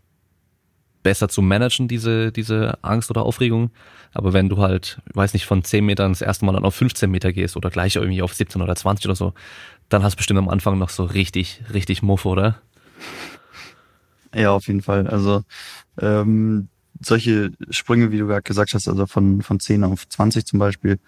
[1.03, 3.71] besser zu managen, diese, diese Angst oder Aufregung.
[4.13, 7.11] Aber wenn du halt, weiß nicht, von 10 Metern das erste Mal dann auf 15
[7.11, 9.33] Meter gehst oder gleich irgendwie auf 17 oder 20 oder so,
[9.89, 12.61] dann hast du bestimmt am Anfang noch so richtig, richtig Muff, oder?
[14.35, 15.07] Ja, auf jeden Fall.
[15.07, 15.43] Also
[16.01, 16.69] ähm,
[17.01, 20.99] solche Sprünge, wie du gerade gesagt hast, also von, von 10 auf 20 zum Beispiel,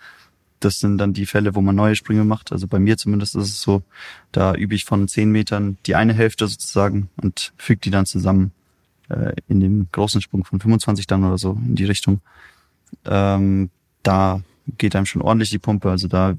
[0.61, 2.53] das sind dann die Fälle, wo man neue Sprünge macht.
[2.53, 3.83] Also bei mir zumindest ist es so,
[4.31, 8.53] da übe ich von 10 Metern die eine Hälfte sozusagen und füge die dann zusammen
[9.09, 12.21] äh, in dem großen Sprung von 25 dann oder so in die Richtung.
[13.05, 13.71] Ähm,
[14.03, 14.43] da
[14.79, 15.91] geht einem schon ordentlich die Pumpe.
[15.91, 16.37] Also da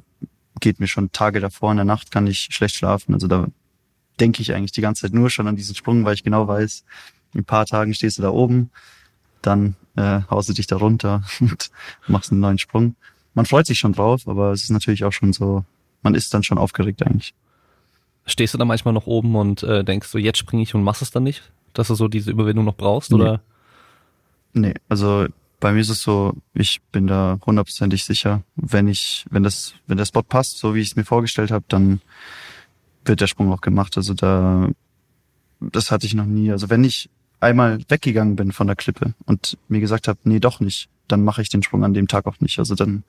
[0.60, 3.14] geht mir schon Tage davor in der Nacht kann ich schlecht schlafen.
[3.14, 3.48] Also da
[4.20, 6.84] denke ich eigentlich die ganze Zeit nur schon an diesen Sprung, weil ich genau weiß,
[7.34, 8.72] in ein paar Tagen stehst du da oben,
[9.42, 11.72] dann äh, haust du dich da runter und
[12.08, 12.96] machst einen neuen Sprung.
[13.34, 15.66] Man freut sich schon drauf, aber es ist natürlich auch schon so,
[16.02, 17.34] man ist dann schon aufgeregt eigentlich.
[18.26, 21.02] Stehst du da manchmal noch oben und äh, denkst du, jetzt springe ich und machst
[21.02, 21.52] es dann nicht?
[21.74, 23.16] Dass du so diese Überwindung noch brauchst, nee.
[23.18, 23.42] oder?
[24.54, 25.26] Nee, also
[25.60, 29.98] bei mir ist es so, ich bin da hundertprozentig sicher, wenn ich, wenn das, wenn
[29.98, 32.02] der Spot passt, so wie ich es mir vorgestellt habe, dann
[33.06, 33.98] wird der Sprung auch gemacht.
[33.98, 34.70] Also da,
[35.60, 36.52] das hatte ich noch nie.
[36.52, 40.60] Also wenn ich einmal weggegangen bin von der Klippe und mir gesagt habe, nee, doch
[40.60, 42.60] nicht, dann mache ich den Sprung an dem Tag auch nicht.
[42.60, 43.04] Also dann,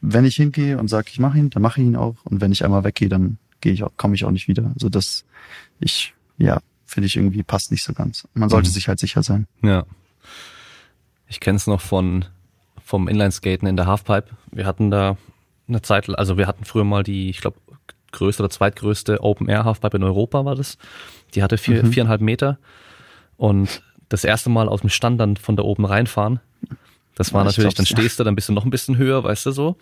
[0.00, 2.16] wenn ich hingehe und sage, ich mache ihn, dann mache ich ihn auch.
[2.24, 4.72] Und wenn ich einmal weggehe, dann gehe ich auch, komme ich auch nicht wieder.
[4.74, 5.24] Also das,
[5.78, 8.26] ich, ja, finde ich irgendwie passt nicht so ganz.
[8.34, 8.72] Man sollte mhm.
[8.72, 9.46] sich halt sicher sein.
[9.62, 9.84] Ja.
[11.28, 12.26] Ich kenne es noch von
[12.84, 14.36] vom Inlineskaten in der Halfpipe.
[14.50, 15.16] Wir hatten da
[15.68, 17.56] eine Zeit, also wir hatten früher mal die, ich glaube,
[18.12, 20.78] größte oder zweitgrößte Open Air Halfpipe in Europa war das.
[21.34, 21.92] Die hatte vier, mhm.
[21.92, 22.58] viereinhalb Meter
[23.36, 26.40] und das erste Mal aus dem Stand dann von da oben reinfahren.
[27.14, 29.46] Das war ja, natürlich, dann stehst du, dann bist du noch ein bisschen höher, weißt
[29.46, 29.76] du so.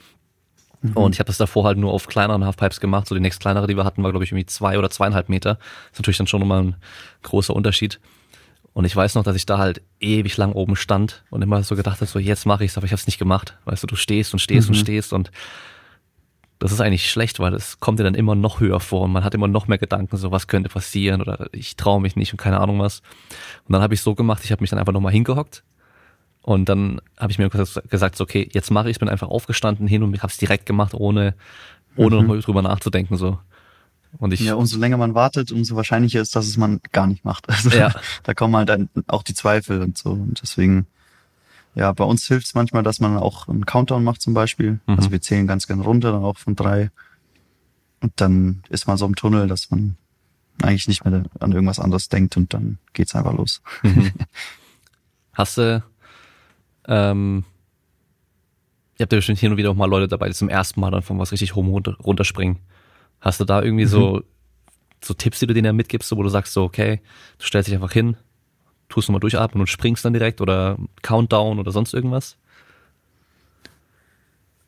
[0.83, 0.93] Mhm.
[0.95, 3.07] Und ich habe das davor halt nur auf kleineren Halfpipes gemacht.
[3.07, 5.55] So die nächst kleinere, die wir hatten, war glaube ich irgendwie zwei oder zweieinhalb Meter.
[5.55, 6.77] Das ist natürlich dann schon nochmal ein
[7.23, 8.01] großer Unterschied.
[8.73, 11.75] Und ich weiß noch, dass ich da halt ewig lang oben stand und immer so
[11.75, 13.59] gedacht habe, so jetzt mache ich's, aber ich habe es nicht gemacht.
[13.65, 14.75] Weißt du, du stehst und stehst mhm.
[14.75, 15.31] und stehst und
[16.61, 19.25] das ist eigentlich schlecht, weil es kommt dir dann immer noch höher vor und man
[19.25, 22.39] hat immer noch mehr Gedanken, so was könnte passieren oder ich traue mich nicht und
[22.39, 23.03] keine Ahnung was.
[23.67, 25.65] Und dann habe ich so gemacht, ich habe mich dann einfach nochmal hingehockt
[26.43, 29.87] und dann habe ich mir gesagt, so, okay, jetzt mache ich es, bin einfach aufgestanden
[29.87, 31.35] hin und habe es direkt gemacht, ohne
[31.97, 32.41] ohne mhm.
[32.41, 33.39] drüber nachzudenken so.
[34.19, 37.25] Und ich ja, umso länger man wartet, umso wahrscheinlicher ist, dass es man gar nicht
[37.25, 37.47] macht.
[37.49, 37.93] Also ja.
[38.23, 40.11] da kommen halt dann auch die Zweifel und so.
[40.11, 40.87] Und deswegen,
[41.75, 44.81] ja, bei uns hilft es manchmal, dass man auch einen Countdown macht zum Beispiel.
[44.87, 44.97] Mhm.
[44.97, 46.91] Also wir zählen ganz gerne runter, dann auch von drei.
[48.01, 49.97] Und dann ist man so im Tunnel, dass man
[50.63, 53.63] eigentlich nicht mehr an irgendwas anderes denkt und dann geht's einfach los.
[53.83, 54.13] Mhm.
[55.33, 55.83] Hast du,
[56.87, 57.45] ähm,
[58.99, 60.91] ihr habt ja bestimmt hier und wieder auch mal Leute dabei, die zum ersten Mal
[60.91, 61.65] dann von was richtig hoch
[62.05, 62.59] runterspringen.
[63.21, 63.91] Hast du da irgendwie mhm.
[63.91, 64.23] so,
[65.03, 67.01] so Tipps, die du denen ja mitgibst, so, wo du sagst so, okay,
[67.39, 68.17] du stellst dich einfach hin,
[68.91, 72.37] tust nochmal durchatmen und springst dann direkt oder Countdown oder sonst irgendwas?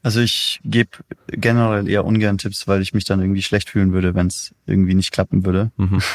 [0.03, 0.91] Also ich gebe
[1.29, 4.95] generell eher ungern Tipps, weil ich mich dann irgendwie schlecht fühlen würde, wenn es irgendwie
[4.95, 5.71] nicht klappen würde.
[5.77, 6.01] Mhm.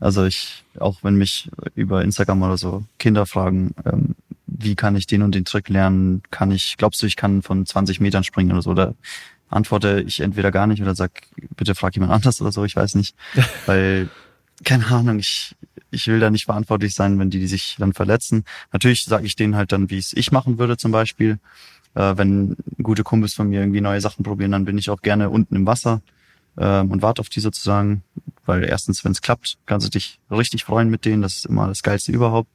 [0.00, 4.14] Also ich, auch wenn mich über Instagram oder so Kinder fragen, ähm,
[4.46, 7.66] wie kann ich den und den Trick lernen, kann ich, glaubst du, ich kann von
[7.66, 8.94] 20 Metern springen oder so, oder
[9.48, 11.10] antworte ich entweder gar nicht oder sag,
[11.56, 13.16] bitte frag jemand anders oder so, ich weiß nicht.
[13.66, 14.08] Weil,
[14.64, 15.54] keine Ahnung, ich,
[15.90, 18.44] ich will da nicht verantwortlich sein, wenn die, die sich dann verletzen.
[18.72, 21.38] Natürlich sage ich denen halt dann, wie es ich machen würde zum Beispiel.
[21.94, 25.30] Äh, wenn gute Kumpels von mir irgendwie neue Sachen probieren, dann bin ich auch gerne
[25.30, 26.02] unten im Wasser
[26.56, 28.02] äh, und warte auf die sozusagen.
[28.44, 31.22] Weil erstens, wenn es klappt, kannst du dich richtig freuen mit denen.
[31.22, 32.50] Das ist immer das Geilste überhaupt.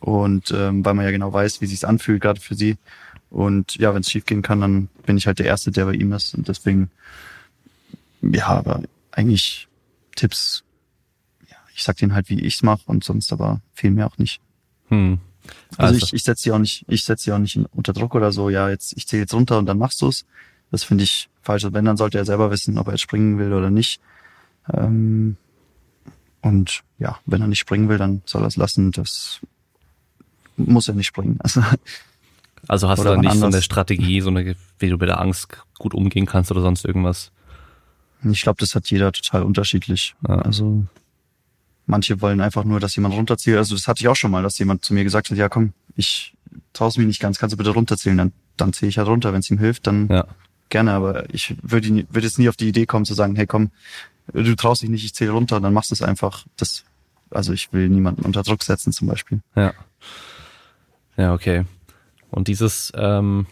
[0.00, 2.76] Und ähm, weil man ja genau weiß, wie sich's anfühlt, gerade für sie.
[3.30, 5.94] Und ja, wenn es schief gehen kann, dann bin ich halt der Erste, der bei
[5.94, 6.34] ihm ist.
[6.34, 6.90] Und deswegen,
[8.20, 8.82] ja, aber
[9.12, 9.66] eigentlich
[10.14, 10.62] Tipps,
[11.74, 14.40] ich sag denen halt, wie ich's mache und sonst aber fehlen mir auch nicht.
[14.88, 15.18] Hm.
[15.76, 18.14] Also, also, ich, ich setze sie auch nicht, ich setze sie auch nicht unter Druck
[18.14, 20.24] oder so, ja, jetzt, ich zähle jetzt runter und dann machst du's.
[20.70, 21.66] Das finde ich falsch.
[21.70, 24.00] Wenn, dann sollte er selber wissen, ob er jetzt springen will oder nicht.
[24.72, 25.36] Ähm,
[26.40, 28.90] und ja, wenn er nicht springen will, dann soll er es lassen.
[28.90, 29.40] Das
[30.56, 31.38] muss er nicht springen.
[31.40, 31.62] Also
[32.68, 33.40] also hast du da nicht anders.
[33.40, 35.48] so eine Strategie, so eine, wie du mit der Angst
[35.78, 37.30] gut umgehen kannst oder sonst irgendwas?
[38.30, 40.14] Ich glaube, das hat jeder total unterschiedlich.
[40.26, 40.36] Ja.
[40.38, 40.86] Also
[41.86, 43.56] manche wollen einfach nur, dass jemand runterzieht.
[43.56, 45.72] Also das hatte ich auch schon mal, dass jemand zu mir gesagt hat, ja komm,
[45.96, 46.34] ich
[46.72, 48.16] traue mich nicht ganz, kannst du bitte runterzählen?
[48.16, 49.32] Dann, dann ziehe ich halt runter.
[49.32, 50.26] Wenn es ihm hilft, dann ja.
[50.68, 50.92] gerne.
[50.92, 53.70] Aber ich würde würd jetzt nie auf die Idee kommen zu sagen, hey komm,
[54.32, 56.44] du traust dich nicht, ich zähle runter, dann machst du es einfach.
[56.56, 56.84] Das,
[57.30, 59.40] also ich will niemanden unter Druck setzen zum Beispiel.
[59.56, 59.74] Ja.
[61.16, 61.64] Ja, okay.
[62.30, 63.46] Und dieses, ähm,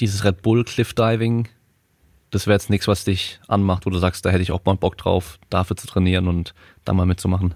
[0.00, 1.48] dieses Red Bull Cliff Diving,
[2.32, 4.74] das wäre jetzt nichts, was dich anmacht, wo du sagst, da hätte ich auch mal
[4.74, 6.54] Bock drauf, dafür zu trainieren und
[6.84, 7.54] da mal mitzumachen.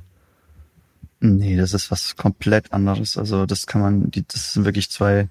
[1.19, 3.17] Nee, das ist was komplett anderes.
[3.17, 5.29] Also das kann man, die, das sind wirklich zwei,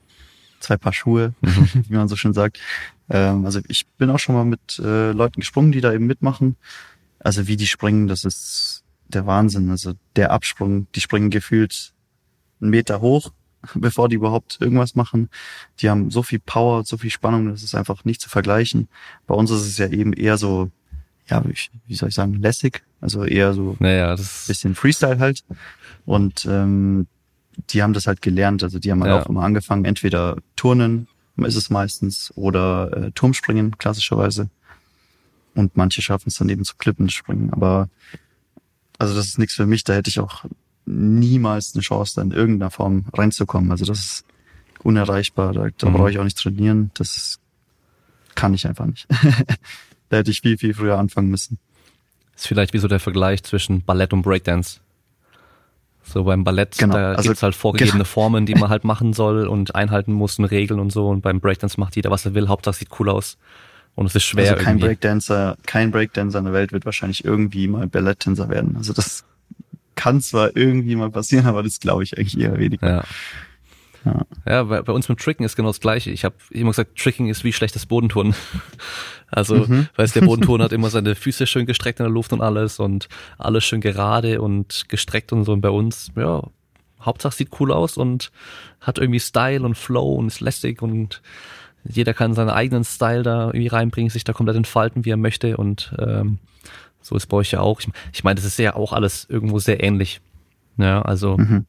[0.59, 1.69] zwei Paar Schuhe, mhm.
[1.87, 2.59] wie man so schön sagt.
[3.07, 6.57] Ähm, also ich bin auch schon mal mit äh, Leuten gesprungen, die da eben mitmachen.
[7.19, 9.69] Also wie die springen, das ist der Wahnsinn.
[9.69, 11.93] Also der Absprung, die springen gefühlt
[12.59, 13.31] einen Meter hoch
[13.73, 15.29] bevor die überhaupt irgendwas machen.
[15.79, 18.87] Die haben so viel Power, so viel Spannung, das ist einfach nicht zu vergleichen.
[19.27, 20.69] Bei uns ist es ja eben eher so,
[21.27, 21.43] ja,
[21.87, 25.43] wie soll ich sagen, lässig, also eher so naja, das bisschen Freestyle halt.
[26.05, 27.07] Und ähm,
[27.69, 29.21] die haben das halt gelernt, also die haben halt ja.
[29.21, 31.07] auch immer angefangen, entweder Turnen
[31.37, 34.49] ist es meistens oder äh, Turmspringen klassischerweise.
[35.53, 37.51] Und manche schaffen es dann eben zu Klippen springen.
[37.51, 37.89] Aber
[38.97, 40.45] also das ist nichts für mich, da hätte ich auch
[40.85, 43.71] niemals eine Chance, da in irgendeiner Form reinzukommen.
[43.71, 44.25] Also das ist
[44.83, 45.53] unerreichbar.
[45.53, 45.93] Da, da mhm.
[45.93, 46.91] brauche ich auch nicht trainieren.
[46.93, 47.39] Das
[48.35, 49.07] kann ich einfach nicht.
[50.09, 51.57] da hätte ich viel, viel früher anfangen müssen.
[52.33, 54.79] Das ist vielleicht wie so der Vergleich zwischen Ballett und Breakdance.
[56.03, 56.93] So beim Ballett, genau.
[56.93, 58.05] da also, gibt's halt vorgegebene genau.
[58.05, 61.09] Formen, die man halt machen soll und einhalten muss und Regeln und so.
[61.09, 62.47] Und beim Breakdance macht jeder, was er will.
[62.47, 63.37] Hauptsache sieht cool aus.
[63.95, 64.51] Und es ist schwer.
[64.51, 64.87] Also kein irgendwie.
[64.87, 68.75] Breakdancer, kein Breakdancer in der Welt wird wahrscheinlich irgendwie mal Balletttänzer werden.
[68.77, 69.23] Also das
[69.95, 72.87] kann zwar irgendwie mal passieren, aber das glaube ich eigentlich eher weniger.
[72.87, 73.03] Ja.
[74.05, 76.11] Ja, ja bei, bei, uns mit Tricken ist genau das Gleiche.
[76.11, 78.35] Ich habe immer gesagt, Tricking ist wie schlechtes Bodenturnen.
[79.31, 79.87] Also, mhm.
[79.95, 83.09] weißt der Bodenturn hat immer seine Füße schön gestreckt in der Luft und alles und
[83.39, 85.51] alles schön gerade und gestreckt und so.
[85.51, 86.43] Und bei uns, ja,
[87.01, 88.31] Hauptsache sieht cool aus und
[88.79, 91.23] hat irgendwie Style und Flow und ist lästig und
[91.83, 95.57] jeder kann seinen eigenen Style da irgendwie reinbringen, sich da komplett entfalten, wie er möchte
[95.57, 96.37] und ähm,
[97.05, 97.79] so ist bei euch ja auch.
[97.79, 100.21] Ich, ich meine, das ist ja auch alles irgendwo sehr ähnlich.
[100.77, 101.65] Ja, also mhm.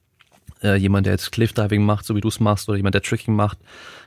[0.62, 3.36] äh, jemand, der jetzt Cliffdiving macht, so wie du es machst, oder jemand, der Tricking
[3.36, 3.58] macht,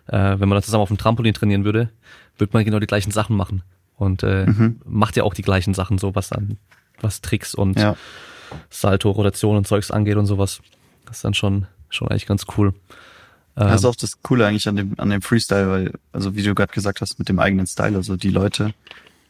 [0.08, 1.90] äh, wenn man dann zusammen auf dem Trampolin trainieren würde,
[2.40, 3.62] würde man genau die gleichen Sachen machen.
[3.96, 4.82] Und äh, mhm.
[4.86, 6.58] macht ja auch die gleichen Sachen, so was an,
[7.00, 7.96] was Tricks und ja.
[8.72, 10.62] Salto, Rotation und Zeugs angeht und sowas.
[11.06, 12.74] Das ist dann schon, schon eigentlich ganz cool.
[13.54, 16.42] Das ist ähm, auch das Coole eigentlich an dem, an dem Freestyle, weil, also wie
[16.42, 18.74] du gerade gesagt hast, mit dem eigenen Style, also die Leute,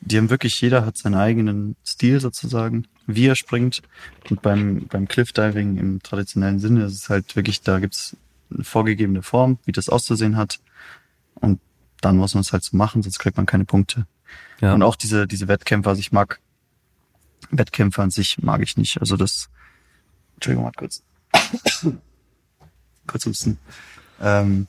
[0.02, 3.82] die haben wirklich, jeder hat seinen eigenen Stil sozusagen, wie er springt.
[4.30, 8.16] Und beim, beim Cliffdiving im traditionellen Sinne ist es halt wirklich, da gibt's
[8.54, 10.60] eine vorgegebene Form, wie das auszusehen hat.
[11.36, 11.60] Und
[12.02, 14.06] dann muss man es halt so machen, sonst kriegt man keine Punkte.
[14.62, 14.74] Ja.
[14.74, 16.40] Und auch diese, diese Wettkämpfe, also ich mag
[17.52, 19.00] Wettkämpfe an sich mag ich nicht.
[19.00, 19.50] Also das,
[20.36, 21.04] Entschuldigung, mal kurz.
[23.08, 23.58] kurz husten.
[24.22, 24.68] Ähm,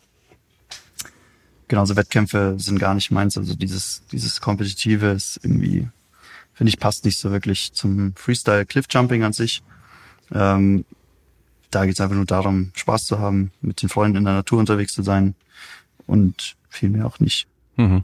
[1.70, 3.38] genau, so Wettkämpfe sind gar nicht meins.
[3.38, 5.88] Also dieses, dieses Kompetitive ist irgendwie,
[6.52, 9.62] finde ich, passt nicht so wirklich zum Freestyle Cliffjumping an sich.
[10.32, 10.84] Ähm,
[11.70, 14.58] da geht es einfach nur darum, Spaß zu haben, mit den Freunden in der Natur
[14.58, 15.36] unterwegs zu sein
[16.08, 17.46] und viel mehr auch nicht.
[17.76, 18.02] Mhm.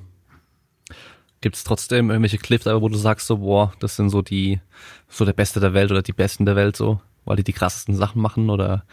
[1.40, 4.60] Gibt es trotzdem irgendwelche Cliffdiver, wo du sagst so, boah, das sind so die,
[5.08, 7.96] so der Beste der Welt oder die Besten der Welt so, weil die die krassesten
[7.96, 8.84] Sachen machen oder?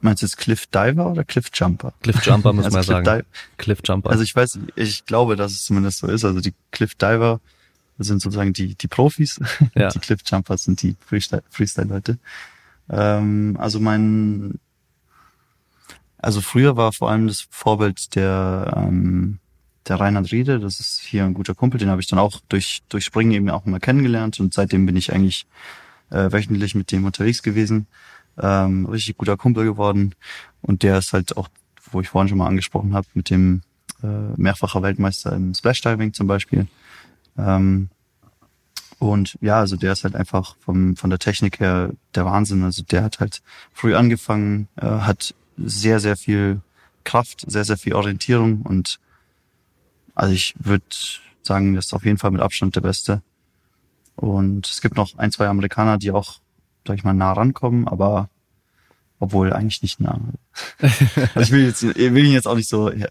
[0.00, 1.92] Meinst du jetzt Cliff Diver oder Cliff Jumper?
[2.02, 3.22] Cliff Jumper muss also man sagen.
[3.22, 3.24] Di
[3.56, 4.10] Cliff Jumper.
[4.10, 6.24] Also ich weiß, ich glaube, dass es zumindest so ist.
[6.24, 7.40] Also die Cliff Diver
[7.98, 9.40] sind sozusagen die, die Profis.
[9.74, 9.88] Ja.
[9.88, 10.96] Die Cliff Jumper sind die
[11.50, 12.18] Freestyle-Leute.
[12.88, 14.58] Ähm, also mein,
[16.18, 19.38] also früher war vor allem das Vorbild der, ähm,
[19.86, 22.82] der Reinhard Riede, das ist hier ein guter Kumpel, den habe ich dann auch durch,
[22.88, 25.46] durch Springen eben auch mal kennengelernt und seitdem bin ich eigentlich
[26.10, 27.86] äh, wöchentlich mit dem unterwegs gewesen.
[28.40, 30.14] Ähm, richtig guter Kumpel geworden
[30.62, 31.48] und der ist halt auch,
[31.90, 33.62] wo ich vorhin schon mal angesprochen habe, mit dem
[34.02, 36.66] äh, mehrfacher Weltmeister im Splashdiving zum Beispiel.
[37.36, 37.90] Ähm,
[38.98, 42.62] und ja, also der ist halt einfach vom, von der Technik her der Wahnsinn.
[42.62, 46.60] Also der hat halt früh angefangen, äh, hat sehr, sehr viel
[47.04, 49.00] Kraft, sehr, sehr viel Orientierung und
[50.14, 50.84] also ich würde
[51.42, 53.22] sagen, das ist auf jeden Fall mit Abstand der Beste.
[54.16, 56.39] Und es gibt noch ein, zwei Amerikaner, die auch,
[56.86, 58.28] sag ich mal, nah rankommen, aber
[59.18, 60.18] obwohl eigentlich nicht nah.
[60.80, 63.06] also ich will jetzt, will ihn jetzt auch nicht so äh,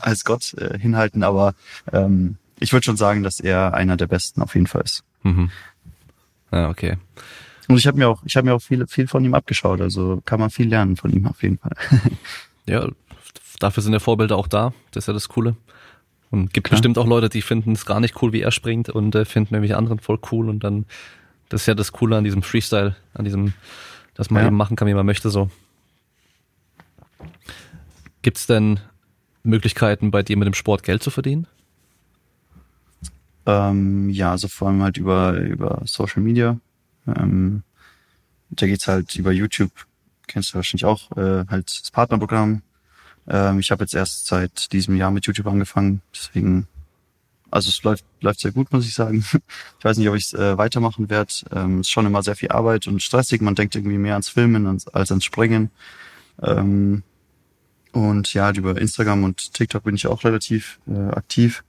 [0.00, 1.54] als Gott äh, hinhalten, aber
[1.92, 5.04] ähm, ich würde schon sagen, dass er einer der Besten auf jeden Fall ist.
[5.22, 5.50] Mhm.
[6.52, 6.98] Ja, okay.
[7.68, 9.80] Und ich habe mir auch, ich habe mir auch viel, viel von ihm abgeschaut.
[9.80, 11.72] Also kann man viel lernen von ihm auf jeden Fall.
[12.66, 12.88] ja,
[13.58, 14.72] dafür sind ja Vorbilder auch da.
[14.90, 15.56] Das ist ja das Coole.
[16.30, 16.78] Und gibt Klar.
[16.78, 19.54] bestimmt auch Leute, die finden es gar nicht cool, wie er springt und äh, finden
[19.54, 20.86] nämlich anderen voll cool und dann,
[21.52, 23.52] das ist ja das Coole an diesem Freestyle, an diesem,
[24.14, 24.48] dass man ja.
[24.48, 25.50] eben machen kann, wie man möchte so.
[28.22, 28.80] Gibt's denn
[29.42, 31.46] Möglichkeiten bei dir mit dem Sport Geld zu verdienen?
[33.46, 36.58] Ähm, ja, also vor allem halt über, über Social Media.
[37.06, 37.64] Ähm,
[38.50, 39.72] da geht's halt über YouTube,
[40.28, 42.62] kennst du wahrscheinlich auch, äh, halt das Partnerprogramm
[43.28, 46.66] ähm, ich habe jetzt erst seit diesem Jahr mit YouTube angefangen, deswegen,
[47.52, 49.24] also es läuft, läuft sehr gut, muss ich sagen.
[49.78, 51.32] Ich weiß nicht, ob ich es äh, weitermachen werde.
[51.52, 53.42] Ähm, ist schon immer sehr viel Arbeit und stressig.
[53.42, 55.70] Man denkt irgendwie mehr ans Filmen als, als ans Springen.
[56.40, 57.02] Ähm,
[57.92, 61.64] und ja, halt über Instagram und TikTok bin ich auch relativ äh, aktiv.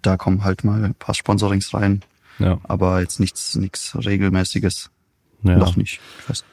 [0.00, 2.02] Da kommen halt mal ein paar Sponsorings rein.
[2.38, 2.58] Ja.
[2.64, 4.90] Aber jetzt nichts, nichts regelmäßiges.
[5.42, 5.56] Ja.
[5.56, 6.00] Noch nicht.
[6.20, 6.44] Ich weiß.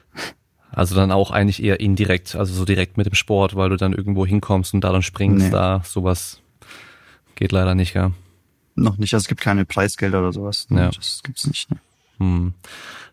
[0.71, 3.93] Also dann auch eigentlich eher indirekt, also so direkt mit dem Sport, weil du dann
[3.93, 5.51] irgendwo hinkommst und da dann springst, nee.
[5.51, 6.41] da sowas
[7.33, 8.11] geht leider nicht, ja.
[8.79, 10.69] Noch nicht, also es gibt keine Preisgelder oder sowas.
[10.69, 10.81] Ne?
[10.81, 10.89] Ja.
[10.89, 11.69] Das gibt's nicht.
[11.71, 11.77] Ne?
[12.17, 12.53] Hm.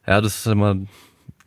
[0.07, 0.77] Ja, das ist immer,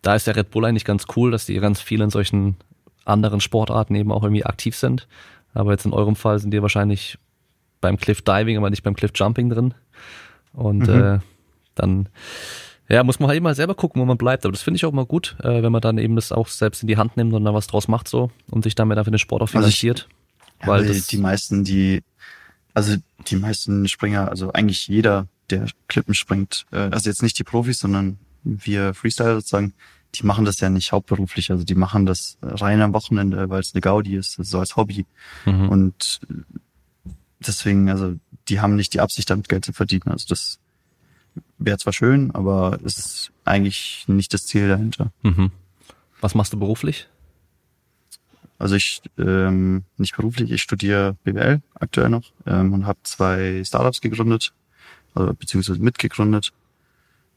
[0.02, 2.58] da ist der Red Bull eigentlich ganz cool, dass die ganz viel in solchen
[3.06, 5.08] anderen Sportarten eben auch irgendwie aktiv sind.
[5.54, 7.18] Aber jetzt in eurem Fall sind die wahrscheinlich
[7.82, 9.74] beim Cliff Diving, aber nicht beim Cliff Jumping drin.
[10.54, 11.02] Und mhm.
[11.02, 11.20] äh,
[11.76, 12.10] dann
[12.90, 14.46] ja, muss man halt immer selber gucken, wo man bleibt.
[14.46, 16.82] Aber das finde ich auch mal gut, äh, wenn man dann eben das auch selbst
[16.82, 19.20] in die Hand nimmt und dann was draus macht so und sich damit einfach den
[19.20, 20.08] Sport auch finanziert.
[20.60, 22.02] Also ich, weil ja, die, die meisten, die,
[22.80, 22.96] also
[23.28, 27.80] die meisten Springer, also eigentlich jeder, der Klippen springt, äh, also jetzt nicht die Profis,
[27.80, 29.74] sondern wir Freestyler sozusagen,
[30.16, 31.52] die machen das ja nicht hauptberuflich.
[31.52, 35.06] Also die machen das rein am Wochenende, weil es eine Gaudi ist, so als Hobby.
[35.46, 35.68] Mhm.
[35.68, 36.22] Und
[37.46, 38.16] deswegen, also
[38.48, 40.08] die haben nicht die Absicht, damit Geld zu verdienen.
[40.08, 40.60] Also das
[41.58, 45.12] wäre zwar schön, aber es ist eigentlich nicht das Ziel dahinter.
[45.22, 45.52] Mhm.
[46.22, 47.10] Was machst du beruflich?
[48.60, 54.02] Also ich ähm, nicht beruflich, ich studiere BWL aktuell noch ähm, und habe zwei Startups
[54.02, 54.54] gegründet,
[55.16, 56.52] also, beziehungsweise mitgegründet.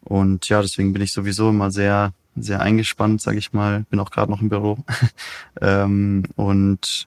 [0.02, 3.84] Und ja, deswegen bin ich sowieso immer sehr, sehr eingespannt, sage ich mal.
[3.88, 4.78] Bin auch gerade noch im Büro.
[5.60, 7.06] ähm, und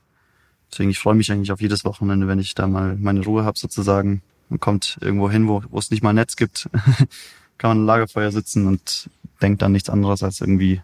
[0.72, 3.59] deswegen, ich freue mich eigentlich auf jedes Wochenende, wenn ich da mal meine Ruhe habe
[3.59, 6.70] sozusagen man kommt irgendwo hin, wo, wo es nicht mal Netz gibt,
[7.57, 9.09] kann man im Lagerfeuer sitzen und
[9.41, 10.82] denkt dann nichts anderes als irgendwie,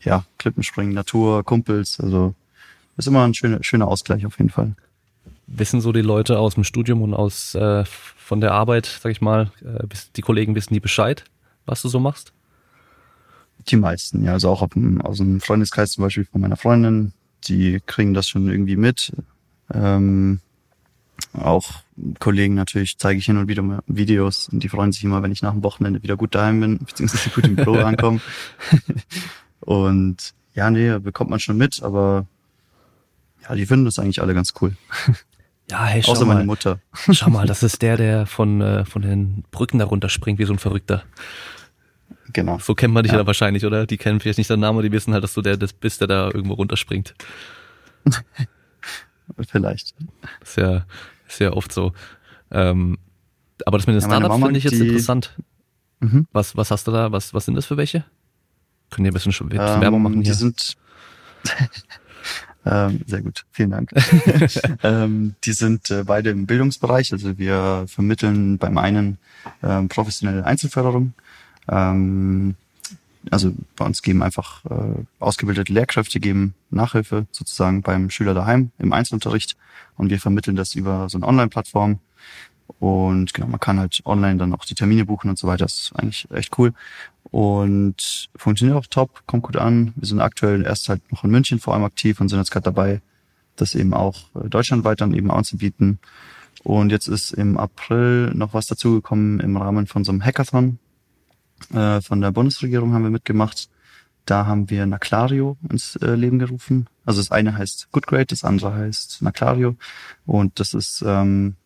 [0.00, 2.00] ja, Klippenspringen, Natur, Kumpels.
[2.00, 2.34] Also
[2.96, 4.74] ist immer ein schöner, schöner Ausgleich auf jeden Fall.
[5.46, 9.20] Wissen so die Leute aus dem Studium und aus äh, von der Arbeit, sag ich
[9.20, 9.86] mal, äh,
[10.16, 11.24] die Kollegen wissen die Bescheid,
[11.66, 12.32] was du so machst?
[13.68, 17.12] Die meisten, ja, also auch dem, aus dem Freundeskreis zum Beispiel von meiner Freundin,
[17.44, 19.12] die kriegen das schon irgendwie mit.
[19.72, 20.40] Ähm,
[21.32, 21.82] auch
[22.18, 25.42] Kollegen natürlich zeige ich hin und wieder Videos und die freuen sich immer, wenn ich
[25.42, 28.20] nach dem Wochenende wieder gut daheim bin, beziehungsweise gut im Büro ankomme.
[29.60, 32.26] und ja, nee, bekommt man schon mit, aber
[33.48, 34.76] ja, die finden das eigentlich alle ganz cool.
[35.70, 36.34] Ja, hey, schau Außer mal.
[36.34, 36.80] meine Mutter.
[37.12, 40.52] Schau mal, das ist der, der von, äh, von den Brücken da runterspringt, wie so
[40.52, 41.04] ein Verrückter.
[42.34, 42.58] Genau.
[42.58, 43.20] So kennt man dich Ja.
[43.20, 43.26] ja.
[43.26, 43.86] wahrscheinlich, oder?
[43.86, 46.08] Die kennen vielleicht nicht deinen Namen, die wissen halt, dass du der das bist, der
[46.08, 47.14] da irgendwo runterspringt.
[49.48, 49.94] Vielleicht.
[50.40, 50.84] Das ist ja,
[51.28, 51.92] ist ja oft so.
[52.50, 52.98] Ähm,
[53.64, 55.36] aber das mit den Ja, Startups finde ich jetzt die- interessant.
[56.00, 56.26] Mhm.
[56.32, 57.12] Was, was hast du da?
[57.12, 58.04] Was, was sind das für welche?
[58.90, 60.34] Können ihr ein bisschen, ein bisschen Ähm, Werbung machen Die hier?
[60.34, 60.76] sind
[62.64, 63.90] ähm, sehr gut, vielen Dank.
[64.82, 69.18] ähm, die sind äh, beide im Bildungsbereich, also wir vermitteln beim einen
[69.62, 71.12] ähm, professionelle Einzelförderung.
[71.68, 72.54] Ähm,
[73.30, 78.92] also bei uns geben einfach äh, ausgebildete Lehrkräfte geben Nachhilfe sozusagen beim Schüler daheim im
[78.92, 79.56] Einzelunterricht
[79.96, 82.00] und wir vermitteln das über so eine Online-Plattform
[82.78, 85.64] und genau, man kann halt online dann auch die Termine buchen und so weiter.
[85.64, 86.72] Das ist eigentlich echt cool.
[87.32, 89.92] Und funktioniert auch top, kommt gut an.
[89.96, 92.64] Wir sind aktuell erst halt noch in München vor allem aktiv und sind jetzt gerade
[92.64, 93.00] dabei,
[93.56, 95.98] das eben auch äh, deutschlandweit dann eben anzubieten.
[96.62, 100.78] Und jetzt ist im April noch was dazugekommen im Rahmen von so einem Hackathon
[101.72, 103.68] äh, von der Bundesregierung haben wir mitgemacht.
[104.24, 106.86] Da haben wir Naclario ins äh, Leben gerufen.
[107.04, 109.76] Also das eine heißt GoodGrade, das andere heißt Naclario.
[110.26, 111.56] Und das ist ähm,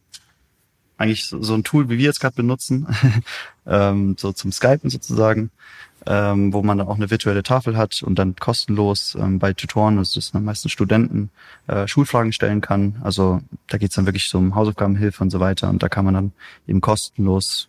[0.98, 2.86] eigentlich so, so ein Tool, wie wir jetzt gerade benutzen,
[3.66, 5.50] ähm, so zum Skypen sozusagen,
[6.06, 9.98] ähm, wo man dann auch eine virtuelle Tafel hat und dann kostenlos ähm, bei Tutoren,
[9.98, 11.30] also das sind am meisten Studenten,
[11.66, 13.00] äh, Schulfragen stellen kann.
[13.02, 16.14] Also da geht's dann wirklich so um Hausaufgabenhilfe und so weiter und da kann man
[16.14, 16.32] dann
[16.66, 17.68] eben kostenlos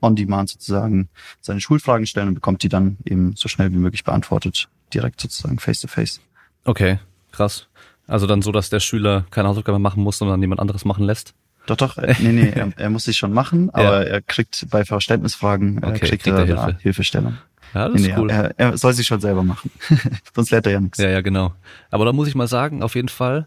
[0.00, 1.08] on demand sozusagen
[1.40, 5.58] seine Schulfragen stellen und bekommt die dann eben so schnell wie möglich beantwortet, direkt sozusagen
[5.58, 6.20] face to face.
[6.64, 6.98] Okay,
[7.32, 7.66] krass.
[8.06, 11.34] Also dann so, dass der Schüler keine Hausaufgabe machen muss, sondern jemand anderes machen lässt.
[11.68, 14.84] Doch, doch, äh, nee, nee, er, er muss sich schon machen, aber er kriegt bei
[14.84, 16.64] Verständnisfragen, äh, Okay, kriegt, kriegt er, Hilfe.
[16.64, 16.78] Hilfe.
[16.82, 17.38] Hilfestellung.
[17.74, 18.30] Ja, das Nee, ist cool.
[18.30, 19.70] er, er soll sich schon selber machen.
[20.34, 20.98] Sonst lernt er ja nichts.
[20.98, 21.52] Ja, ja, genau.
[21.90, 23.46] Aber da muss ich mal sagen, auf jeden Fall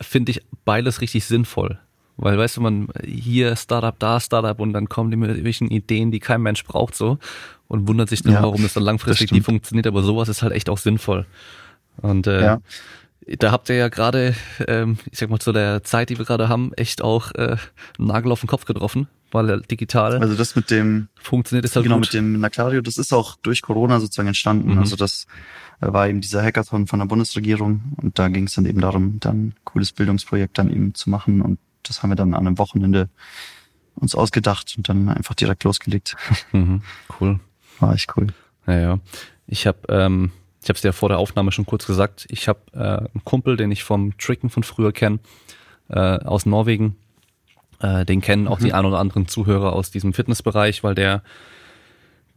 [0.00, 1.78] finde ich beides richtig sinnvoll.
[2.18, 6.10] Weil, weißt du, man hier Startup, da Startup und dann kommen die mit irgendwelchen Ideen,
[6.10, 7.18] die kein Mensch braucht so
[7.68, 9.38] und wundert sich dann, Ja, warum es dann das langfristig stimmt.
[9.40, 9.86] nie funktioniert.
[9.86, 11.26] Aber sowas ist halt echt auch sinnvoll.
[11.98, 12.58] Und äh, Ja.
[13.38, 14.34] Da habt ihr ja gerade,
[14.68, 17.56] ähm, ich sag mal, zu der Zeit, die wir gerade haben, echt auch äh,
[17.98, 21.84] einen Nagel auf den Kopf getroffen, weil digital Also das mit dem, funktioniert ist halt
[21.84, 22.06] genau, gut.
[22.06, 24.72] mit dem Naclario, das ist auch durch Corona sozusagen entstanden.
[24.72, 24.78] Mhm.
[24.78, 25.26] Also das
[25.80, 29.18] äh, war eben dieser Hackathon von der Bundesregierung und da ging es dann eben darum,
[29.18, 32.58] dann ein cooles Bildungsprojekt dann eben zu machen und das haben wir dann an einem
[32.58, 33.08] Wochenende
[33.96, 36.16] uns ausgedacht und dann einfach direkt losgelegt.
[36.52, 36.82] Mhm,
[37.20, 37.40] cool.
[37.80, 38.28] War echt cool.
[38.66, 38.98] Ja, ja.
[39.46, 40.32] Ich habe, ähm,
[40.66, 42.26] ich habe es dir vor der Aufnahme schon kurz gesagt.
[42.28, 45.20] Ich habe äh, einen Kumpel, den ich vom Tricken von früher kenne,
[45.88, 46.96] äh, aus Norwegen.
[47.78, 51.22] Äh, den kennen auch die ein oder anderen Zuhörer aus diesem Fitnessbereich, weil der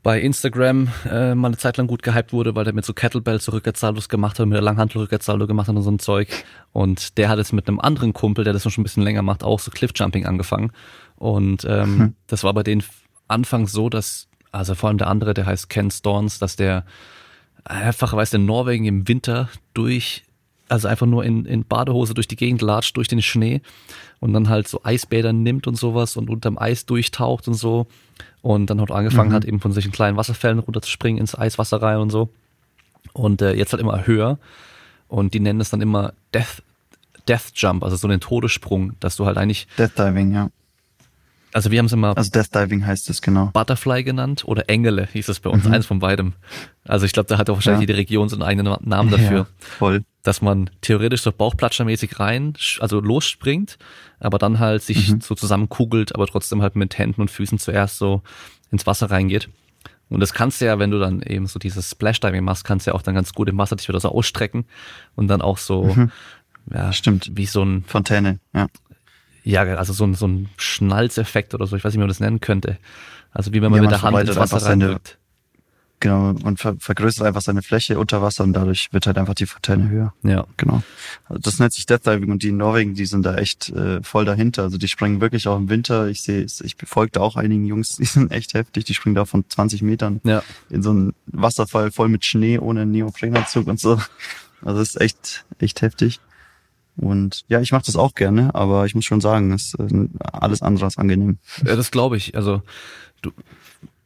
[0.03, 3.39] bei Instagram äh, mal eine Zeit lang gut gehypt wurde, weil der mit so Kettlebell
[3.51, 6.29] Rückwärtssaldos gemacht hat, mit der Langhantel Rückwärtssaldo gemacht hat und so ein Zeug.
[6.71, 9.43] Und der hat jetzt mit einem anderen Kumpel, der das schon ein bisschen länger macht,
[9.43, 10.71] auch so Cliffjumping angefangen.
[11.15, 12.83] Und ähm, das war bei denen
[13.27, 16.85] anfangs so, dass, also vor allem der andere, der heißt Ken Storns, dass der
[17.65, 20.23] einfach, weißt du, in Norwegen im Winter durch,
[20.67, 23.61] also einfach nur in, in Badehose durch die Gegend latscht, durch den Schnee
[24.19, 27.87] und dann halt so Eisbäder nimmt und sowas und unterm Eis durchtaucht und so
[28.41, 29.33] und dann halt angefangen Mhm.
[29.33, 32.29] hat, eben von solchen kleinen Wasserfällen runterzuspringen ins Eiswasser rein und so
[33.13, 34.37] und äh, jetzt halt immer höher
[35.07, 36.61] und die nennen es dann immer Death,
[37.27, 40.49] Death Jump, also so einen Todessprung, dass du halt eigentlich, Death Diving, ja.
[41.53, 43.47] Also wir haben es immer Also Death Diving heißt es genau.
[43.47, 46.33] Butterfly genannt oder Engele hieß es bei uns, eins von beidem.
[46.85, 47.89] Also ich glaube, da hat auch wahrscheinlich Mhm.
[47.89, 47.95] Ja.
[47.95, 49.37] jede Region so einen eigenen Namen dafür.
[49.37, 49.47] Ja,
[49.77, 50.03] voll.
[50.23, 53.77] dass man theoretisch so bauchplatschermäßig rein, also losspringt,
[54.19, 55.21] aber dann halt sich Mhm.
[55.21, 58.21] so zusammenkugelt, aber trotzdem halt mit Händen und Füßen zuerst so
[58.71, 59.49] ins Wasser reingeht.
[60.09, 62.91] Und das kannst du ja, wenn du dann eben so dieses Splashdiving machst, kannst du
[62.91, 64.65] ja auch dann ganz gut im Wasser dich wieder so ausstrecken
[65.15, 65.87] und dann auch so,
[66.73, 66.93] ja, Mhm.
[66.93, 67.31] Stimmt.
[67.35, 68.67] wie so ein, Fontäne, ja.
[69.43, 72.19] Ja, also so ein, so ein Schnalzeffekt oder so, ich weiß nicht, wie man das
[72.19, 72.77] nennen könnte.
[73.31, 75.17] Also wie wenn man Ja, mit man der Hand ins Wasser reindrückt.
[76.01, 79.45] Genau, man ver vergrößert einfach seine Fläche unter Wasser und dadurch wird halt einfach die
[79.45, 80.13] Fontäne höher.
[80.23, 80.45] Ja.
[80.55, 80.81] Genau.
[81.25, 84.01] Also das nennt sich Death Diving und die in Norwegen, die sind da echt äh,
[84.01, 84.63] voll dahinter.
[84.63, 86.07] Also die springen wirklich auch im Winter.
[86.07, 88.85] Ich sehe, ich befolge da auch einigen Jungs, die sind echt heftig.
[88.85, 90.41] Die springen da von 20 Metern Ja.
[90.69, 93.99] in so einen Wasserfall voll mit Schnee, ohne Neoprenanzug und so.
[94.61, 96.21] Also das ist echt, echt heftig.
[96.99, 100.07] Und ja, ich mache das auch gerne, aber ich muss schon sagen, es ist äh,
[100.21, 101.37] alles andere als angenehm.
[101.65, 102.35] Ja, das glaube ich.
[102.35, 102.61] Also
[103.21, 103.31] du,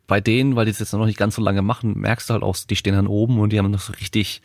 [0.08, 2.44] bei denen, weil die es jetzt noch nicht ganz so lange machen, merkst du halt
[2.44, 4.42] auch, die stehen dann oben und die haben noch so richtig,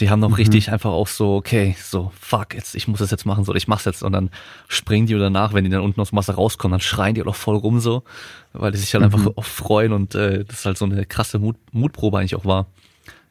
[0.00, 3.24] die haben noch richtig einfach auch so, okay, so, fuck, jetzt, ich muss das jetzt
[3.24, 4.02] machen, so, ich mach's jetzt.
[4.02, 4.30] Und dann
[4.68, 7.22] springen die oder danach, wenn die dann unten aus dem Wasser rauskommen, dann schreien die
[7.22, 8.02] auch noch voll rum so,
[8.52, 11.56] weil die sich halt einfach auch freuen und äh, das halt so eine krasse Mut,
[11.72, 12.66] Mutprobe eigentlich auch war.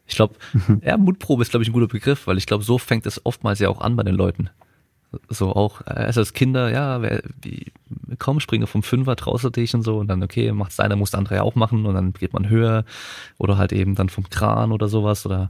[0.07, 0.35] Ich glaube,
[0.81, 3.59] ja, Mutprobe ist, glaube ich, ein guter Begriff, weil ich glaube, so fängt es oftmals
[3.59, 4.49] ja auch an bei den Leuten.
[5.29, 7.71] So auch also als Kinder, ja, wer, wie,
[8.19, 11.35] komm, springe vom Fünfer, dich und so und dann, okay, macht's einer, muss der andere
[11.35, 12.85] ja auch machen und dann geht man höher
[13.37, 15.49] oder halt eben dann vom Kran oder sowas oder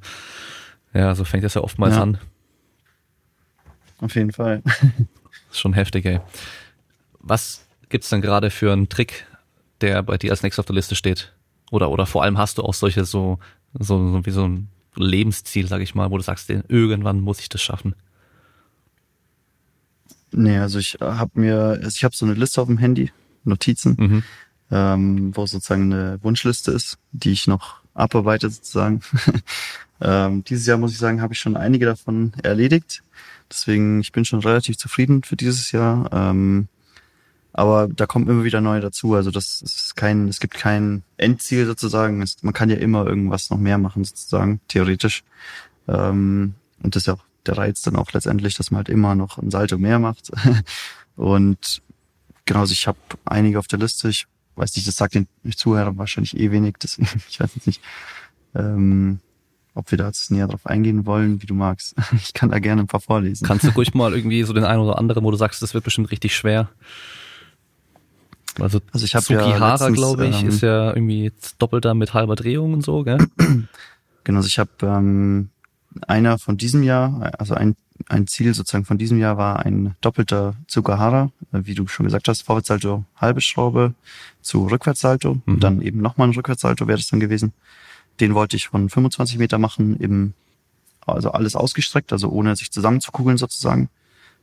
[0.93, 2.03] ja, so fängt das ja oftmals Ja.
[2.03, 2.17] an.
[4.01, 4.61] Auf jeden Fall.
[5.51, 6.19] ist schon heftig, ey.
[7.19, 9.25] Was gibt's denn gerade für einen Trick,
[9.81, 11.33] der bei dir als nächstes auf der Liste steht?
[11.71, 13.39] Oder, oder vor allem hast du auch solche so,
[13.79, 17.49] so, so wie so ein Lebensziel, sag ich mal, wo du sagst, irgendwann muss ich
[17.49, 17.95] das schaffen.
[20.31, 23.11] Nee, also ich habe mir, also ich habe so eine Liste auf dem Handy,
[23.43, 24.23] Notizen, Mhm.
[24.71, 29.01] ähm, wo sozusagen eine Wunschliste ist, die ich noch abarbeite sozusagen.
[30.01, 33.03] ähm, dieses Jahr muss ich sagen, habe ich schon einige davon erledigt.
[33.49, 36.09] Deswegen, ich bin schon relativ zufrieden für dieses Jahr.
[36.11, 36.67] Ähm,
[37.57, 39.13] aber da kommen immer wieder neue dazu.
[39.13, 42.21] Also das ist kein, es gibt kein Endziel sozusagen.
[42.21, 45.23] Es, man kann ja immer irgendwas noch mehr machen sozusagen, theoretisch.
[45.87, 49.15] Ähm, und das ist ja auch der Reiz dann auch letztendlich, dass man halt immer
[49.15, 50.31] noch ein Salto mehr macht.
[51.15, 51.81] und
[52.43, 54.09] genau, also ich habe einige auf der Liste.
[54.09, 54.27] Ich
[54.57, 56.75] weiß nicht, das sagt den Zuhörern wahrscheinlich eh wenig.
[56.83, 57.81] Deswegen, ich weiß jetzt nicht,
[58.53, 59.19] ähm,
[59.75, 61.95] ob wir da jetzt näher drauf eingehen wollen, wie du magst.
[62.15, 63.47] Ich kann da gerne ein paar vorlesen.
[63.47, 65.85] Kannst du ruhig mal irgendwie so den einen oder anderen, wo du sagst, das wird
[65.85, 66.69] bestimmt richtig schwer.
[68.59, 72.73] Also, Also ich hab ja glaube ich, ähm, ist ja irgendwie doppelter mit halber Drehung
[72.73, 73.17] und so, gell?
[74.23, 75.49] Genau, also ich habe ähm,
[76.07, 77.75] einer von diesem Jahr, also ein,
[78.09, 82.27] ein Ziel sozusagen von diesem Jahr war ein doppelter Tsukahara, äh, wie du schon gesagt
[82.27, 83.93] hast, Vorwärtssalto, halbe Schraube
[84.41, 85.41] zu Rückwärtssalto Mhm.
[85.45, 87.53] und dann eben nochmal ein Rückwärtssalto wäre das dann gewesen.
[88.19, 90.33] Den wollte ich von 25 Meter machen, eben
[91.05, 93.89] also alles ausgestreckt, also ohne sich zusammenzukugeln sozusagen.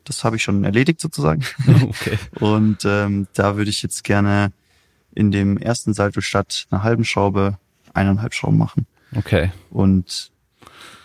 [0.04, 1.44] Das habe ich schon erledigt sozusagen.
[1.82, 2.18] Okay.
[2.40, 4.52] Und ähm, da würde ich jetzt gerne
[5.14, 7.58] in dem ersten Salto statt einer halben Schraube
[7.94, 8.86] eineinhalb Schrauben machen.
[9.14, 9.52] Okay.
[9.70, 10.30] Und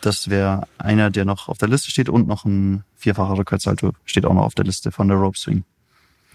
[0.01, 4.25] das wäre einer, der noch auf der Liste steht und noch ein vierfacher Rückwärtssalto steht
[4.25, 5.63] auch noch auf der Liste von der Rope Swing.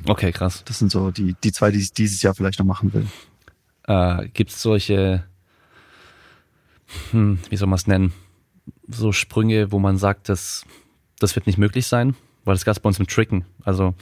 [0.07, 0.63] Okay, krass.
[0.65, 3.07] Das sind so die, die zwei, die ich dieses Jahr vielleicht noch machen will.
[3.87, 5.25] Äh, Gibt es solche,
[7.11, 8.13] hm, wie soll man es nennen,
[8.89, 10.65] so Sprünge, wo man sagt, das,
[11.19, 12.15] das wird nicht möglich sein?
[12.45, 13.45] Weil das gab es bei uns im Tricken.
[13.65, 13.95] Also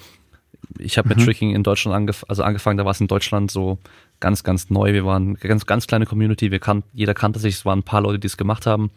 [0.79, 1.25] ich habe mit Mhm.
[1.25, 3.79] Tricking in Deutschland angef also angefangen, da war es in Deutschland so
[4.21, 4.93] ganz, ganz neu.
[4.93, 7.85] Wir waren eine ganz, ganz kleine Community, wir kannten, jeder kannte sich, es waren ein
[7.85, 8.91] paar Leute, die es gemacht haben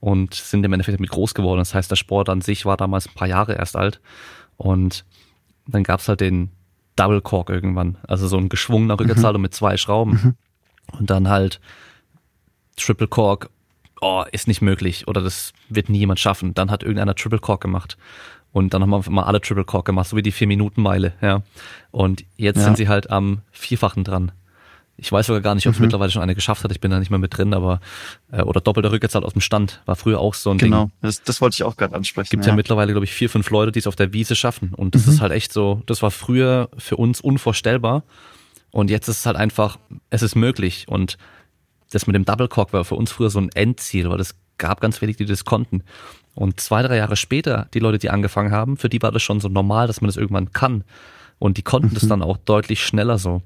[0.00, 1.58] und sind im Endeffekt damit groß geworden.
[1.58, 4.00] Das heißt, der Sport an sich war damals ein paar Jahre erst alt
[4.56, 5.04] und
[5.66, 6.50] dann gab's halt den
[6.96, 10.36] Double Cork irgendwann, also so ein geschwungener Rückwärtssalto mit zwei Schrauben
[10.98, 11.60] und dann halt
[12.76, 13.50] Triple Cork,
[14.00, 16.54] oh, ist nicht möglich oder das wird nie jemand schaffen.
[16.54, 17.96] Dann hat irgendeiner Triple Cork gemacht
[18.56, 21.12] und dann haben wir mal alle Triple Cork gemacht, so wie die vier Minuten Meile,
[21.20, 21.42] ja.
[21.90, 22.64] Und jetzt Ja.
[22.64, 24.32] sind sie halt am Vierfachen dran.
[24.98, 25.84] Ich weiß sogar gar nicht, ob es Mhm.
[25.86, 26.70] mittlerweile schon eine geschafft hat.
[26.72, 27.80] Ich bin da nicht mehr mit drin, aber
[28.32, 30.70] äh, oder doppelter Rückwärtssalto aus dem Stand war früher auch so ein Ding.
[30.70, 32.30] Genau, das, das wollte ich auch gerade ansprechen.
[32.30, 32.54] Gibt ja.
[32.54, 34.72] mittlerweile, glaube ich, vier, fünf Leute, die es auf der Wiese schaffen.
[34.74, 35.12] Und das Mhm.
[35.12, 38.04] ist halt echt so, das war früher für uns unvorstellbar.
[38.70, 39.76] Und jetzt ist es halt einfach,
[40.08, 40.86] es ist möglich.
[40.88, 41.18] Und
[41.90, 44.80] das mit dem Double Cock war für uns früher so ein Endziel, weil es gab
[44.80, 45.82] ganz wenig, die das konnten.
[46.36, 49.40] Und zwei, drei Jahre später, die Leute, die angefangen haben, für die war das schon
[49.40, 50.84] so normal, dass man das irgendwann kann.
[51.38, 53.42] Und die konnten das dann auch deutlich schneller so.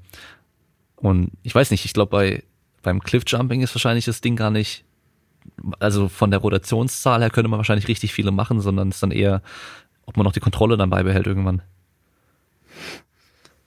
[0.97, 2.43] Und ich weiß nicht, ich glaube, bei,
[2.83, 4.83] beim Cliffjumping ist wahrscheinlich das Ding gar nicht,
[5.79, 9.11] also von der Rotationszahl her könnte man wahrscheinlich richtig viele machen, sondern es ist dann
[9.11, 9.41] eher,
[10.05, 11.61] ob man noch die Kontrolle dann beibehält irgendwann.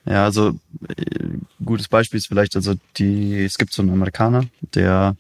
[0.07, 1.29] Ja, also äh,
[1.65, 5.17] gutes Beispiel ist vielleicht, also die, es gibt so einen Amerikaner, der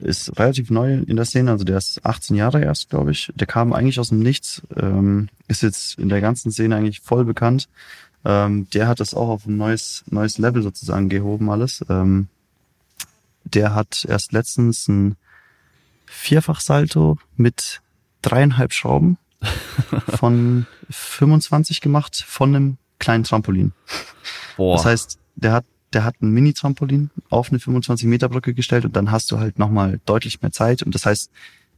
[0.00, 3.32] ist relativ neu in der Szene, also der ist 18 Jahre erst, glaube ich.
[3.34, 7.24] Der kam eigentlich aus dem Nichts, ähm, ist jetzt in der ganzen Szene eigentlich voll
[7.24, 7.68] bekannt.
[8.24, 11.84] Ähm, der hat das auch auf ein neues, neues Level sozusagen gehoben alles.
[11.88, 12.28] Ähm,
[13.44, 15.16] der hat erst letztens ein
[16.06, 17.80] Vierfachsalto mit
[18.20, 19.16] dreieinhalb Schrauben
[20.08, 23.72] von 25 gemacht von einem kleinen Trampolin.
[24.56, 24.76] Boah.
[24.76, 28.94] Das heißt, der hat, der hat ein Mini-Trampolin auf eine 25 Meter Brücke gestellt und
[28.94, 30.84] dann hast du halt nochmal deutlich mehr Zeit.
[30.84, 31.32] Und das heißt,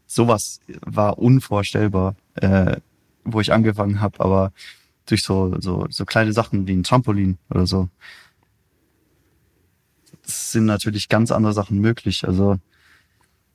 [0.06, 2.76] sowas war unvorstellbar, äh,
[3.24, 4.52] wo ich angefangen habe, aber
[5.06, 7.88] durch so, so, so kleine Sachen wie ein Trampolin oder so.
[10.24, 12.26] Das sind natürlich ganz andere Sachen möglich.
[12.26, 12.58] Also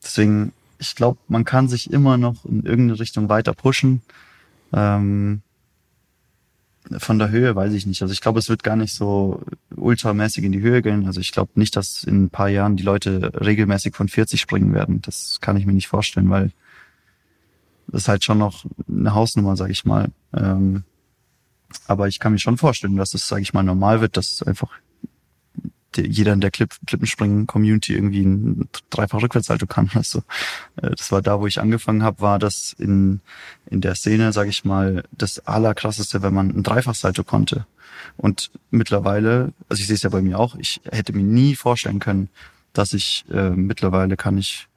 [0.01, 4.01] deswegen, ich glaube, man kann sich immer noch in irgendeine Richtung weiter pushen.
[4.73, 5.41] Ähm,
[6.97, 8.01] von der Höhe weiß ich nicht.
[8.01, 9.41] Also ich glaube, es wird gar nicht so
[9.75, 11.05] ultramäßig in die Höhe gehen.
[11.05, 14.73] Also ich glaube nicht, dass in ein paar Jahren die Leute regelmäßig von 40 springen
[14.73, 15.01] werden.
[15.01, 16.51] Das kann ich mir nicht vorstellen, weil
[17.87, 20.09] das ist halt schon noch eine Hausnummer, sage ich mal.
[20.33, 20.83] Ähm,
[21.87, 24.71] aber ich kann mir schon vorstellen, dass es, sage ich mal, normal wird, dass einfach
[26.05, 29.89] jeder in der Clip, Klippenspringen-Community irgendwie ein dreifach Rückwärtssalto kann.
[29.95, 30.23] Also,
[30.75, 33.21] das war da, wo ich angefangen habe, war das in,
[33.69, 37.65] in der Szene, sage ich mal, das allerkrasseste, wenn man ein Dreifachsalto konnte.
[38.15, 41.99] Und mittlerweile, also ich sehe es ja bei mir auch, ich hätte mir nie vorstellen
[41.99, 42.29] können,
[42.73, 44.67] dass ich äh, mittlerweile kann ich,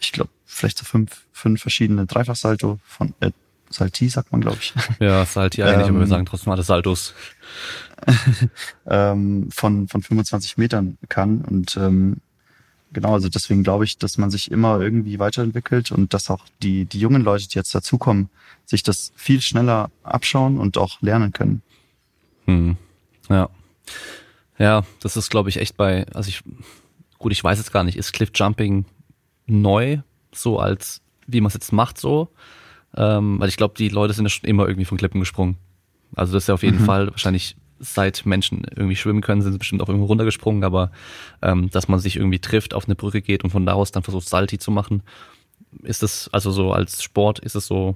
[0.00, 3.30] ich glaube, vielleicht so fünf, fünf verschiedene Dreifachsalto von äh,
[3.70, 4.74] Salti, sagt man, glaube ich.
[4.98, 7.14] Ja, Salti eigentlich, ähm, aber wir sagen trotzdem alle Saltos.
[8.86, 11.42] ähm, von, von 25 Metern kann.
[11.42, 12.18] Und ähm,
[12.92, 16.86] genau, also deswegen glaube ich, dass man sich immer irgendwie weiterentwickelt und dass auch die,
[16.86, 18.30] die jungen Leute, die jetzt dazukommen,
[18.64, 21.62] sich das viel schneller abschauen und auch lernen können.
[22.46, 22.76] Hm.
[23.28, 23.50] Ja.
[24.58, 26.42] Ja, das ist, glaube ich, echt bei, also ich,
[27.18, 28.86] gut, ich weiß jetzt gar nicht, ist Cliff Jumping
[29.46, 29.98] neu,
[30.32, 32.28] so als, wie man es jetzt macht, so?
[32.98, 35.56] Ähm, weil ich glaube, die Leute sind ja schon immer irgendwie von Klippen gesprungen.
[36.16, 36.84] Also das ist ja auf jeden mhm.
[36.84, 40.90] Fall wahrscheinlich seit Menschen irgendwie schwimmen können, sind sie bestimmt auch irgendwo runtergesprungen, aber
[41.40, 44.02] ähm, dass man sich irgendwie trifft, auf eine Brücke geht und von da aus dann
[44.02, 45.04] versucht, Salti zu machen,
[45.84, 47.94] ist das also so als Sport, ist es so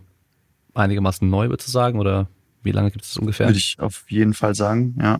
[0.74, 2.28] einigermaßen neu, würde ich sagen, oder
[2.62, 3.48] wie lange gibt es das ungefähr?
[3.48, 5.18] Würde ich auf jeden Fall sagen, ja.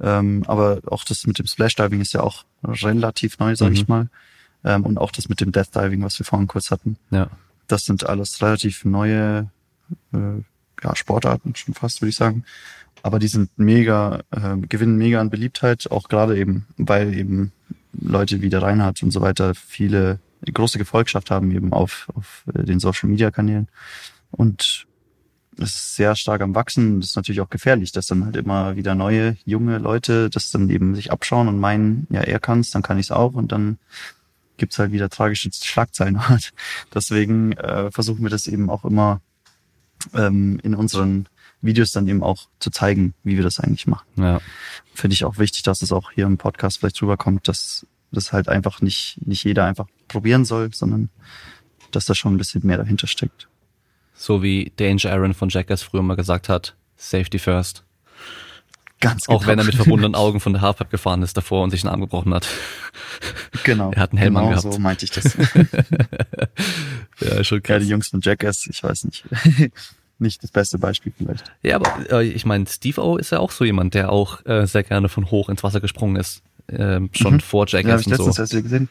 [0.00, 3.76] Ähm, aber auch das mit dem Splashdiving ist ja auch relativ neu, sage mhm.
[3.76, 4.08] ich mal.
[4.64, 6.96] Ähm, und auch das mit dem Death Diving, was wir vorhin kurz hatten.
[7.10, 7.28] Ja.
[7.72, 9.50] Das sind alles relativ neue
[10.12, 10.42] äh,
[10.82, 12.44] ja, Sportarten, schon fast, würde ich sagen.
[13.02, 17.52] Aber die sind mega, äh, gewinnen mega an Beliebtheit, auch gerade eben, weil eben
[17.98, 22.62] Leute wie der Reinhard und so weiter viele große Gefolgschaft haben eben auf, auf äh,
[22.64, 23.68] den Social Media Kanälen.
[24.30, 24.86] Und
[25.56, 27.00] es ist sehr stark am Wachsen.
[27.00, 30.68] Das ist natürlich auch gefährlich, dass dann halt immer wieder neue, junge Leute das dann
[30.68, 33.78] eben sich abschauen und meinen, ja, er kann's, dann kann ich's auch und dann
[34.56, 36.20] gibt's halt wieder tragische Schlagzeilen.
[36.94, 39.20] Deswegen äh, versuchen wir das eben auch immer
[40.14, 41.28] ähm, in unseren
[41.60, 44.06] Videos dann eben auch zu zeigen, wie wir das eigentlich machen.
[44.16, 44.40] Ja.
[44.94, 48.48] Finde ich auch wichtig, dass es auch hier im Podcast vielleicht rüberkommt, dass das halt
[48.48, 51.08] einfach nicht, nicht jeder einfach probieren soll, sondern
[51.92, 53.48] dass da schon ein bisschen mehr dahinter steckt.
[54.14, 57.84] So wie Danger Aaron von Jackass früher mal gesagt hat, Safety first.
[59.02, 59.36] Ganz genau.
[59.36, 61.90] Auch wenn er mit verbundenen Augen von der Halfpipe gefahren ist davor und sich einen
[61.90, 62.46] Arm gebrochen hat.
[63.64, 63.90] Genau.
[63.92, 64.72] Er hat einen Helm genau angehabt.
[64.72, 65.36] so meinte ich das.
[67.20, 67.74] ja, schon krass.
[67.74, 69.24] Ja, die Jungs von Jackass, ich weiß nicht.
[70.18, 71.52] nicht das beste Beispiel vielleicht.
[71.62, 74.66] Ja, aber äh, ich meine, Steve O ist ja auch so jemand, der auch äh,
[74.66, 76.42] sehr gerne von hoch ins Wasser gesprungen ist.
[76.68, 77.40] Äh, schon mhm.
[77.40, 78.42] vor Jackass ja, hab ich und letztens so.
[78.42, 78.88] Erst gesehen.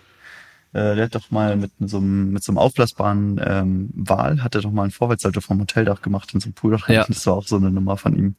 [0.74, 4.56] Äh, der hat doch mal mit so einem, mit so einem aufblasbaren ähm, Wal, hat
[4.56, 6.78] er doch mal einen Vorwärtssalto vom Hoteldach gemacht in so einem Pool.
[6.88, 7.06] Ja.
[7.06, 8.36] Das war auch so eine Nummer von ihm.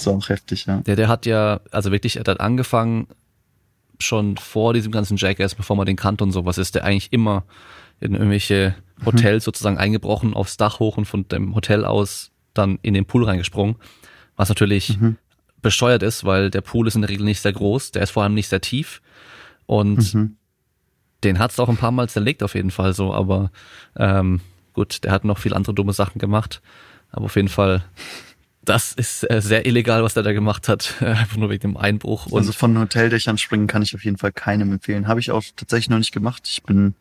[0.00, 0.78] Das war auch heftig, ja.
[0.78, 3.06] Der, der hat ja, also wirklich, er hat angefangen,
[4.02, 7.44] schon vor diesem ganzen Jackass, bevor man den kannte und sowas, ist der eigentlich immer
[8.00, 9.06] in irgendwelche mhm.
[9.06, 9.46] Hotels mhm.
[9.46, 13.76] sozusagen eingebrochen, aufs Dach hoch und von dem Hotel aus dann in den Pool reingesprungen.
[14.36, 15.16] Was natürlich mhm.
[15.62, 18.22] bescheuert ist, weil der Pool ist in der Regel nicht sehr groß, der ist vor
[18.22, 19.02] allem nicht sehr tief
[19.66, 20.36] und mhm.
[21.22, 23.50] den hat's auch ein paar Mal zerlegt auf jeden Fall so, aber
[23.96, 24.40] ähm,
[24.72, 26.62] gut, der hat noch viel andere dumme Sachen gemacht,
[27.12, 27.84] aber auf jeden Fall
[28.62, 32.26] das ist äh, sehr illegal, was der da gemacht hat, einfach nur wegen dem Einbruch.
[32.26, 35.08] Und also von Hoteldächern springen kann ich auf jeden Fall keinem empfehlen.
[35.08, 36.46] Habe ich auch tatsächlich noch nicht gemacht.
[36.46, 36.94] Ich bin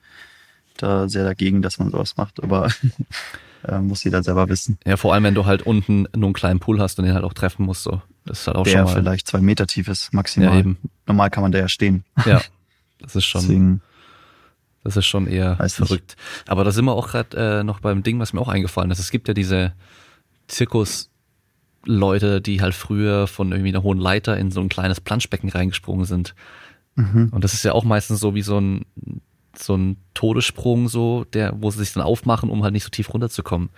[0.77, 2.69] da sehr dagegen, dass man sowas macht, aber
[3.67, 4.77] äh, muss jeder selber wissen.
[4.85, 7.25] Ja, vor allem wenn du halt unten nur einen kleinen Pool hast und den halt
[7.25, 8.01] auch treffen musst, so.
[8.25, 8.93] Das ist halt auch der schon mal.
[8.93, 10.53] vielleicht zwei Meter tief ist, maximal.
[10.53, 10.77] Ja, eben.
[11.07, 12.03] Normal kann man da ja stehen.
[12.25, 12.41] Ja,
[12.99, 13.41] das ist schon.
[13.41, 13.81] Deswegen,
[14.83, 16.15] das ist schon eher verrückt.
[16.17, 16.49] Nicht.
[16.49, 18.99] Aber da sind wir auch gerade äh, noch beim Ding, was mir auch eingefallen ist.
[18.99, 19.73] Es gibt ja diese
[20.47, 21.08] Zirkus
[21.85, 26.05] Leute, die halt früher von irgendwie einer hohen Leiter in so ein kleines Planschbecken reingesprungen
[26.05, 26.35] sind.
[26.95, 27.29] Mhm.
[27.31, 28.85] Und das ist ja auch meistens so wie so ein,
[29.57, 33.13] so ein Todessprung, so, der, wo sie sich dann aufmachen, um halt nicht so tief
[33.13, 33.69] runterzukommen.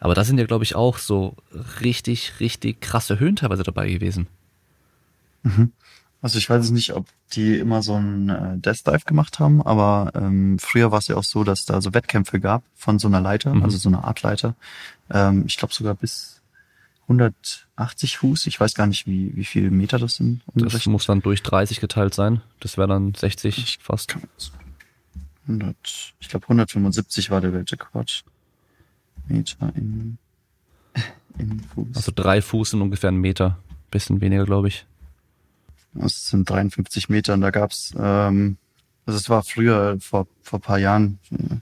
[0.00, 1.36] Aber da sind ja, glaube ich, auch so
[1.80, 4.26] richtig, richtig krasse Höhen teilweise dabei gewesen.
[5.42, 5.72] Mhm.
[6.22, 10.12] Also ich weiß nicht, ob die immer so einen äh, Death Dive gemacht haben, aber
[10.14, 13.20] ähm, früher war es ja auch so, dass da so Wettkämpfe gab von so einer
[13.20, 13.62] Leiter, mhm.
[13.62, 14.54] also so einer Art Leiter.
[15.10, 16.39] Ähm, ich glaube sogar bis
[17.10, 18.46] 180 Fuß.
[18.46, 20.42] Ich weiß gar nicht, wie, wie viele Meter das sind.
[20.54, 22.40] Das muss dann durch 30 geteilt sein.
[22.60, 24.16] Das wäre dann 60 ich fast.
[25.46, 25.76] 100,
[26.20, 28.24] ich glaube 175 war der Weltrekord.
[29.26, 30.18] Meter in,
[31.38, 31.96] in Fuß.
[31.96, 33.58] Also drei Fuß sind ungefähr ein Meter.
[33.90, 34.86] Bisschen weniger, glaube ich.
[35.94, 38.56] Das sind 53 Meter und da gab's ähm,
[39.10, 41.18] also es war früher, vor, vor paar Jahren,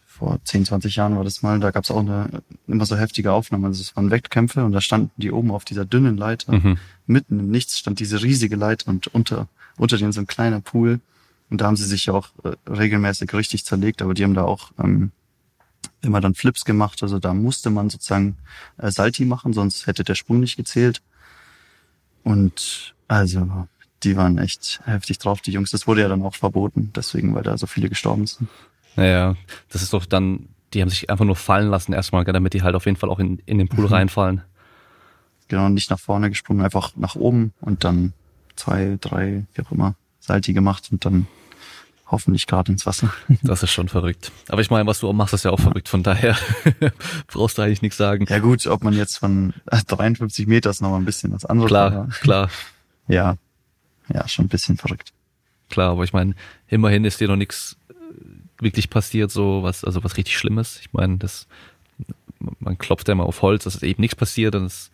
[0.07, 3.33] vor 10, 20 Jahren war das mal, da gab es auch eine immer so heftige
[3.33, 3.65] Aufnahmen.
[3.65, 6.53] Also es waren Wettkämpfe und da standen die oben auf dieser dünnen Leiter.
[6.53, 6.79] Mhm.
[7.07, 9.49] Mitten im Nichts stand diese riesige Leiter und unter,
[9.79, 11.01] unter denen so ein kleiner Pool.
[11.49, 14.45] Und da haben sie sich ja auch äh, regelmäßig richtig zerlegt, aber die haben da
[14.45, 15.13] auch ähm,
[16.03, 17.03] immer dann Flips gemacht.
[17.03, 18.37] Also da musste man sozusagen
[18.77, 21.01] äh, Salti machen, sonst hätte der Sprung nicht gezählt.
[22.25, 23.67] Und also
[24.03, 25.71] die waren echt heftig drauf, die Jungs.
[25.71, 28.49] Das wurde ja dann auch verboten, deswegen, weil da so viele gestorben sind.
[28.97, 29.37] Naja,
[29.71, 32.75] das ist doch dann, die haben sich einfach nur fallen lassen erstmal, damit die halt
[32.75, 33.93] auf jeden Fall auch in, in den Pool mhm.
[33.93, 34.43] reinfallen.
[35.49, 38.13] Genau, nicht nach vorne gesprungen, einfach nach oben und dann
[38.55, 41.27] zwei, drei, wie auch immer, Salti gemacht und dann
[42.11, 43.13] hoffentlich gerade ins Wasser.
[43.43, 44.33] Das ist schon verrückt.
[44.49, 45.89] Aber ich meine, was du auch machst, ist ja auch verrückt.
[45.89, 46.37] Von daher
[47.29, 48.27] brauchst du eigentlich nichts sagen.
[48.29, 51.69] Ja gut, ob man jetzt von 53 Meter ist noch mal ein bisschen was anderes.
[51.69, 52.09] Klar, war.
[52.09, 52.51] klar.
[53.07, 53.37] Ja,
[54.13, 55.13] ja, schon ein bisschen verrückt.
[55.71, 56.35] Klar, aber ich meine,
[56.69, 57.95] immerhin ist dir noch nichts äh,
[58.63, 60.79] wirklich passiert, so was, also was richtig Schlimmes.
[60.81, 61.47] Ich meine, das,
[62.61, 64.91] man klopft ja immer auf Holz, dass es eben nichts passiert und es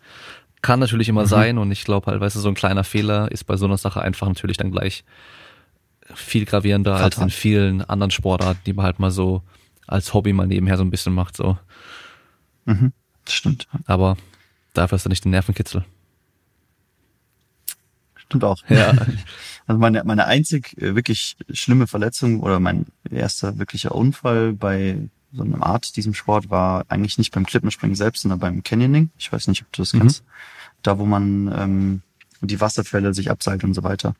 [0.62, 1.28] kann natürlich immer mhm.
[1.28, 3.77] sein und ich glaube halt, weißt du, so ein kleiner Fehler ist bei so einer
[3.77, 5.05] Sache einfach natürlich dann gleich
[6.15, 7.05] viel gravierender Fatal.
[7.05, 9.43] als in vielen anderen Sportarten, die man halt mal so
[9.86, 11.59] als Hobby mal nebenher so ein bisschen macht, so.
[12.65, 12.93] Mhm,
[13.24, 13.69] das stimmt.
[13.86, 14.16] Aber
[14.73, 15.85] dafür hast du nicht den Nervenkitzel.
[18.27, 18.63] Stimmt auch.
[18.69, 18.95] Ja.
[19.67, 24.99] Also meine, meine einzig äh, wirklich schlimme Verletzung oder mein erster wirklicher Unfall bei
[25.33, 29.09] so einem Art diesem Sport war eigentlich nicht beim Klippenspringen selbst, sondern beim Canyoning.
[29.17, 30.01] Ich weiß nicht, ob du das mhm.
[30.01, 30.23] kennst.
[30.83, 32.03] Da, wo man ähm,
[32.43, 34.15] die Wasserfälle sich abseilt und so weiter.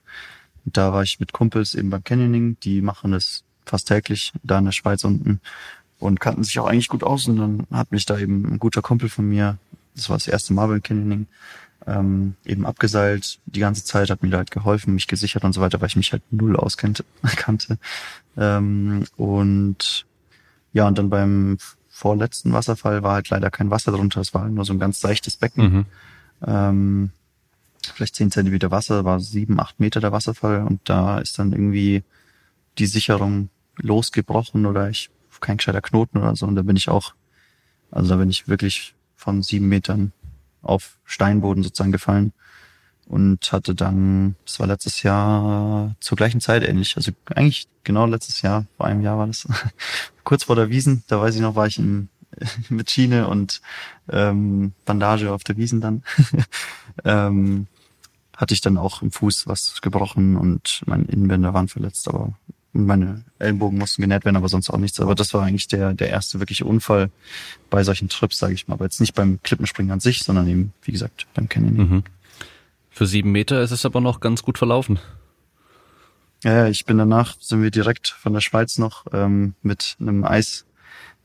[0.65, 2.57] Und da war ich mit Kumpels eben beim Canyoning.
[2.63, 5.41] Die machen das fast täglich da in der Schweiz unten
[5.99, 7.29] und kannten sich auch eigentlich gut aus.
[7.29, 9.59] Und dann hat mich da eben ein guter Kumpel von mir,
[9.95, 11.27] das war das erste Mal beim Canyoning,
[11.87, 15.61] ähm, eben abgeseilt die ganze Zeit, hat mir da halt geholfen, mich gesichert und so
[15.61, 17.05] weiter, weil ich mich halt null auskannte.
[17.37, 17.79] kannte.
[18.37, 20.07] Ähm, und
[20.73, 21.59] ja, und dann beim
[21.89, 25.01] vorletzten Wasserfall war halt leider kein Wasser drunter, es war halt nur so ein ganz
[25.01, 25.65] seichtes Becken.
[25.73, 25.87] Mhm.
[26.47, 27.11] Ähm,
[27.93, 32.03] vielleicht zehn Zentimeter Wasser, war sieben, acht Meter der Wasserfall und da ist dann irgendwie
[32.79, 37.15] die Sicherung losgebrochen oder ich kein gescheiter Knoten oder so und da bin ich auch,
[37.91, 40.13] also da bin ich wirklich von sieben Metern
[40.65, 42.33] auf Steinboden sozusagen gefallen
[43.07, 48.43] und hatte dann, das war letztes Jahr zur gleichen Zeit ähnlich, also eigentlich genau letztes
[48.43, 49.47] Jahr, vor einem Jahr war das,
[50.25, 52.09] kurz vor der Wiesen, da weiß ich noch, war ich in,
[52.69, 53.61] mit Schiene und
[54.11, 56.03] ähm, Bandage auf der Wiesen dann,
[57.05, 57.67] ähm,
[58.37, 62.35] hatte ich dann auch im Fuß was gebrochen und meine Innenbänder waren verletzt, aber
[62.75, 65.01] meine Ellenbogen mussten genäht werden, aber sonst auch nichts.
[65.01, 67.11] Aber das war eigentlich der, der erste wirkliche Unfall
[67.71, 68.75] bei solchen Trips, sage ich mal.
[68.75, 71.89] Aber jetzt nicht beim Klippenspringen an sich, sondern eben, wie gesagt, beim Canyoning.
[71.89, 72.03] Mhm.
[72.91, 74.99] Für sieben Meter ist es aber noch ganz gut verlaufen.
[76.43, 80.67] Ja, ich bin danach, sind wir direkt von der Schweiz noch ähm, mit einem Eis,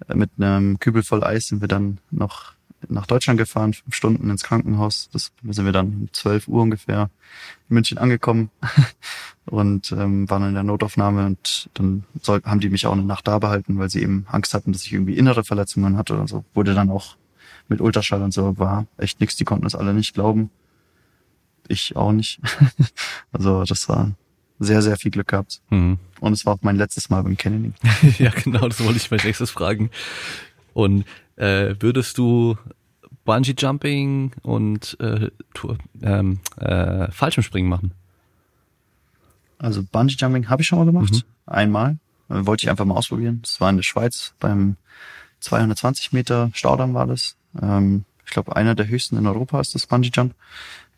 [0.07, 2.53] äh, mit einem Kübel voll Eis sind wir dann noch
[2.87, 5.09] nach Deutschland gefahren, fünf Stunden ins Krankenhaus.
[5.11, 7.09] Das sind wir dann um 12 Uhr ungefähr
[7.69, 8.49] in München angekommen
[9.45, 13.27] und ähm, waren in der Notaufnahme und dann soll, haben die mich auch eine Nacht
[13.27, 16.45] da behalten, weil sie eben Angst hatten, dass ich irgendwie innere Verletzungen hatte oder so.
[16.53, 17.17] Wurde dann auch
[17.67, 20.49] mit Ultraschall und so, war echt nix, die konnten das alle nicht glauben.
[21.67, 22.39] Ich auch nicht.
[23.31, 24.11] also das war
[24.59, 25.61] sehr, sehr viel Glück gehabt.
[25.69, 25.97] Mhm.
[26.19, 27.73] Und es war auch mein letztes Mal beim Canyoning.
[28.19, 29.89] ja, genau, das wollte ich als nächstes fragen.
[30.79, 31.03] Und
[31.35, 32.57] äh, würdest du
[33.25, 35.29] Bungee Jumping und äh,
[36.01, 37.91] ähm, äh, Fallschirmspringen machen?
[39.57, 41.21] Also Bungee Jumping habe ich schon mal gemacht, mhm.
[41.45, 41.97] einmal.
[42.29, 43.39] Äh, wollte ich einfach mal ausprobieren.
[43.41, 44.77] Das war in der Schweiz beim
[45.41, 47.35] 220 Meter Staudamm war das.
[47.61, 50.33] Ähm, ich glaube, einer der höchsten in Europa ist das Bungee Jump.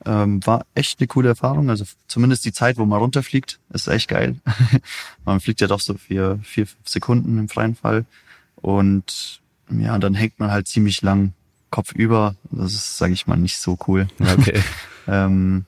[0.06, 1.72] Ähm, war echt eine coole Erfahrung.
[1.72, 4.36] Also zumindest die Zeit, wo man runterfliegt, ist echt geil.
[5.26, 8.06] man fliegt ja doch so vier, vier, fünf Sekunden im freien Fall.
[8.58, 9.40] Und
[9.80, 11.34] ja, dann hängt man halt ziemlich lang
[11.69, 12.35] Kopf über.
[12.52, 14.07] Das ist, sage ich mal, nicht so cool.
[14.19, 14.61] Okay.
[15.07, 15.65] ähm,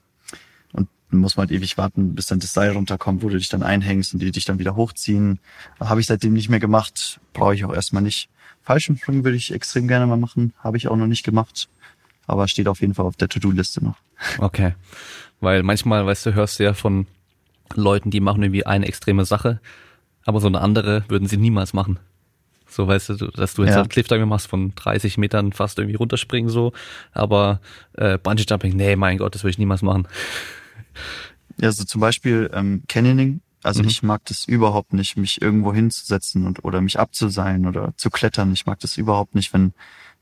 [0.74, 3.64] und muss man halt ewig warten, bis dann das Seil runterkommt, wo du dich dann
[3.64, 5.40] einhängst und die dich dann wieder hochziehen.
[5.80, 7.20] Habe ich seitdem nicht mehr gemacht.
[7.34, 8.30] Brauche ich auch erstmal nicht.
[8.64, 10.54] Fallschirmspringen würde ich extrem gerne mal machen.
[10.60, 11.70] Habe ich auch noch nicht gemacht.
[12.28, 13.98] Aber steht auf jeden Fall auf der To-Do-Liste noch.
[14.38, 14.76] Okay.
[15.42, 17.08] Weil manchmal, weißt du, hörst du ja von
[17.76, 19.60] Leuten, die machen irgendwie eine extreme Sache,
[20.26, 22.00] aber so eine andere würden sie niemals machen.
[22.74, 23.78] So weißt du, dass du jetzt ja.
[23.78, 26.74] halt Cliffdiving machst von 30 Metern fast irgendwie runterspringen so,
[27.12, 27.60] aber
[27.94, 30.08] äh, Bungee Jumping, nee, mein Gott, das würde ich niemals machen.
[31.60, 33.42] Ja, so zum Beispiel ähm, Canyoning.
[33.62, 33.88] Also mhm.
[33.88, 38.52] ich mag das überhaupt nicht, mich irgendwo hinzusetzen und oder mich abzuseilen oder zu klettern.
[38.52, 39.74] Ich mag das überhaupt nicht, wenn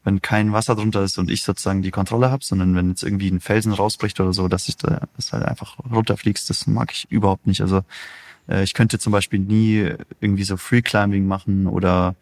[0.03, 3.29] wenn kein Wasser drunter ist und ich sozusagen die Kontrolle habe, sondern wenn jetzt irgendwie
[3.29, 7.11] ein Felsen rausbricht oder so, dass ich da dass halt einfach runterfliegst, das mag ich
[7.11, 7.61] überhaupt nicht.
[7.61, 7.83] Also
[8.47, 12.15] äh, ich könnte zum Beispiel nie irgendwie so Free Climbing machen oder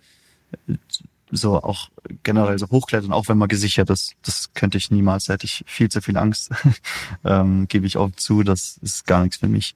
[1.32, 1.90] so auch
[2.24, 5.64] generell so hochklettern, auch wenn man gesichert ist, das könnte ich niemals, da hätte ich
[5.68, 6.52] viel zu viel Angst.
[7.24, 9.76] ähm, Gebe ich auch zu, das ist gar nichts für mich.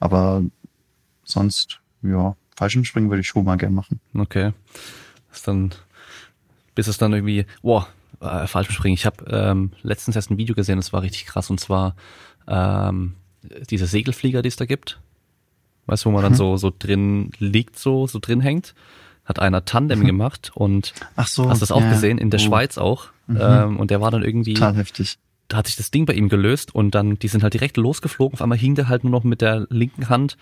[0.00, 0.42] Aber
[1.24, 4.00] sonst, ja, Fallschirmspringen würde ich schon mal gern machen.
[4.14, 4.52] Okay.
[5.28, 5.74] Das ist dann,
[6.74, 7.86] bis es dann irgendwie, wow,
[8.20, 8.94] äh, Fallschirmspringen.
[8.94, 11.94] Ich habe ähm, letztens erst ein Video gesehen, das war richtig krass und zwar
[12.46, 13.14] ähm,
[13.70, 15.00] diese Segelflieger, die es da gibt.
[15.86, 16.36] Weißt du, wo man dann Mhm.
[16.36, 18.74] so, so drin liegt, so, so drin hängt.
[19.28, 21.48] Hat einer Tandem gemacht und Ach so.
[21.50, 21.90] hast du das auch ja.
[21.90, 23.08] gesehen, in der Oh, Schweiz auch.
[23.26, 23.38] Mhm.
[23.40, 25.18] Ähm, und der war dann irgendwie, Total heftig.
[25.48, 28.34] da hat sich das Ding bei ihm gelöst und dann, die sind halt direkt losgeflogen.
[28.34, 30.36] Auf einmal hing der halt nur noch mit der linken Hand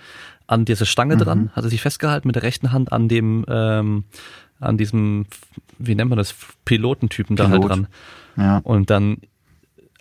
[0.46, 1.20] an dieser Stange Mhm.
[1.20, 4.04] dran, hatte sich festgehalten, mit der rechten Hand an dem, ähm,
[4.60, 5.26] an diesem,
[5.78, 6.34] wie nennt man das,
[6.64, 7.70] Pilotentypen da halt Pilot.
[7.70, 7.86] dran.
[8.36, 8.58] Ja.
[8.58, 9.18] Und dann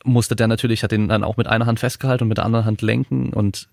[0.03, 2.65] musste der natürlich, hat den dann auch mit einer Hand festgehalten und mit der anderen
[2.65, 3.67] Hand lenken und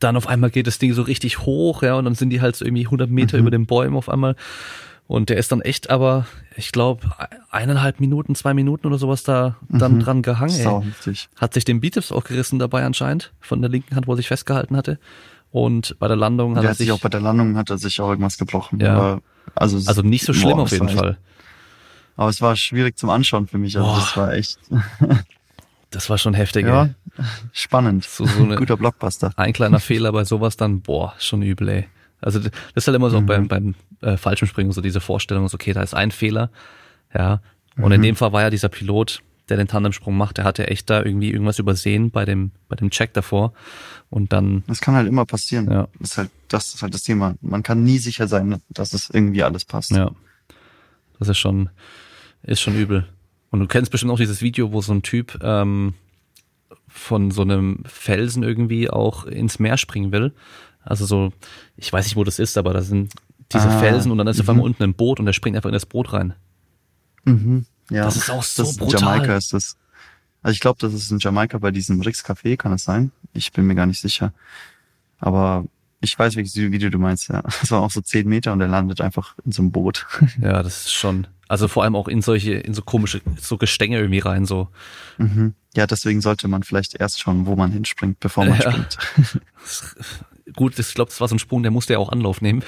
[0.00, 2.56] dann auf einmal geht das Ding so richtig hoch, ja, und dann sind die halt
[2.56, 3.40] so irgendwie 100 Meter Mhm.
[3.42, 4.34] über den Bäumen auf einmal.
[5.06, 7.02] Und der ist dann echt aber, ich glaube,
[7.50, 10.00] eineinhalb Minuten, zwei Minuten oder sowas da dann Mhm.
[10.00, 10.54] dran gehangen.
[10.54, 10.82] Ey.
[10.84, 11.28] heftig.
[11.36, 14.28] Hat sich den Bizeps auch gerissen dabei anscheinend, von der linken Hand, wo er sich
[14.28, 14.98] festgehalten hatte.
[15.50, 17.78] Und bei der Landung hat Der er hat sich auch bei der Landung hat er
[17.78, 18.78] sich auch irgendwas gebrochen.
[18.80, 18.94] Ja.
[18.94, 19.22] Aber,
[19.56, 21.18] also, also nicht so schlimm boah, auf jeden echt- Fall.
[22.16, 23.76] Aber es war schwierig zum Anschauen für mich.
[23.76, 23.96] Also Boah.
[23.98, 24.58] das war echt
[25.90, 26.66] Das war schon heftig.
[26.66, 26.94] ja, ey.
[27.52, 28.04] spannend.
[28.04, 29.32] So, so eine, Guter Blockbuster.
[29.36, 31.88] ein kleiner Fehler bei sowas dann, boah, schon übel, ey.
[32.20, 33.26] Also das ist halt immer so Mhm.
[33.26, 36.50] beim, beim äh, Fallschirmspringen so diese Vorstellung, so, okay, da ist ein Fehler,
[37.14, 37.40] ja.
[37.76, 38.04] Und in Mhm.
[38.04, 41.30] dem Fall war ja dieser Pilot, der den Tandemsprung macht, der hatte echt da irgendwie
[41.32, 43.52] irgendwas übersehen bei dem, bei dem Check davor.
[44.10, 45.70] Und dann, Das kann halt immer passieren.
[45.70, 45.88] Ja.
[45.98, 47.34] Das ist halt, das ist halt das Thema.
[47.40, 49.90] Man kann nie sicher sein, dass es irgendwie alles passt.
[49.90, 50.10] ja,
[51.18, 51.68] das ist schon,
[52.42, 53.06] ist schon übel.
[53.50, 55.94] Und du kennst bestimmt auch dieses Video, wo so ein Typ ähm,
[56.88, 60.32] von so einem Felsen irgendwie auch ins Meer springen will.
[60.82, 61.32] Also so,
[61.76, 63.12] ich weiß nicht, wo das ist, aber da sind
[63.52, 64.50] diese Ah, Felsen und dann ist auf mhm.
[64.50, 66.34] einmal unten ein Boot und der springt einfach in das Boot rein.
[67.24, 67.66] Mhm.
[67.90, 68.04] Ja.
[68.04, 69.00] Das ist auch so das brutal.
[69.00, 69.76] Jamaika ist das.
[70.42, 73.10] Also ich glaube, das ist in Jamaika bei diesem Rix Café, kann es sein?
[73.34, 74.32] Ich bin mir gar nicht sicher.
[75.18, 75.66] Aber
[76.00, 77.42] ich weiß, welches Video du meinst, ja.
[77.60, 80.06] Das war auch so zehn Meter und er landet einfach in so einem Boot.
[80.40, 83.98] Ja, das ist schon, also vor allem auch in solche, in so komische, so Gestänge
[83.98, 84.68] irgendwie rein, so.
[85.18, 85.54] Mhm.
[85.76, 88.70] Ja, deswegen sollte man vielleicht erst schauen, wo man hinspringt, bevor man Ja.
[88.70, 88.98] springt.
[90.56, 92.64] Gut, ich glaube, das war so ein Sprung, der musste ja auch Anlauf nehmen.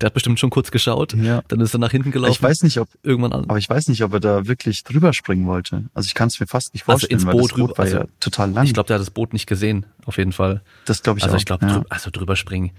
[0.00, 1.42] Der hat bestimmt schon kurz geschaut, Ja.
[1.46, 2.32] dann ist er nach hinten gelaufen.
[2.32, 3.44] Ich weiß nicht, ob, irgendwann an.
[3.44, 5.84] aber ich weiß nicht, ob er da wirklich drüber springen wollte.
[5.94, 7.96] Also ich kann es mir fast nicht Also vorstellen, ins weil Boot rüber- war also
[7.98, 8.64] ja total lang.
[8.66, 10.62] Ich glaube, der hat das Boot nicht gesehen, auf jeden Fall.
[10.84, 11.38] das glaube ich also auch.
[11.38, 11.78] ich glaube, ja.
[11.78, 12.72] drü also drüber springen.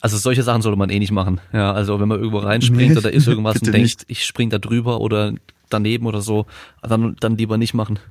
[0.00, 1.40] Also solche Sachen sollte man eh nicht machen.
[1.52, 4.04] Ja, also wenn man irgendwo reinspringt Nee, oder ist irgendwas und denkt, nicht.
[4.06, 5.34] ich spring da drüber oder
[5.70, 6.46] daneben oder so,
[6.82, 7.98] dann, dann lieber nicht machen.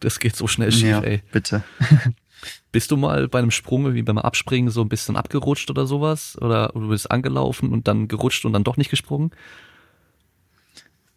[0.00, 1.22] Das geht so schnell schief, ja, ey.
[1.30, 1.62] bitte.
[2.72, 6.38] Bist du mal bei einem Sprung, wie beim Abspringen, so ein bisschen abgerutscht oder sowas?
[6.40, 9.30] Oder du bist angelaufen und dann gerutscht und dann doch nicht gesprungen?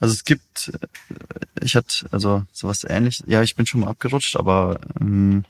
[0.01, 3.23] Also es gibt, äh, ich hatte also sowas ähnliches.
[3.25, 5.45] Ja, ich bin schon mal abgerutscht, aber ähm,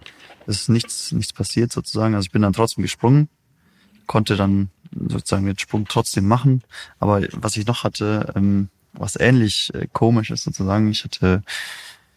[0.45, 2.13] es ist nichts, nichts passiert sozusagen.
[2.13, 3.29] Also ich bin dann trotzdem gesprungen,
[4.07, 4.69] konnte dann
[5.07, 6.63] sozusagen den Sprung trotzdem machen.
[6.99, 11.41] Aber was ich noch hatte, ähm, was ähnlich äh, komisch ist sozusagen, ich hatte,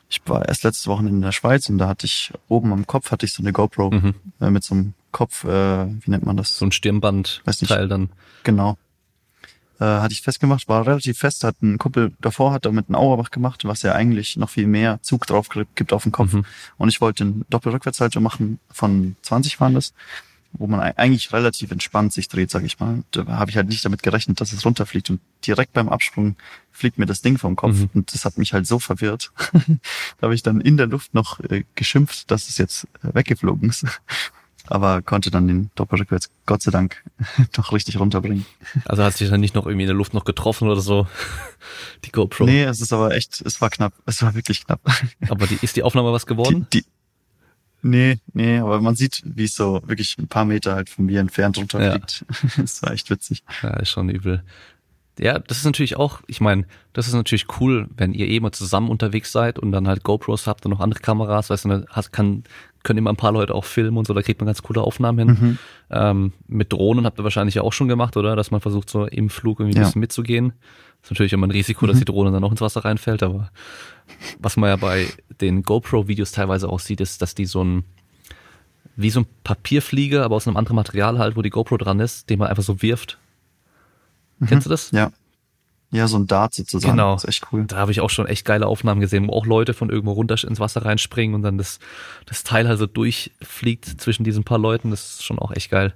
[0.08, 3.10] ich war erst letzte Woche in der Schweiz und da hatte ich oben am Kopf
[3.10, 4.14] hatte ich so eine GoPro Mhm.
[4.40, 6.56] äh, mit so einem Kopf, äh, wie nennt man das?
[6.58, 8.10] So ein Stirnbandteil dann.
[8.44, 8.76] Genau.
[9.78, 13.30] Äh, hatte ich festgemacht, war relativ fest, hat ein Kumpel davor, hat damit einen Auerbach
[13.30, 16.32] gemacht, was ja eigentlich noch viel mehr Zug drauf gibt gibt auf den Kopf.
[16.32, 16.44] Mhm.
[16.78, 19.92] Und ich wollte einen Doppelrückwärtshalter machen, von 20 waren das,
[20.52, 23.02] wo man ei- eigentlich relativ entspannt sich dreht, sag ich mal.
[23.10, 25.10] Da habe ich halt nicht damit gerechnet, dass es runterfliegt.
[25.10, 26.36] Und direkt beim Absprung
[26.72, 27.74] fliegt mir das Ding vom Kopf.
[27.76, 27.90] Mhm.
[27.94, 29.32] Und das hat mich halt so verwirrt.
[29.52, 33.68] da habe ich dann in der Luft noch äh, geschimpft, dass es jetzt äh, weggeflogen
[33.68, 33.84] ist.
[34.68, 37.04] Aber konnte dann den Doppelrückwärts, Gott sei Dank,
[37.52, 38.44] doch richtig runterbringen.
[38.84, 41.06] Also hat sich dann nicht noch irgendwie in der Luft noch getroffen oder so.
[42.04, 42.46] Die GoPro.
[42.46, 43.92] Nee, es ist aber echt, es war knapp.
[44.06, 44.80] Es war wirklich knapp.
[45.28, 46.66] Aber die, ist die Aufnahme was geworden?
[46.72, 46.86] Die, die,
[47.82, 51.20] nee, nee, aber man sieht, wie es so wirklich ein paar Meter halt von mir
[51.20, 52.24] entfernt runterfliegt.
[52.62, 53.42] Es war echt witzig.
[53.62, 54.42] Ja, ist schon übel.
[55.18, 58.52] Ja, das ist natürlich auch, ich meine, das ist natürlich cool, wenn ihr eh mal
[58.52, 61.86] zusammen unterwegs seid und dann halt GoPros habt und noch andere Kameras, weißt du, dann
[62.12, 62.44] kann,
[62.82, 65.18] können immer ein paar Leute auch filmen und so, da kriegt man ganz coole Aufnahmen
[65.18, 65.38] hin.
[65.40, 65.58] Mhm.
[65.90, 68.36] Ähm, mit Drohnen habt ihr wahrscheinlich ja auch schon gemacht, oder?
[68.36, 69.86] Dass man versucht, so im Flug irgendwie ein Ja.
[69.88, 70.52] bisschen mitzugehen.
[71.06, 72.00] Ist natürlich immer ein Risiko, dass Mhm.
[72.00, 73.50] die Drohne dann noch ins Wasser reinfällt, aber
[74.38, 75.06] was man ja bei
[75.40, 77.84] den GoPro-Videos teilweise auch sieht, ist, dass die so ein,
[78.96, 82.28] wie so ein Papierflieger, aber aus einem anderen Material halt, wo die GoPro dran ist,
[82.30, 83.18] den man einfach so wirft.
[84.46, 84.90] Kennst du das?
[84.90, 85.10] Ja.
[85.92, 86.92] Ja, so ein Dart sozusagen.
[86.96, 87.14] Genau.
[87.14, 87.64] Das ist echt cool.
[87.66, 90.34] Da habe ich auch schon echt geile Aufnahmen gesehen, wo auch Leute von irgendwo runter
[90.42, 91.78] ins Wasser reinspringen und dann das,
[92.26, 94.90] das Teil halt so durchfliegt zwischen diesen paar Leuten.
[94.90, 95.94] Das ist schon auch echt geil.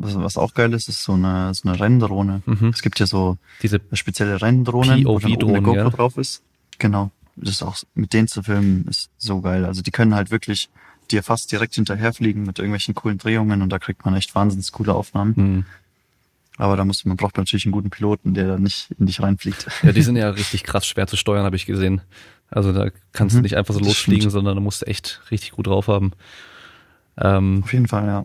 [0.00, 2.42] Was, was auch geil ist, ist so eine, so eine Renndrohne.
[2.46, 2.68] Mhm.
[2.68, 5.90] Es gibt ja so Diese, spezielle Renndrohnen, wo dann oben eine GoPro ja.
[5.90, 6.42] drauf ist.
[6.78, 7.10] Genau.
[7.36, 9.64] Das ist auch, mit denen zu filmen, ist so geil.
[9.64, 10.68] Also die können halt wirklich
[11.10, 14.94] dir fast direkt hinterherfliegen mit irgendwelchen coolen Drehungen und da kriegt man echt wahnsinnig coole
[14.94, 15.34] Aufnahmen.
[15.36, 15.64] hm.
[16.58, 19.20] Aber da muss man braucht man natürlich einen guten Piloten, der da nicht in dich
[19.22, 19.66] reinfliegt.
[19.82, 22.02] ja, die sind ja richtig krass schwer zu steuern, habe ich gesehen.
[22.50, 23.42] Also da kannst du Mhm.
[23.44, 26.12] nicht einfach so losfliegen, sondern da musst du echt richtig gut drauf haben.
[27.16, 28.24] Ähm, Auf jeden Fall, ja.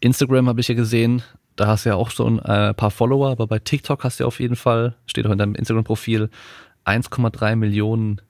[0.00, 1.22] Instagram habe ich ja gesehen,
[1.56, 4.24] da hast du ja auch so ein äh, paar Follower, aber bei TikTok hast du
[4.24, 6.30] ja auf jeden Fall, steht auch in deinem Instagram-Profil,
[6.84, 8.20] 1,3 Millionen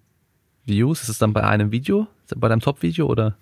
[0.64, 1.02] Views.
[1.02, 3.36] Ist es dann bei einem Video, bei deinem Top-Video oder?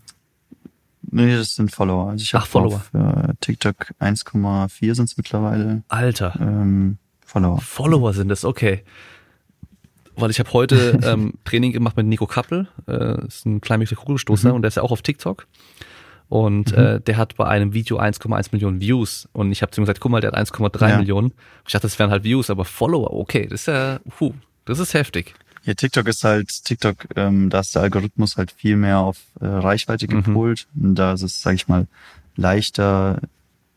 [1.03, 2.11] Nee, das sind Follower.
[2.11, 2.77] Also ich Ach, Follower.
[2.77, 7.61] auf äh, TikTok 1,4 sind es mittlerweile Alter, ähm, Follower.
[7.61, 8.83] Follower sind es, okay.
[10.17, 14.53] Weil ich habe heute ähm, Training gemacht mit Nico Kappel, äh, ist ein kleinmäßiger Kugelstoßer
[14.53, 15.47] und der ist ja auch auf TikTok.
[16.29, 19.29] Und äh, der hat bei einem Video 1,1 Millionen Views.
[19.33, 20.99] Und ich habe zu ihm gesagt, guck mal, der hat 1,3 Ja.
[20.99, 21.33] Millionen.
[21.67, 24.35] Ich dachte, das wären halt Views, aber Follower, okay, das ist ja, puh,
[24.65, 25.35] das ist heftig.
[25.63, 29.47] Ja, TikTok ist halt, TikTok, ähm, da ist der Algorithmus halt viel mehr auf äh,
[29.47, 30.23] Reichweite Mhm.
[30.25, 30.67] gepolt.
[30.81, 31.87] Und da ist es, sag ich mal,
[32.37, 33.21] leichter,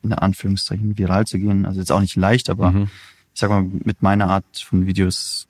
[0.04, 1.66] in Anführungszeichen, viral zu gehen.
[1.66, 2.90] Also jetzt auch nicht leicht, aber Mhm.
[3.34, 5.48] ich sag mal, mit meiner Art von Videos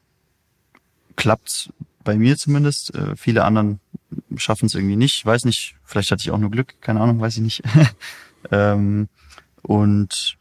[1.15, 1.71] klappt
[2.03, 2.93] bei mir zumindest.
[2.95, 3.79] Äh, viele anderen
[4.35, 5.25] schaffen es irgendwie nicht.
[5.25, 7.63] Weiß nicht, vielleicht hatte ich auch nur Glück, keine Ahnung, weiß ich nicht.
[8.51, 9.07] ähm,
[9.61, 10.37] und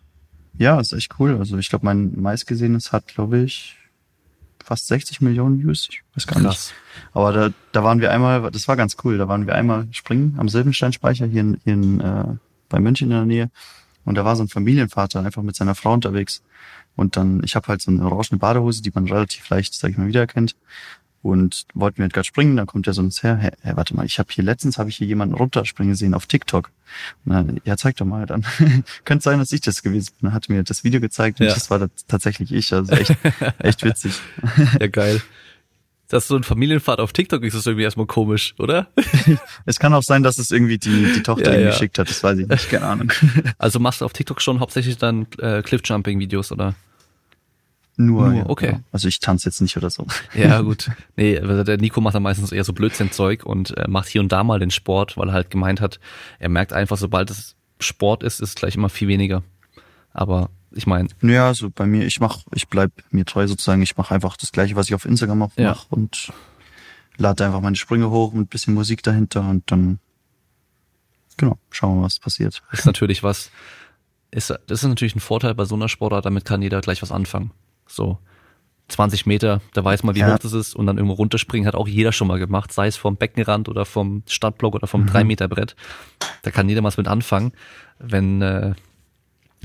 [0.56, 1.36] ja, ist echt cool.
[1.38, 3.76] Also ich glaube, mein meistgesehenes hat, glaube ich,
[4.64, 5.88] fast 60 Millionen Views.
[5.90, 6.46] Ich weiß gar nicht.
[6.48, 6.72] Krass.
[7.12, 10.34] Aber da, da waren wir einmal, das war ganz cool, da waren wir einmal springen
[10.38, 12.36] am Silbensteinspeicher hier in, hier in äh,
[12.68, 13.50] bei München in der Nähe.
[14.04, 16.42] Und da war so ein Familienvater einfach mit seiner Frau unterwegs.
[16.96, 19.98] Und dann, ich habe halt so eine orangene Badehose, die man relativ leicht, sag ich
[19.98, 20.56] mal, wiedererkennt.
[21.20, 23.94] Und wollten wir halt gerade springen, dann kommt er so uns her, hey, hey, warte
[23.96, 26.70] mal, ich habe hier letztens habe ich hier jemanden runterspringen sehen auf TikTok.
[27.24, 28.46] Und dann, ja, zeig doch mal dann.
[29.04, 30.28] Könnte sein, dass ich das gewesen bin.
[30.28, 31.54] Dann hat mir das Video gezeigt und Ja.
[31.54, 32.72] das war das tatsächlich ich.
[32.72, 33.16] Also echt,
[33.58, 34.12] echt witzig.
[34.80, 35.20] Ja, geil.
[36.10, 38.86] Dass so ein Familienvater auf TikTok ist, ist irgendwie erstmal komisch, oder?
[39.66, 41.70] Es kann auch sein, dass es irgendwie die, die Tochter Ja, ihm ja.
[41.72, 43.12] geschickt hat, das weiß ich nicht, keine Ahnung.
[43.58, 46.74] Also machst du auf TikTok schon hauptsächlich dann äh, Cliffjumping-Videos, oder?
[48.00, 48.66] Nur, Nur, ja, okay.
[48.68, 48.80] genau.
[48.92, 50.06] Also ich tanze jetzt nicht oder so.
[50.34, 50.88] Ja, gut.
[51.16, 54.44] Nee, der Nico macht dann meistens eher so Blödsinn-Zeug und äh, macht hier und da
[54.44, 55.98] mal den Sport, weil er halt gemeint hat,
[56.38, 59.42] er merkt einfach, sobald es Sport ist, ist es gleich immer viel weniger.
[60.12, 63.96] Aber ich meine, Naja, also bei mir, ich mach, ich bleib mir treu sozusagen, ich
[63.96, 65.70] mache einfach das gleiche, was ich auf Instagram auch Ja.
[65.70, 66.32] mache und
[67.16, 69.98] lade einfach meine Sprünge hoch mit bisschen Musik dahinter und dann
[71.36, 72.62] genau, schauen wir mal, was passiert.
[72.72, 73.50] ist natürlich was,
[74.30, 77.10] ist, das ist natürlich ein Vorteil bei so einer Sportart, damit kann jeder gleich was
[77.12, 77.50] anfangen.
[77.88, 78.18] So
[78.88, 80.32] 20 Meter, da weiß man, wie Ja.
[80.32, 82.96] hoch das ist und dann irgendwo runterspringen hat auch jeder schon mal gemacht, sei es
[82.96, 85.76] vom Beckenrand oder vom Stadtblock oder vom 3 Meter Brett.
[86.42, 87.52] Da kann jeder was mit anfangen.
[87.98, 88.74] Wenn, äh,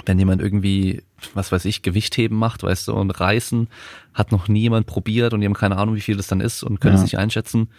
[0.05, 1.03] wenn jemand irgendwie,
[1.35, 3.67] was weiß ich, Gewichtheben macht, weißt du, und Reißen,
[4.13, 6.63] hat noch nie jemand probiert und die haben keine Ahnung, wie viel das dann ist
[6.63, 6.97] und können Ja.
[6.99, 7.69] es nicht einschätzen.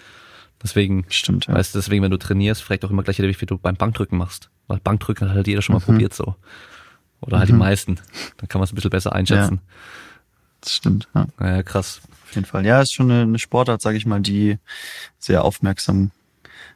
[0.62, 1.54] Deswegen, Stimmt, ja.
[1.54, 3.74] weißt du, deswegen, wenn du trainierst, fragt auch immer gleich jeder, wie viel du beim
[3.74, 4.48] Bankdrücken machst.
[4.66, 5.84] Weil Bankdrücken hat halt jeder schon mal Mhm.
[5.84, 6.36] probiert so.
[7.20, 7.96] Oder halt die meisten.
[8.38, 9.60] Dann kann man es ein bisschen besser einschätzen.
[10.64, 11.26] Das stimmt, ja.
[11.40, 12.00] Ja, krass.
[12.24, 12.64] Auf jeden Fall.
[12.64, 14.58] Ja, ist schon eine, eine Sportart, sage ich mal, die
[15.18, 16.10] sehr aufmerksam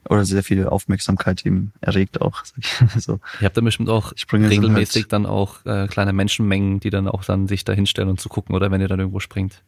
[0.09, 2.45] oder sehr viel Aufmerksamkeit eben erregt auch.
[2.45, 2.59] Sag
[2.97, 3.19] ich so.
[3.41, 7.25] Ihr habt dann bestimmt auch regelmäßig halt- dann auch äh, kleine Menschenmengen, die dann auch
[7.25, 9.63] dann sich da hinstellen und zu gucken, oder wenn ihr dann irgendwo springt.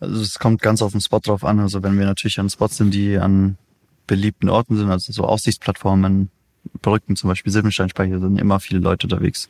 [0.00, 1.58] Also es kommt ganz auf den Spot drauf an.
[1.60, 3.56] Also wenn wir natürlich an Spots sind, die an
[4.06, 6.30] beliebten Orten sind, also so Aussichtsplattformen,
[6.80, 9.48] Brücken, zum Beispiel Silbensteinspeicher, sind immer viele Leute unterwegs.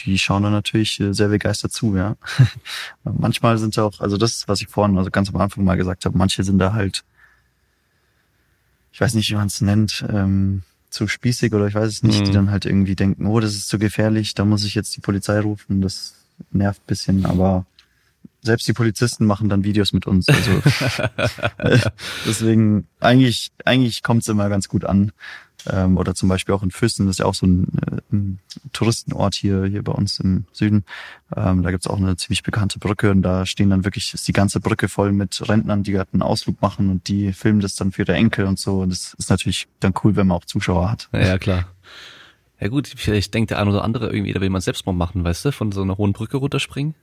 [0.00, 2.16] Die schauen dann natürlich äh, sehr begeistert zu, ja.
[3.04, 6.04] Manchmal sind auch, also das, ist, was ich vorhin, also ganz am Anfang mal gesagt
[6.04, 7.04] habe, manche sind da halt,
[8.92, 12.20] ich weiß nicht, wie man es nennt, ähm, zu spießig oder ich weiß es nicht,
[12.20, 12.24] Mhm.
[12.24, 15.00] die dann halt irgendwie denken, oh, das ist zu gefährlich, da muss ich jetzt die
[15.00, 16.14] Polizei rufen, das
[16.52, 17.66] nervt ein bisschen, aber
[18.42, 20.28] selbst die Polizisten machen dann Videos mit uns.
[20.28, 20.50] Also
[21.58, 21.78] äh,
[22.26, 25.12] deswegen eigentlich eigentlich kommt es immer ganz gut an.
[25.66, 28.38] Ähm, oder zum Beispiel auch in Füssen, das ist ja auch so ein, äh, ein
[28.72, 30.84] Touristenort hier hier bei uns im Süden.
[31.34, 34.32] Ähm, da gibt's auch eine ziemlich bekannte Brücke und da stehen dann wirklich ist die
[34.32, 37.92] ganze Brücke voll mit Rentnern, die gerade einen Ausflug machen und die filmen das dann
[37.92, 38.80] für ihre Enkel und so.
[38.80, 41.08] Und das ist natürlich dann cool, wenn man auch Zuschauer hat.
[41.12, 41.66] Ja, klar.
[42.60, 45.24] Ja gut, vielleicht denkt der ein oder andere irgendwie, da will man selbst mal machen,
[45.24, 46.94] weißt du, von so einer hohen Brücke runterspringen.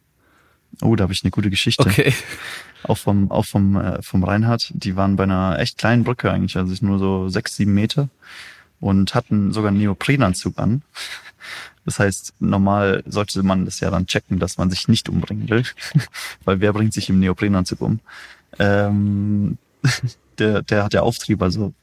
[0.81, 1.83] Oh, da habe ich eine gute Geschichte.
[1.83, 2.13] Okay.
[2.83, 4.71] auch vom auch vom äh, vom Reinhard.
[4.73, 8.09] Die waren bei einer echt kleinen Brücke eigentlich, also nur so sechs sieben Meter
[8.79, 10.81] und hatten sogar einen Neoprenanzug an.
[11.85, 15.63] Das heißt, normal sollte man das ja dann checken, dass man sich nicht umbringen will,
[16.45, 17.99] weil wer bringt sich im Neoprenanzug um?
[18.59, 19.57] Ähm,
[20.37, 21.73] der der hat ja Auftrieb, also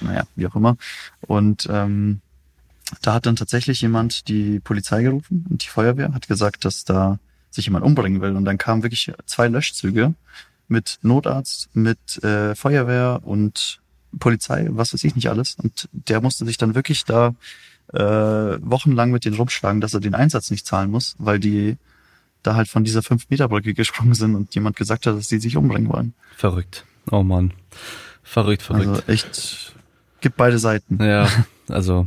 [0.00, 0.76] naja, wie auch immer.
[1.22, 2.20] Und ähm,
[3.02, 7.18] da hat dann tatsächlich jemand die Polizei gerufen und die Feuerwehr hat gesagt, dass da
[7.54, 8.36] sich jemand umbringen will.
[8.36, 10.14] Und dann kamen wirklich zwei Löschzüge
[10.68, 13.80] mit Notarzt, mit äh, Feuerwehr und
[14.18, 15.56] Polizei, was weiß ich nicht alles.
[15.56, 17.34] Und der musste sich dann wirklich da
[17.92, 21.76] äh, wochenlang mit denen rumschlagen, dass er den Einsatz nicht zahlen muss, weil die
[22.42, 25.90] da halt von dieser 5-Meter-Brücke gesprungen sind und jemand gesagt hat, dass die sich umbringen
[25.90, 26.14] wollen.
[26.36, 26.84] Verrückt.
[27.10, 27.52] Oh Mann.
[28.22, 28.88] Verrückt, verrückt.
[28.88, 29.74] Also echt,
[30.20, 31.02] gibt beide Seiten.
[31.02, 31.28] Ja.
[31.66, 32.06] Also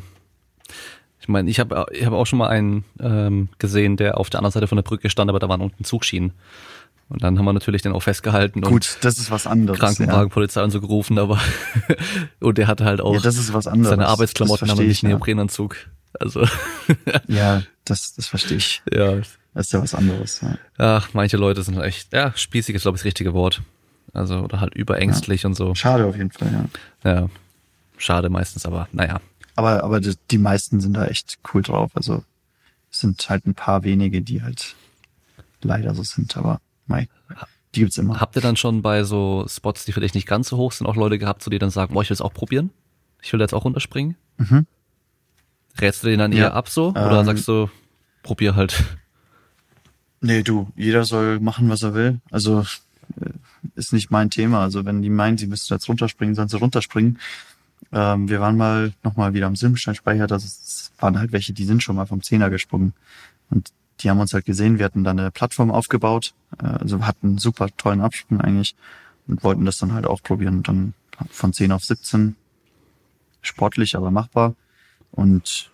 [1.28, 4.40] ich meine, ich habe ich hab auch schon mal einen ähm, gesehen, der auf der
[4.40, 6.32] anderen Seite von der Brücke stand, aber da waren unten Zugschienen.
[7.10, 9.78] Und dann haben wir natürlich den auch festgehalten und Gut, das ist was anderes.
[9.78, 10.64] Krankenwagen, ja.
[10.64, 11.38] Und so gerufen, aber
[12.40, 13.90] und der hatte halt auch ja, das ist was anderes.
[13.90, 15.10] seine Arbeitsklamotten haben nicht ja.
[15.10, 15.76] Neoprenanzug.
[16.18, 16.48] Also
[17.28, 18.82] ja, das das verstehe ich.
[18.90, 20.40] Ja, das ist ja was anderes.
[20.40, 20.58] Ja.
[20.78, 23.62] Ach, manche Leute sind echt, ja, spießig ist glaube ich das richtige Wort.
[24.14, 25.48] Also oder halt überängstlich ja.
[25.48, 25.76] und so.
[25.76, 26.70] Schade auf jeden Fall,
[27.04, 27.12] ja.
[27.12, 27.30] Ja,
[27.98, 29.20] schade meistens, aber naja.
[29.58, 31.92] Aber aber die, meisten sind da echt cool drauf.
[31.96, 32.24] Also
[32.92, 34.76] es sind halt ein paar wenige, die halt
[35.64, 37.10] leider so sind, aber Mei,
[37.74, 38.22] die gibt's immer.
[38.22, 40.96] Habt ihr dann schon bei so Spots, die vielleicht nicht ganz so hoch sind, auch
[40.96, 42.70] Leute gehabt, so die dann sagen, oh, ich will es auch probieren?
[43.24, 44.16] Ich will jetzt auch runterspringen?
[44.38, 44.68] Mhm.
[45.82, 46.90] Rätst du den dann eher ab so?
[46.90, 47.68] Oder ähm, sagst du,
[48.22, 48.84] probier halt?
[50.22, 52.22] Nee, du, jeder soll machen, was er will.
[52.30, 52.62] Also
[53.20, 53.32] äh,
[53.74, 54.62] ist nicht mein Thema.
[54.62, 57.18] Also wenn die meinen, sie müssten jetzt runterspringen, sollen sie runterspringen.
[57.92, 61.96] Ähm, wir waren mal nochmal wieder am Silbensteinspeicher, das waren halt welche, die sind schon
[61.96, 62.94] mal vom Zehner gesprungen.
[63.50, 67.28] Und die haben uns halt gesehen, wir hatten da eine Plattform aufgebaut, äh, also hatten
[67.28, 68.76] einen super tollen Absprung eigentlich
[69.28, 70.58] und wollten das dann halt auch probieren.
[70.58, 70.94] Und dann
[71.30, 72.36] von 10 auf 17,
[73.42, 74.56] sportlich, aber machbar.
[75.12, 75.72] Und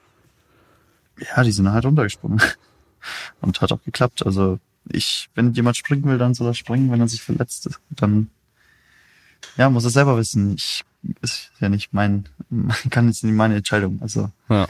[1.19, 2.41] ja, die sind halt runtergesprungen.
[3.41, 4.25] Und hat auch geklappt.
[4.25, 4.59] Also
[4.89, 6.89] ich, wenn jemand springen will, dann soll er springen.
[6.89, 8.30] Wenn er sich verletzt, dann
[9.57, 10.55] ja, muss er selber wissen.
[10.55, 10.85] Ich
[11.21, 12.30] ist ja nicht mein,
[12.89, 13.99] kann jetzt nicht meine Entscheidung.
[14.01, 14.67] Also ja.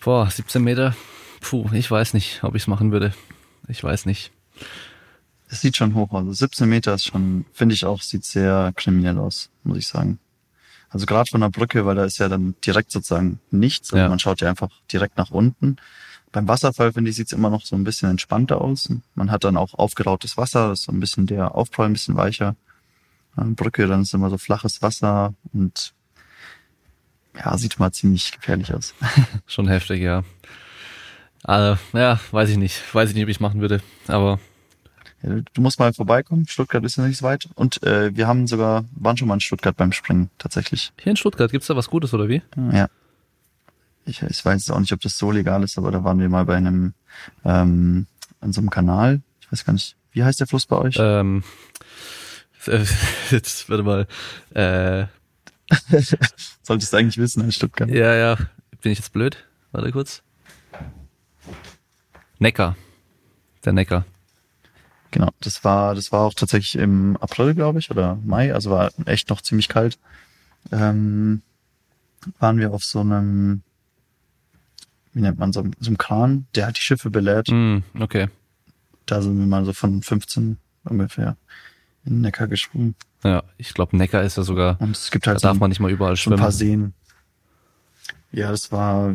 [0.00, 0.94] Boah, 17 Meter
[1.42, 3.12] Puh, ich weiß nicht, ob ich es machen würde.
[3.68, 4.32] Ich weiß nicht.
[5.48, 6.38] Es sieht schon hoch aus.
[6.38, 10.18] 17 Meter ist schon, finde ich auch, sieht sehr kriminell aus, muss ich sagen.
[10.88, 13.92] Also gerade von der Brücke, weil da ist ja dann direkt sozusagen nichts.
[13.92, 14.08] Also ja.
[14.08, 15.76] Man schaut ja einfach direkt nach unten.
[16.30, 18.90] Beim Wasserfall, finde ich, sieht es immer noch so ein bisschen entspannter aus.
[19.14, 22.16] Man hat dann auch aufgerautes Wasser, das ist so ein bisschen der Aufprall ein bisschen
[22.16, 22.56] weicher.
[23.36, 25.94] Brücke, dann ist immer so flaches Wasser und
[27.36, 28.94] ja, sieht mal ziemlich gefährlich aus.
[29.46, 30.22] Schon heftig, ja.
[31.44, 32.82] Also, ja, weiß ich nicht.
[32.94, 33.82] Weiß ich nicht, ob ich machen würde.
[34.06, 34.38] Aber.
[35.22, 36.46] Ja, du musst mal vorbeikommen.
[36.46, 37.48] Stuttgart ist ja nicht so weit.
[37.54, 40.92] Und äh, wir haben sogar, waren schon mal in Stuttgart beim Springen, tatsächlich.
[41.00, 42.42] Hier in Stuttgart, gibt's da was Gutes oder wie?
[42.72, 42.88] Ja.
[44.04, 46.44] Ich, ich weiß auch nicht, ob das so legal ist, aber da waren wir mal
[46.44, 46.94] bei einem,
[47.44, 48.06] ähm,
[48.40, 49.22] an so einem Kanal.
[49.40, 50.96] Ich weiß gar nicht, wie heißt der Fluss bei euch?
[50.98, 51.44] Ähm,
[53.30, 54.06] jetzt, warte mal.
[54.54, 55.06] Äh,
[56.62, 57.88] Solltest du eigentlich wissen in Stuttgart.
[57.88, 58.36] Ja, ja.
[58.80, 59.44] Bin ich jetzt blöd?
[59.72, 60.22] Warte kurz.
[62.38, 62.76] Neckar.
[63.64, 64.04] Der Neckar.
[65.12, 68.90] Genau, das war, das war auch tatsächlich im April, glaube ich, oder Mai, also war
[69.04, 69.98] echt noch ziemlich kalt.
[70.70, 71.42] Ähm,
[72.38, 73.62] waren wir auf so einem,
[75.12, 77.48] wie nennt man so, so einem Kran, der hat die Schiffe belädt.
[77.50, 78.28] Mm, okay.
[79.04, 81.36] Da sind wir mal so von 15 ungefähr
[82.04, 82.94] in Neckar gesprungen.
[83.24, 85.68] Ja, ich glaube, Neckar ist ja sogar, und es gibt halt da so darf man
[85.68, 86.38] nicht mal überall schwimmen.
[86.38, 86.94] ein paar Seen.
[88.32, 89.14] Ja, das war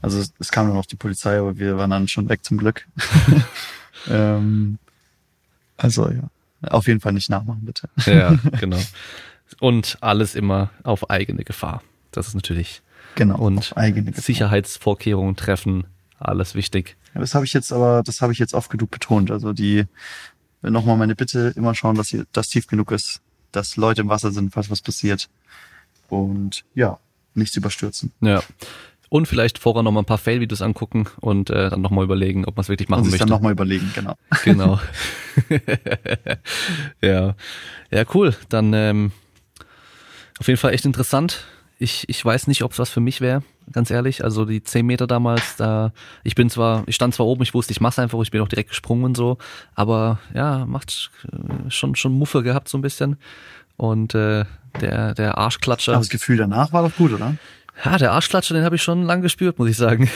[0.00, 2.86] also es, kam dann noch die Polizei, aber wir waren dann schon weg zum Glück.
[4.08, 4.78] ähm,
[5.76, 6.22] also ja,
[6.70, 7.88] auf jeden Fall nicht nachmachen, bitte.
[8.06, 8.80] ja, genau.
[9.60, 11.82] Und alles immer auf eigene Gefahr.
[12.10, 12.82] Das ist natürlich.
[13.14, 13.38] Genau.
[13.38, 13.74] Und
[14.14, 15.84] Sicherheitsvorkehrungen treffen,
[16.18, 16.96] alles wichtig.
[17.14, 19.30] Ja, das habe ich jetzt aber, das habe ich jetzt oft genug betont.
[19.30, 19.86] Also die,
[20.62, 23.20] nochmal meine Bitte, immer schauen, dass das tief genug ist,
[23.52, 25.28] dass Leute im Wasser sind, falls was passiert.
[26.08, 26.98] Und ja,
[27.34, 28.12] nichts überstürzen.
[28.20, 28.42] Ja.
[29.10, 32.44] Und vielleicht vorher noch mal ein paar Fail-Videos angucken und äh, dann noch mal überlegen,
[32.44, 33.24] ob man es wirklich machen und sich möchte.
[33.24, 34.16] dann noch mal überlegen, genau.
[34.44, 34.78] Genau.
[37.02, 37.34] ja.
[37.90, 38.36] Ja, cool.
[38.50, 39.12] Dann ähm,
[40.38, 41.46] auf jeden Fall echt interessant.
[41.78, 43.42] Ich, ich weiß nicht, ob es was für mich wäre,
[43.72, 44.24] ganz ehrlich.
[44.24, 45.92] Also die zehn Meter damals, da
[46.24, 48.48] ich bin zwar, ich stand zwar oben, ich wusste, ich mach's einfach, ich bin auch
[48.48, 49.38] direkt gesprungen und so,
[49.74, 53.16] aber ja, macht äh, schon schon Muffe gehabt so ein bisschen.
[53.76, 54.44] Und äh,
[54.80, 55.92] der der Arschklatscher.
[55.92, 57.36] Aber das Gefühl danach war doch gut, oder?
[57.84, 60.10] Ja, der Arschklatscher, den habe ich schon lang gespürt, muss ich sagen.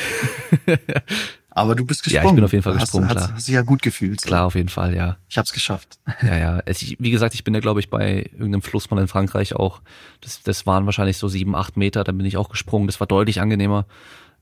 [1.55, 2.25] Aber du bist gesprungen.
[2.25, 3.29] Ja, ich bin auf jeden Fall gesprungen, hast, klar.
[3.29, 4.21] Hast, hast dich ja gut gefühlt.
[4.23, 4.27] So.
[4.27, 5.19] Klar, auf jeden Fall, ja.
[5.29, 5.99] Ich hab's geschafft.
[6.23, 6.63] Ja, ja.
[6.65, 9.83] Es, wie gesagt, ich bin ja, glaube ich, bei irgendeinem Fluss mal in Frankreich auch.
[10.23, 12.05] Das, das waren wahrscheinlich so sieben, acht Meter.
[12.05, 12.87] Da bin ich auch gesprungen.
[12.87, 13.87] Das war deutlich angenehmer.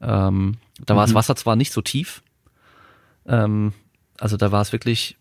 [0.00, 1.10] Ähm, da war mhm.
[1.10, 2.22] das Wasser zwar nicht so tief.
[3.26, 3.72] Ähm,
[4.18, 5.16] also da war es wirklich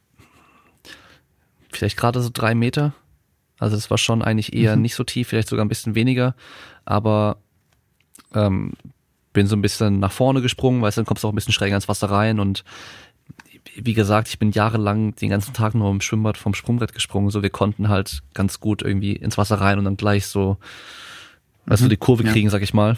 [1.72, 2.94] vielleicht gerade so drei Meter.
[3.57, 4.84] Also es war schon eigentlich eher mhm.
[4.84, 6.36] nicht so tief, vielleicht sogar ein bisschen weniger.
[6.86, 7.38] Aber
[8.36, 8.74] ähm,
[9.34, 11.53] bin so ein bisschen nach vorne gesprungen, weißt du, dann kommst du auch ein bisschen
[11.53, 12.64] schräg ins Wasser rein und
[13.76, 17.43] wie gesagt, ich bin jahrelang den ganzen Tag nur im Schwimmbad vom Sprungbrett gesprungen, so
[17.43, 20.57] wir konnten halt ganz gut irgendwie ins Wasser rein und dann gleich so,
[21.65, 21.76] mhm.
[21.76, 22.51] du, die Kurve kriegen, ja.
[22.51, 22.97] sag ich mal.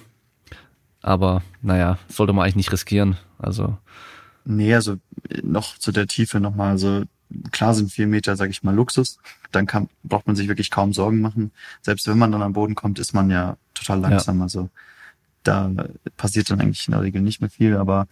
[1.01, 3.17] Aber naja, sollte man eigentlich nicht riskieren.
[3.39, 3.77] Also.
[4.45, 4.97] Nee, also
[5.41, 7.03] noch zu der Tiefe nochmal, also
[7.51, 9.17] klar sind vier Meter, sage ich mal, Luxus.
[9.51, 11.51] Dann kann, braucht man sich wirklich kaum Sorgen machen.
[11.81, 14.37] Selbst wenn man dann am Boden kommt, ist man ja total langsam.
[14.37, 14.43] Ja.
[14.43, 14.69] Also
[15.43, 15.71] da
[16.17, 17.75] passiert dann eigentlich in der Regel nicht mehr viel.
[17.77, 18.07] Aber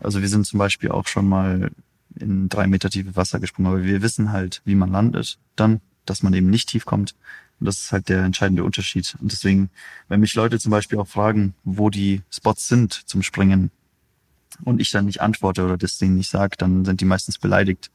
[0.00, 1.70] also wir sind zum Beispiel auch schon mal
[2.16, 6.22] in drei Meter tiefe Wasser gesprungen, aber wir wissen halt, wie man landet dann, dass
[6.22, 7.14] man eben nicht tief kommt.
[7.60, 9.16] Und das ist halt der entscheidende Unterschied.
[9.20, 9.70] Und deswegen,
[10.08, 13.70] wenn mich Leute zum Beispiel auch fragen, wo die Spots sind zum Springen,
[14.64, 17.90] und ich dann nicht antworte oder das denen nicht sage, dann sind die meistens beleidigt.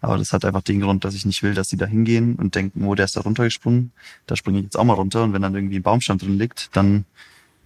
[0.00, 2.54] Aber das hat einfach den Grund, dass ich nicht will, dass sie da hingehen und
[2.54, 3.92] denken, oh, der ist da runtergesprungen,
[4.26, 5.22] da springe ich jetzt auch mal runter.
[5.24, 7.04] Und wenn dann irgendwie ein Baumstamm drin liegt, dann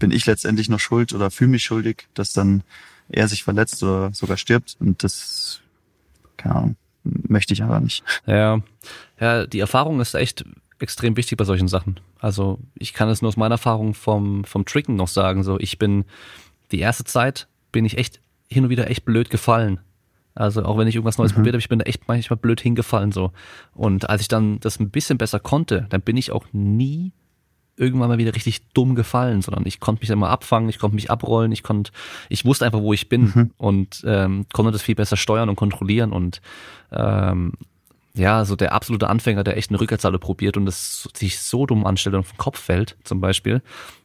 [0.02, 2.64] bin ich letztendlich noch schuld oder fühle mich schuldig, dass dann
[3.08, 4.76] er sich verletzt oder sogar stirbt.
[4.80, 5.60] Und das,
[6.36, 8.02] keine Ahnung, möchte ich aber nicht.
[8.26, 8.62] Ja,
[9.20, 10.44] ja, die Erfahrung ist echt
[10.80, 12.00] extrem wichtig bei solchen Sachen.
[12.18, 15.44] Also ich kann es nur aus meiner Erfahrung vom, vom Tricken noch sagen.
[15.44, 16.04] So, ich bin
[16.72, 18.20] die erste Zeit bin ich echt
[18.50, 19.78] hin und wieder echt blöd gefallen.
[20.34, 21.36] Also auch wenn ich irgendwas Neues mhm.
[21.36, 23.30] probiert habe, ich bin da echt manchmal blöd hingefallen so.
[23.72, 27.12] Und als ich dann das ein bisschen besser konnte, dann bin ich auch nie
[27.76, 31.10] irgendwann mal wieder richtig dumm gefallen, sondern ich konnte mich immer abfangen, ich konnte mich
[31.10, 31.90] abrollen, ich konnte,
[32.28, 33.50] ich wusste einfach, wo ich bin mhm.
[33.56, 36.40] und ähm, konnte das viel besser steuern und kontrollieren und
[36.90, 37.52] ähm,
[38.14, 41.86] ja, so der absolute Anfänger, der echt eine Rückwärtshalle probiert und das sich so dumm
[41.86, 43.62] anstellt und auf den Kopf fällt, zum Beispiel,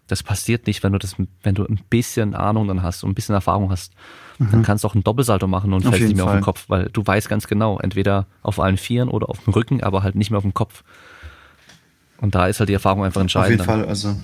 [0.07, 3.15] das passiert nicht, wenn du das, wenn du ein bisschen Ahnung dann hast und ein
[3.15, 3.93] bisschen Erfahrung hast.
[4.39, 4.51] Mhm.
[4.51, 6.35] Dann kannst du auch einen Doppelsalto machen und fällst nicht mehr Fall.
[6.35, 9.53] auf den Kopf, weil du weißt ganz genau, entweder auf allen Vieren oder auf dem
[9.53, 10.83] Rücken, aber halt nicht mehr auf dem Kopf.
[12.19, 13.61] Und da ist halt die Erfahrung einfach entscheidend.
[13.61, 14.15] Auf jeden Fall, also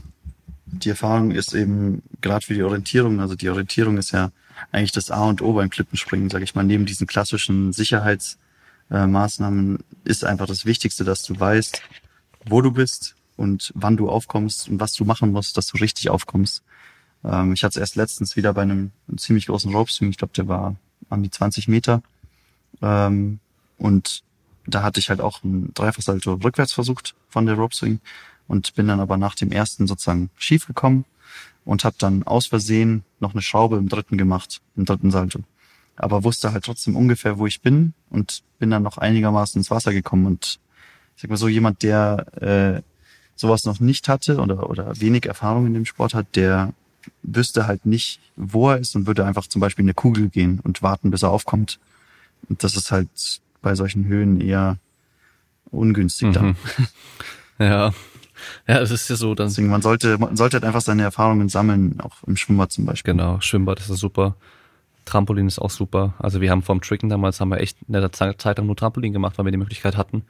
[0.65, 4.31] die Erfahrung ist eben gerade für die Orientierung, also die Orientierung ist ja
[4.71, 10.25] eigentlich das A und O beim Klippenspringen, sage ich mal, neben diesen klassischen Sicherheitsmaßnahmen ist
[10.25, 11.81] einfach das Wichtigste, dass du weißt,
[12.45, 16.09] wo du bist und wann du aufkommst und was du machen musst, dass du richtig
[16.09, 16.63] aufkommst.
[17.23, 20.17] Ähm, ich hatte es erst letztens wieder bei einem, einem ziemlich großen Rope Swing, ich
[20.17, 20.75] glaube, der war
[21.09, 22.01] an die 20 Meter.
[22.81, 23.39] Ähm,
[23.77, 24.23] und
[24.65, 27.99] da hatte ich halt auch ein Dreifachsalto rückwärts versucht von der Rope Swing
[28.47, 31.05] und bin dann aber nach dem ersten sozusagen schief gekommen
[31.65, 35.39] und habe dann aus Versehen noch eine Schraube im dritten gemacht, im dritten Salto.
[35.95, 39.93] Aber wusste halt trotzdem ungefähr, wo ich bin und bin dann noch einigermaßen ins Wasser
[39.93, 40.59] gekommen und
[41.15, 42.81] ich sag mal so, jemand, der äh,
[43.35, 46.73] sowas noch nicht hatte oder, oder wenig Erfahrung in dem Sport hat, der
[47.21, 50.59] wüsste halt nicht, wo er ist und würde einfach zum Beispiel in eine Kugel gehen
[50.63, 51.79] und warten, bis er aufkommt.
[52.49, 54.77] Und das ist halt bei solchen Höhen eher
[55.71, 56.33] ungünstig mhm.
[56.33, 56.55] dann.
[57.59, 57.93] Ja.
[58.67, 59.47] Ja, es ist ja so, dann.
[59.47, 63.13] Deswegen, man sollte, man sollte halt einfach seine Erfahrungen sammeln, auch im Schwimmbad zum Beispiel.
[63.13, 64.35] Genau, Schwimmbad ist ja super.
[65.05, 66.15] Trampolin ist auch super.
[66.17, 69.13] Also wir haben vom Tricken damals haben wir echt in der Zeit lang nur Trampolin
[69.13, 70.23] gemacht, weil wir die Möglichkeit hatten.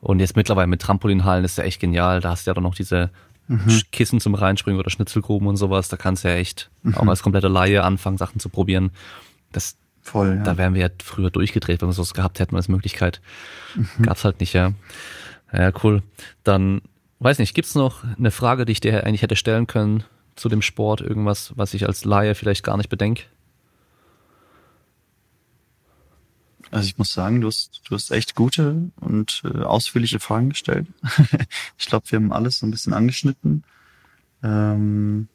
[0.00, 2.20] Und jetzt mittlerweile mit Trampolinhallen ist ja echt genial.
[2.20, 3.10] Da hast du ja doch noch diese
[3.48, 3.82] mhm.
[3.92, 5.88] Kissen zum Reinspringen oder Schnitzelgruben und sowas.
[5.88, 6.94] Da kannst du ja echt mhm.
[6.96, 8.90] auch als komplette Laie anfangen, Sachen zu probieren.
[9.52, 10.42] Das, Voll, ja.
[10.42, 13.20] Da wären wir ja früher durchgedreht, wenn wir sowas gehabt hätten als Möglichkeit.
[13.74, 14.04] Mhm.
[14.04, 14.72] Gab's halt nicht, ja.
[15.52, 16.02] Ja, cool.
[16.44, 16.80] Dann,
[17.18, 20.04] weiß nicht, gibt's noch eine Frage, die ich dir eigentlich hätte stellen können
[20.36, 21.00] zu dem Sport?
[21.00, 23.24] Irgendwas, was ich als Laie vielleicht gar nicht bedenke?
[26.70, 30.86] Also ich muss sagen, du hast, du hast echt gute und äh, ausführliche Fragen gestellt.
[31.78, 33.64] ich glaube, wir haben alles so ein bisschen angeschnitten.
[34.42, 35.28] Ähm,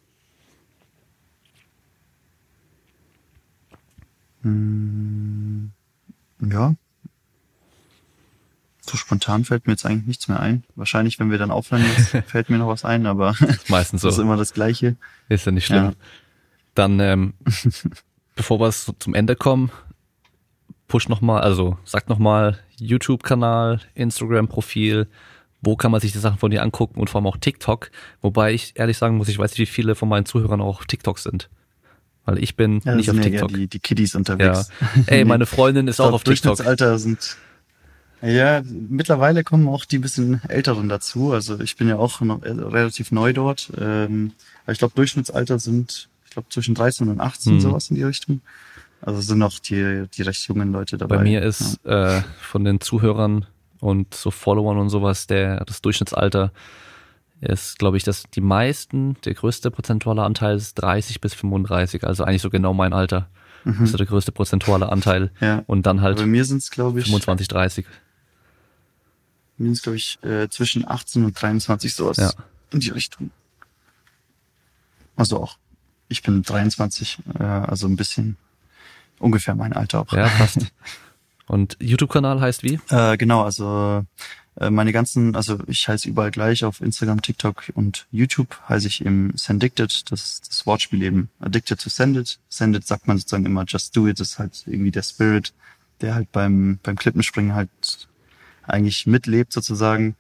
[4.45, 5.71] hm,
[6.39, 6.75] ja.
[8.79, 10.63] So spontan fällt mir jetzt eigentlich nichts mehr ein.
[10.75, 11.81] Wahrscheinlich, wenn wir dann aufhören,
[12.27, 13.35] fällt mir noch was ein, aber
[13.67, 14.09] meistens so.
[14.09, 14.97] Ist immer das Gleiche.
[15.29, 15.83] Ist ja nicht schlimm.
[15.85, 15.93] Ja.
[16.75, 17.33] Dann, ähm,
[18.35, 19.71] bevor wir zum Ende kommen,
[20.87, 25.07] push nochmal, also sag nochmal YouTube-Kanal, Instagram-Profil,
[25.61, 27.89] wo kann man sich die Sachen von dir angucken und vor allem auch TikTok.
[28.21, 31.17] Wobei ich ehrlich sagen muss, ich weiß nicht, wie viele von meinen Zuhörern auch TikTok
[31.17, 31.49] sind.
[32.25, 33.51] Weil ich bin ja, nicht auf TikTok.
[33.51, 34.69] Ja die, die Kiddies unterwegs.
[34.81, 35.03] Ja.
[35.07, 36.65] Ey, meine Freundin ist auch auf TikTok.
[36.65, 37.37] Alter sind
[38.21, 41.33] ja, mittlerweile kommen auch die bisschen Älteren dazu.
[41.33, 43.71] Also ich bin ja auch noch relativ neu dort.
[43.79, 44.31] Ähm,
[44.67, 47.59] ich glaube, Durchschnittsalter sind, ich glaube, zwischen 13 und 18, hm.
[47.59, 48.41] sowas in die Richtung.
[49.01, 51.17] Also sind noch die, die recht jungen Leute dabei.
[51.17, 52.19] Bei mir ist ja.
[52.19, 53.45] äh, von den Zuhörern
[53.79, 56.51] und so Followern und sowas, der das Durchschnittsalter
[57.49, 62.23] ist, glaube ich, dass die meisten, der größte prozentuale Anteil ist 30 bis 35, also
[62.23, 63.29] eigentlich so genau mein Alter.
[63.63, 63.77] Mhm.
[63.79, 65.31] Das ist der größte prozentuale Anteil.
[65.39, 65.63] Ja.
[65.67, 67.85] Und dann halt Bei mir sind es, glaube ich, 25, 30.
[69.57, 72.31] Mir sind es, glaube ich, äh, zwischen 18 und 23 sowas ja.
[72.71, 73.31] in die Richtung.
[75.15, 75.57] Also auch.
[76.07, 78.37] Ich bin 23, äh, also ein bisschen
[79.19, 80.13] ungefähr mein Alter auch.
[80.13, 80.59] Ja, passt.
[81.47, 82.79] Und YouTube-Kanal heißt wie?
[82.89, 84.03] Äh, genau, also
[84.69, 89.33] meine ganzen, also ich heiße überall gleich auf Instagram, TikTok und YouTube heiße ich im
[89.35, 92.39] Sendicted, das das Wortspiel eben Addicted to Send It.
[92.47, 95.53] Send It sagt man sozusagen immer Just Do It, das ist halt irgendwie der Spirit
[96.01, 97.69] der halt beim, beim Klippenspringen halt
[98.63, 100.15] eigentlich mitlebt sozusagen.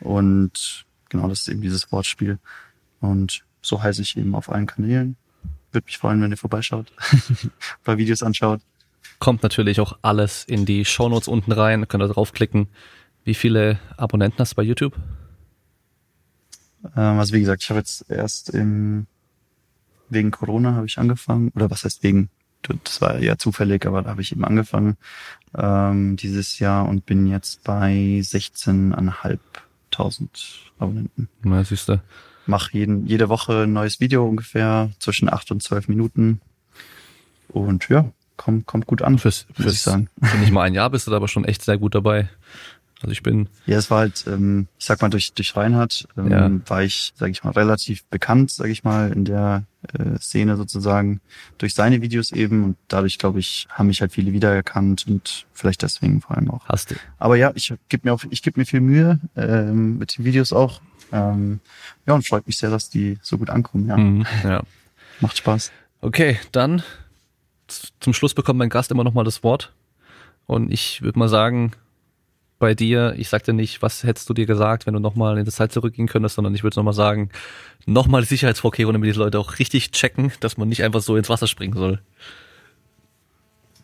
[0.00, 2.38] Und genau, das ist eben dieses Wortspiel.
[3.00, 5.16] Und so heiße ich eben auf allen Kanälen.
[5.70, 7.50] Würde mich freuen, wenn ihr vorbeischaut, ein
[7.84, 8.60] paar Videos anschaut.
[9.18, 12.68] Kommt natürlich auch alles in die Shownotes unten rein, könnt ihr draufklicken.
[13.24, 14.94] Wie viele Abonnenten hast du bei YouTube?
[16.96, 19.06] Ähm, also wie gesagt, ich habe jetzt erst im,
[20.08, 22.30] wegen Corona habe ich angefangen, oder was heißt wegen,
[22.84, 24.96] das war ja zufällig, aber da habe ich eben angefangen
[25.56, 29.38] ähm, dieses Jahr und bin jetzt bei 16.500
[30.78, 31.28] Abonnenten.
[31.42, 32.00] Na, siehst du.
[32.46, 36.40] Mach jeden, jede Woche ein neues Video ungefähr, zwischen acht und zwölf Minuten.
[37.48, 40.08] Und ja, kommt, kommt gut an, Fürs, muss fürs ich sagen.
[40.20, 42.28] Für nicht mal ein Jahr bist du da aber schon echt sehr gut dabei.
[43.02, 46.30] Also ich bin, Ja, es war halt, ähm, ich sag mal, durch, durch Reinhard ähm,
[46.30, 46.50] Ja.
[46.70, 49.64] war ich, sag ich mal, relativ bekannt, sag ich mal, in der
[49.98, 51.20] äh, Szene sozusagen,
[51.58, 55.82] durch seine Videos eben und dadurch, glaube ich, haben mich halt viele wiedererkannt und vielleicht
[55.82, 56.64] deswegen vor allem auch.
[56.68, 56.94] hast du.
[57.18, 60.52] Aber ja, ich gebe mir auch, ich gebe mir viel Mühe ähm, mit den Videos
[60.52, 60.80] auch.
[61.10, 61.58] Ähm,
[62.06, 63.88] ja, und freut mich sehr, dass die so gut ankommen.
[63.88, 64.62] Ja, Mhm, ja.
[65.20, 65.72] macht Spaß.
[66.00, 66.82] Okay, dann
[68.00, 69.72] zum Schluss bekommt mein Gast immer noch mal das Wort.
[70.46, 71.72] Und ich würde mal sagen,
[72.62, 75.44] bei dir, ich sag dir nicht, was hättest du dir gesagt, wenn du nochmal in
[75.44, 77.28] die Zeit zurückgehen könntest, sondern ich würde nochmal sagen,
[77.86, 81.48] nochmal Sicherheitsvorkehrungen, damit die Leute auch richtig checken, dass man nicht einfach so ins Wasser
[81.48, 82.00] springen soll.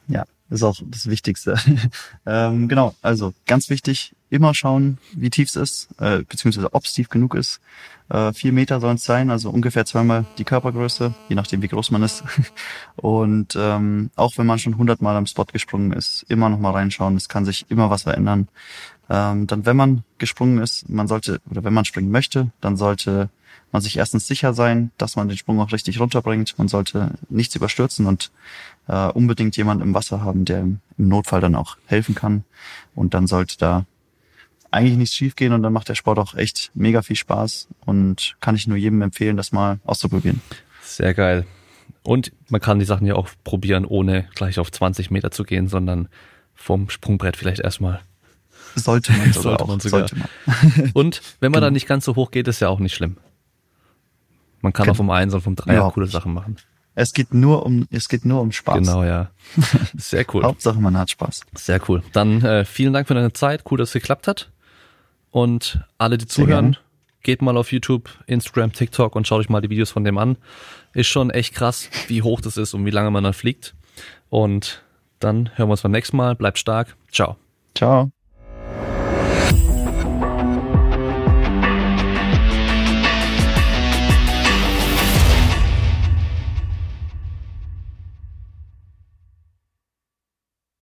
[0.07, 1.57] Ja, ist auch das Wichtigste.
[2.27, 6.93] ähm, genau, also ganz wichtig, immer schauen, wie tief es ist, äh, beziehungsweise ob es
[6.95, 7.61] tief genug ist.
[8.09, 11.91] Äh, vier Meter sollen es sein, also ungefähr zweimal die Körpergröße, je nachdem wie groß
[11.91, 12.25] man ist.
[12.97, 17.17] Und ähm, auch wenn man schon hundertmal am Spot gesprungen ist, immer noch mal reinschauen,
[17.17, 18.49] es kann sich immer was verändern.
[19.11, 23.31] Ähm, dann, wenn man gesprungen ist, man sollte, oder wenn man springen möchte, dann sollte
[23.73, 26.59] man sich erstens sicher sein, dass man den Sprung auch richtig runterbringt.
[26.59, 28.31] Man sollte nichts überstürzen und
[28.87, 32.45] äh, unbedingt jemand im Wasser haben, der im Notfall dann auch helfen kann.
[32.95, 33.85] Und dann sollte da
[34.71, 38.55] eigentlich nichts schiefgehen und dann macht der Sport auch echt mega viel Spaß und kann
[38.55, 40.41] ich nur jedem empfehlen, das mal auszuprobieren.
[40.83, 41.47] Sehr geil.
[42.03, 45.69] Und man kann die Sachen ja auch probieren, ohne gleich auf 20 Meter zu gehen,
[45.69, 46.09] sondern
[46.55, 48.01] vom Sprungbrett vielleicht erstmal.
[48.75, 50.09] Sollte man sogar Sollte man sogar.
[50.09, 50.91] Sollte man.
[50.95, 51.67] Und wenn man Genau.
[51.67, 53.17] dann nicht ganz so hoch geht, ist ja auch nicht schlimm.
[54.61, 56.07] Man kann auch vom Eins und vom Dreier coole.
[56.07, 56.57] Sachen machen.
[56.95, 58.79] Es geht nur um, es geht nur um Spaß.
[58.79, 59.31] Genau, ja.
[59.97, 60.43] Sehr cool.
[60.43, 61.43] Hauptsache man hat Spaß.
[61.55, 62.03] Sehr cool.
[62.13, 63.63] Dann äh, vielen Dank für deine Zeit.
[63.71, 64.51] Cool, dass es geklappt hat.
[65.31, 66.79] Und alle, die Sehr zuhören, gerne.
[67.23, 70.39] geht mal auf YouTube, Instagram, TikTok und schaut euch mal die Videos von dem an.
[70.93, 73.77] Ist schon echt krass, wie hoch das ist und wie lange man dann fliegt.
[74.29, 74.83] Und
[75.21, 76.35] dann hören wir uns beim nächsten Mal.
[76.35, 76.97] Bleibt stark.
[77.13, 77.37] Ciao.
[77.77, 78.11] Ciao.